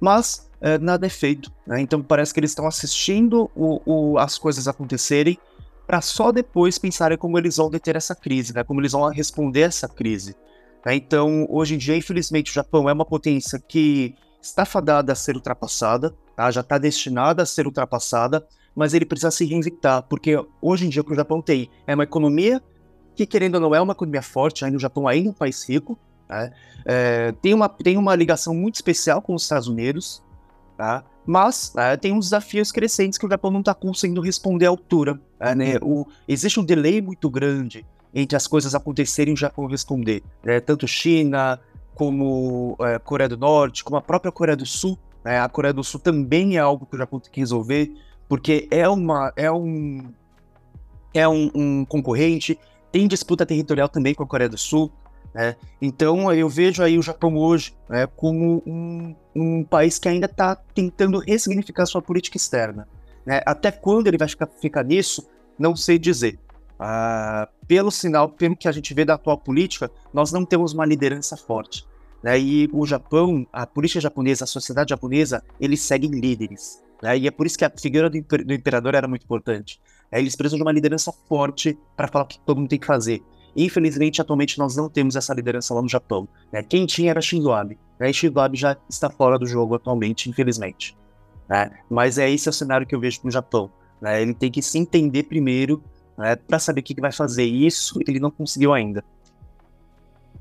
mas 0.00 0.50
é, 0.60 0.78
nada 0.78 1.06
é 1.06 1.10
feito. 1.10 1.52
Né? 1.66 1.80
Então 1.80 2.02
parece 2.02 2.32
que 2.32 2.40
eles 2.40 2.50
estão 2.50 2.66
assistindo 2.66 3.50
o, 3.54 3.80
o, 3.84 4.18
as 4.18 4.38
coisas 4.38 4.66
acontecerem 4.66 5.38
para 5.86 6.00
só 6.00 6.32
depois 6.32 6.78
pensarem 6.78 7.18
como 7.18 7.38
eles 7.38 7.56
vão 7.56 7.68
deter 7.68 7.96
essa 7.96 8.14
crise, 8.14 8.54
né? 8.54 8.64
como 8.64 8.80
eles 8.80 8.92
vão 8.92 9.08
responder 9.10 9.60
essa 9.60 9.86
crise. 9.86 10.34
Né? 10.84 10.94
Então, 10.94 11.46
hoje 11.50 11.74
em 11.74 11.78
dia, 11.78 11.96
infelizmente, 11.96 12.50
o 12.50 12.54
Japão 12.54 12.88
é 12.88 12.92
uma 12.92 13.04
potência 13.04 13.58
que 13.58 14.14
está 14.40 14.64
fadada 14.64 15.12
a 15.12 15.16
ser 15.16 15.36
ultrapassada, 15.36 16.14
tá? 16.34 16.50
já 16.50 16.62
está 16.62 16.78
destinada 16.78 17.42
a 17.42 17.46
ser 17.46 17.66
ultrapassada, 17.66 18.46
mas 18.74 18.94
ele 18.94 19.04
precisa 19.04 19.30
se 19.30 19.44
reinventar, 19.44 20.02
porque 20.04 20.34
hoje 20.60 20.86
em 20.86 20.88
dia 20.88 21.02
o 21.02 21.04
que 21.04 21.12
o 21.12 21.16
Japão 21.16 21.40
tem 21.40 21.70
é 21.86 21.94
uma 21.94 22.04
economia 22.04 22.60
que, 23.14 23.24
querendo 23.24 23.56
ou 23.56 23.60
não, 23.60 23.74
é 23.74 23.80
uma 23.80 23.92
economia 23.92 24.22
forte, 24.22 24.64
ainda 24.64 24.76
o 24.76 24.80
Japão 24.80 25.06
ainda 25.06 25.28
é 25.28 25.30
um 25.30 25.34
país 25.34 25.68
rico, 25.68 25.98
né? 26.28 26.52
é, 26.84 27.32
tem, 27.40 27.54
uma, 27.54 27.68
tem 27.68 27.96
uma 27.96 28.14
ligação 28.14 28.54
muito 28.54 28.76
especial 28.76 29.22
com 29.22 29.34
os 29.34 29.42
Estados 29.42 29.68
Unidos, 29.68 30.22
Tá? 30.76 31.04
Mas 31.24 31.72
é, 31.76 31.96
tem 31.96 32.12
uns 32.12 32.26
desafios 32.26 32.72
crescentes 32.72 33.16
que 33.16 33.24
o 33.24 33.28
Japão 33.28 33.50
não 33.50 33.60
está 33.60 33.72
conseguindo 33.72 34.20
responder 34.20 34.66
à 34.66 34.70
altura. 34.70 35.18
Né? 35.56 35.76
o, 35.82 36.06
existe 36.26 36.58
um 36.58 36.64
delay 36.64 37.02
muito 37.02 37.28
grande 37.28 37.84
entre 38.14 38.36
as 38.36 38.46
coisas 38.46 38.74
acontecerem 38.74 39.32
e 39.32 39.34
o 39.34 39.36
Japão 39.36 39.66
responder. 39.66 40.22
Né? 40.42 40.58
Tanto 40.60 40.88
China, 40.88 41.60
como 41.94 42.76
é, 42.80 42.98
Coreia 42.98 43.28
do 43.28 43.36
Norte, 43.36 43.84
como 43.84 43.96
a 43.96 44.02
própria 44.02 44.32
Coreia 44.32 44.56
do 44.56 44.66
Sul. 44.66 44.98
Né? 45.24 45.38
A 45.38 45.48
Coreia 45.48 45.72
do 45.72 45.84
Sul 45.84 46.00
também 46.00 46.56
é 46.56 46.60
algo 46.60 46.86
que 46.86 46.94
o 46.94 46.98
Japão 46.98 47.20
tem 47.20 47.30
que 47.30 47.40
resolver, 47.40 47.92
porque 48.28 48.66
é, 48.70 48.88
uma, 48.88 49.32
é, 49.36 49.50
um, 49.50 50.12
é 51.12 51.28
um, 51.28 51.50
um 51.54 51.84
concorrente, 51.84 52.58
tem 52.90 53.06
disputa 53.06 53.46
territorial 53.46 53.88
também 53.88 54.14
com 54.14 54.22
a 54.22 54.26
Coreia 54.26 54.48
do 54.48 54.58
Sul. 54.58 54.90
Né? 55.34 55.56
Então 55.82 56.32
eu 56.32 56.48
vejo 56.48 56.82
aí 56.82 56.96
o 56.96 57.02
Japão 57.02 57.36
hoje 57.36 57.74
né, 57.88 58.06
como 58.06 58.62
um, 58.64 59.14
um, 59.34 59.64
país 59.64 59.98
que 59.98 60.08
ainda 60.08 60.26
está 60.26 60.54
tentando 60.54 61.18
ressignificar 61.18 61.86
sua 61.86 62.00
política 62.00 62.36
externa. 62.36 62.86
Né? 63.26 63.42
Até 63.44 63.72
quando 63.72 64.06
ele 64.06 64.16
vai 64.16 64.28
ficar, 64.28 64.46
ficar 64.46 64.84
nisso, 64.84 65.26
não 65.58 65.74
sei 65.74 65.98
dizer. 65.98 66.38
Ah, 66.78 67.48
pelo 67.66 67.90
sinal, 67.90 68.28
pelo 68.28 68.56
que 68.56 68.68
a 68.68 68.72
gente 68.72 68.92
vê 68.94 69.04
da 69.04 69.14
atual 69.14 69.38
política, 69.38 69.90
nós 70.12 70.30
não 70.30 70.44
temos 70.44 70.72
uma 70.72 70.86
liderança 70.86 71.36
forte. 71.36 71.84
Né? 72.22 72.38
E 72.38 72.70
o 72.72 72.86
Japão, 72.86 73.46
a 73.52 73.66
política 73.66 74.00
japonesa, 74.00 74.44
a 74.44 74.46
sociedade 74.46 74.90
japonesa, 74.90 75.42
eles 75.60 75.80
seguem 75.80 76.10
líderes. 76.10 76.82
Né? 77.02 77.18
E 77.18 77.26
é 77.26 77.30
por 77.30 77.46
isso 77.46 77.58
que 77.58 77.64
a 77.64 77.70
figura 77.70 78.08
do, 78.08 78.16
imper 78.16 78.44
do 78.44 78.54
imperador 78.54 78.94
era 78.94 79.08
muito 79.08 79.24
importante. 79.24 79.80
Né? 80.12 80.20
Eles 80.20 80.36
precisam 80.36 80.58
de 80.58 80.62
uma 80.62 80.72
liderança 80.72 81.12
forte 81.28 81.76
para 81.96 82.08
falar 82.08 82.24
o 82.24 82.28
que 82.28 82.38
todo 82.40 82.58
mundo 82.58 82.68
tem 82.68 82.78
que 82.78 82.86
fazer. 82.86 83.22
Infelizmente, 83.56 84.20
atualmente 84.20 84.58
nós 84.58 84.76
não 84.76 84.88
temos 84.88 85.16
essa 85.16 85.32
liderança 85.32 85.74
lá 85.74 85.82
no 85.82 85.88
Japão. 85.88 86.28
Né? 86.52 86.62
Quem 86.62 86.86
tinha 86.86 87.10
era 87.10 87.20
Shinzo 87.20 87.52
Abe. 87.52 87.78
Né? 87.98 88.10
E 88.10 88.14
Shinzo 88.14 88.38
Abe 88.38 88.56
já 88.56 88.76
está 88.88 89.08
fora 89.08 89.38
do 89.38 89.46
jogo 89.46 89.74
atualmente, 89.74 90.28
infelizmente. 90.28 90.96
Né? 91.48 91.70
Mas 91.88 92.18
é 92.18 92.30
esse 92.30 92.48
é 92.48 92.50
o 92.50 92.52
cenário 92.52 92.86
que 92.86 92.94
eu 92.94 93.00
vejo 93.00 93.20
no 93.24 93.30
Japão. 93.30 93.70
Né? 94.00 94.22
Ele 94.22 94.34
tem 94.34 94.50
que 94.50 94.62
se 94.62 94.78
entender 94.78 95.24
primeiro 95.24 95.82
né? 96.16 96.36
para 96.36 96.58
saber 96.58 96.80
o 96.80 96.84
que, 96.84 96.94
que 96.94 97.00
vai 97.00 97.12
fazer. 97.12 97.44
isso 97.44 97.98
ele 98.06 98.18
não 98.18 98.30
conseguiu 98.30 98.72
ainda. 98.72 99.04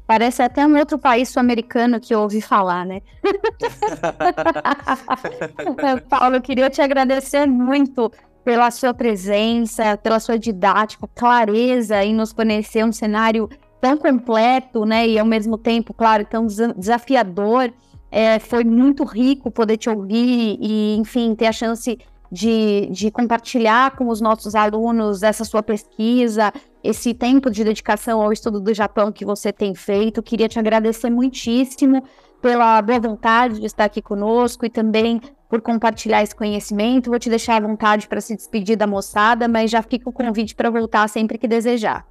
Parece 0.05 0.41
até 0.41 0.68
um 0.68 0.78
outro 0.78 0.99
país 0.99 1.30
sul-americano 1.30 1.99
que 1.99 2.14
eu 2.14 2.20
ouvi 2.20 2.41
falar, 2.41 2.86
né? 2.86 3.01
Paulo, 6.09 6.36
eu 6.36 6.41
queria 6.41 6.70
te 6.70 6.82
agradecer 6.82 7.45
muito 7.45 8.11
pela 8.43 8.69
sua 8.71 8.93
presença, 8.93 9.97
pela 9.97 10.19
sua 10.19 10.37
didática, 10.37 11.07
clareza 11.15 12.03
em 12.03 12.13
nos 12.13 12.31
fornecer 12.31 12.83
um 12.83 12.91
cenário 12.91 13.49
tão 13.79 13.97
completo, 13.97 14.85
né, 14.85 15.07
e 15.07 15.19
ao 15.19 15.25
mesmo 15.25 15.57
tempo, 15.57 15.93
claro, 15.93 16.25
tão 16.25 16.45
desafiador. 16.45 17.71
É, 18.11 18.37
foi 18.39 18.63
muito 18.63 19.03
rico 19.03 19.49
poder 19.49 19.77
te 19.77 19.89
ouvir 19.89 20.57
e, 20.61 20.95
enfim, 20.97 21.33
ter 21.33 21.47
a 21.47 21.51
chance 21.51 21.97
de, 22.31 22.87
de 22.91 23.11
compartilhar 23.11 23.95
com 23.95 24.07
os 24.07 24.19
nossos 24.19 24.55
alunos 24.55 25.21
essa 25.21 25.43
sua 25.43 25.61
pesquisa, 25.61 26.51
esse 26.83 27.13
tempo 27.13 27.49
de 27.49 27.63
dedicação 27.63 28.21
ao 28.21 28.31
estudo 28.33 28.59
do 28.59 28.73
Japão 28.73 29.11
que 29.11 29.25
você 29.25 29.51
tem 29.51 29.75
feito. 29.75 30.23
Queria 30.23 30.47
te 30.47 30.57
agradecer 30.57 31.09
muitíssimo 31.09 32.03
pela 32.41 32.81
boa 32.81 32.99
vontade 32.99 33.59
de 33.59 33.65
estar 33.65 33.85
aqui 33.85 34.01
conosco 34.01 34.65
e 34.65 34.69
também 34.69 35.21
por 35.54 35.62
compartilhar 35.62 36.24
esse 36.24 36.36
conhecimento. 36.36 37.12
Vou 37.12 37.20
te 37.20 37.30
deixar 37.30 37.58
à 37.58 37.60
vontade 37.60 38.08
para 38.08 38.20
se 38.20 38.36
despedir 38.36 38.76
da 38.76 38.88
moçada, 38.88 39.47
mas 39.47 39.70
já 39.70 39.84
fica 39.84 40.10
o 40.10 40.12
convite 40.12 40.56
para 40.56 40.68
voltar 40.68 41.08
sempre 41.08 41.38
que 41.38 41.47
desejar. 41.47 42.08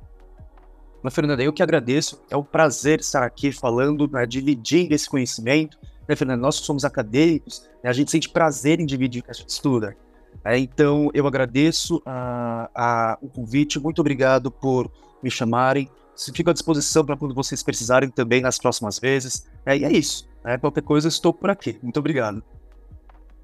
Mas, 1.02 1.12
Fernanda, 1.12 1.42
eu 1.42 1.52
que 1.52 1.60
agradeço. 1.60 2.22
É 2.30 2.36
um 2.36 2.44
prazer 2.44 3.00
estar 3.00 3.24
aqui 3.24 3.50
falando, 3.50 4.08
né, 4.08 4.24
dividindo 4.26 4.94
esse 4.94 5.10
conhecimento. 5.10 5.76
Né, 6.08 6.14
Fernanda, 6.14 6.40
nós 6.40 6.60
que 6.60 6.66
somos 6.66 6.84
acadêmicos, 6.84 7.68
né, 7.82 7.90
a 7.90 7.92
gente 7.92 8.12
sente 8.12 8.28
prazer 8.28 8.78
em 8.78 8.86
dividir 8.86 9.22
o 9.22 9.24
que 9.24 9.32
a 9.32 9.34
gente 9.34 9.48
estuda. 9.48 9.96
É, 10.44 10.56
então, 10.56 11.10
eu 11.12 11.26
agradeço 11.26 12.00
a, 12.06 12.70
a, 12.72 13.18
o 13.20 13.28
convite. 13.28 13.80
Muito 13.80 13.98
obrigado 13.98 14.52
por 14.52 14.88
me 15.20 15.32
chamarem. 15.32 15.90
Fico 16.32 16.50
à 16.50 16.52
disposição 16.52 17.04
para 17.04 17.16
quando 17.16 17.34
vocês 17.34 17.60
precisarem 17.60 18.08
também 18.08 18.40
nas 18.40 18.56
próximas 18.56 19.00
vezes. 19.00 19.50
É, 19.66 19.76
e 19.76 19.84
é 19.84 19.90
isso. 19.90 20.28
Né, 20.44 20.58
qualquer 20.58 20.82
coisa, 20.82 21.08
estou 21.08 21.34
por 21.34 21.50
aqui. 21.50 21.76
Muito 21.82 21.98
obrigado. 21.98 22.40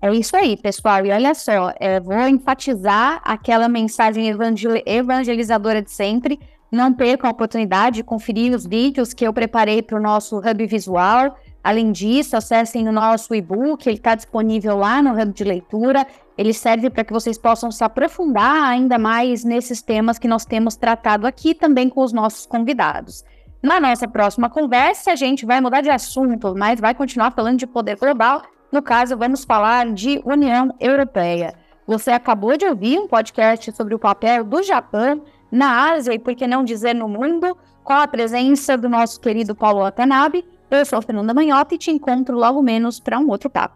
É 0.00 0.12
isso 0.12 0.36
aí, 0.36 0.56
pessoal. 0.56 1.04
E 1.04 1.10
olha 1.10 1.34
só, 1.34 1.72
é, 1.80 1.98
vou 1.98 2.16
enfatizar 2.28 3.20
aquela 3.24 3.68
mensagem 3.68 4.28
evangel 4.28 4.80
evangelizadora 4.86 5.82
de 5.82 5.90
sempre. 5.90 6.38
Não 6.70 6.92
percam 6.92 7.28
a 7.28 7.32
oportunidade 7.32 7.96
de 7.96 8.04
conferir 8.04 8.54
os 8.54 8.64
vídeos 8.64 9.12
que 9.12 9.26
eu 9.26 9.32
preparei 9.32 9.82
para 9.82 9.98
o 9.98 10.02
nosso 10.02 10.38
Hub 10.38 10.66
Visual. 10.66 11.36
Além 11.64 11.90
disso, 11.90 12.36
acessem 12.36 12.88
o 12.88 12.92
nosso 12.92 13.34
e-book, 13.34 13.86
ele 13.88 13.96
está 13.96 14.14
disponível 14.14 14.76
lá 14.76 15.02
no 15.02 15.20
Hub 15.20 15.32
de 15.32 15.42
Leitura. 15.42 16.06
Ele 16.36 16.52
serve 16.52 16.88
para 16.90 17.02
que 17.02 17.12
vocês 17.12 17.36
possam 17.36 17.72
se 17.72 17.82
aprofundar 17.82 18.68
ainda 18.68 18.98
mais 18.98 19.42
nesses 19.42 19.82
temas 19.82 20.18
que 20.18 20.28
nós 20.28 20.44
temos 20.44 20.76
tratado 20.76 21.26
aqui, 21.26 21.54
também 21.54 21.88
com 21.88 22.02
os 22.04 22.12
nossos 22.12 22.46
convidados. 22.46 23.24
Na 23.60 23.80
nossa 23.80 24.06
próxima 24.06 24.48
conversa, 24.48 25.10
a 25.10 25.16
gente 25.16 25.44
vai 25.44 25.60
mudar 25.60 25.80
de 25.80 25.90
assunto, 25.90 26.54
mas 26.56 26.78
vai 26.78 26.94
continuar 26.94 27.32
falando 27.32 27.58
de 27.58 27.66
poder 27.66 27.96
global 27.96 28.42
no 28.70 28.82
caso, 28.82 29.16
vamos 29.16 29.44
falar 29.44 29.92
de 29.92 30.20
União 30.24 30.74
Europeia. 30.78 31.54
Você 31.86 32.10
acabou 32.10 32.56
de 32.56 32.66
ouvir 32.66 32.98
um 32.98 33.08
podcast 33.08 33.72
sobre 33.72 33.94
o 33.94 33.98
papel 33.98 34.44
do 34.44 34.62
Japão 34.62 35.22
na 35.50 35.92
Ásia 35.92 36.12
e, 36.12 36.18
por 36.18 36.34
que 36.34 36.46
não 36.46 36.62
dizer, 36.62 36.94
no 36.94 37.08
mundo, 37.08 37.56
com 37.82 37.94
a 37.94 38.06
presença 38.06 38.76
do 38.76 38.88
nosso 38.88 39.18
querido 39.18 39.54
Paulo 39.54 39.80
Watanabe. 39.80 40.44
Eu 40.70 40.84
sou 40.84 41.00
Fernanda 41.00 41.32
Manhota 41.32 41.74
e 41.74 41.78
te 41.78 41.90
encontro 41.90 42.36
logo 42.36 42.62
menos 42.62 43.00
para 43.00 43.18
um 43.18 43.28
outro 43.28 43.48
papo. 43.48 43.74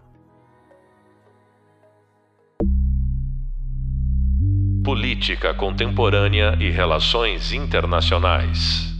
Política 4.84 5.54
Contemporânea 5.54 6.58
e 6.60 6.68
Relações 6.68 7.52
Internacionais. 7.52 8.91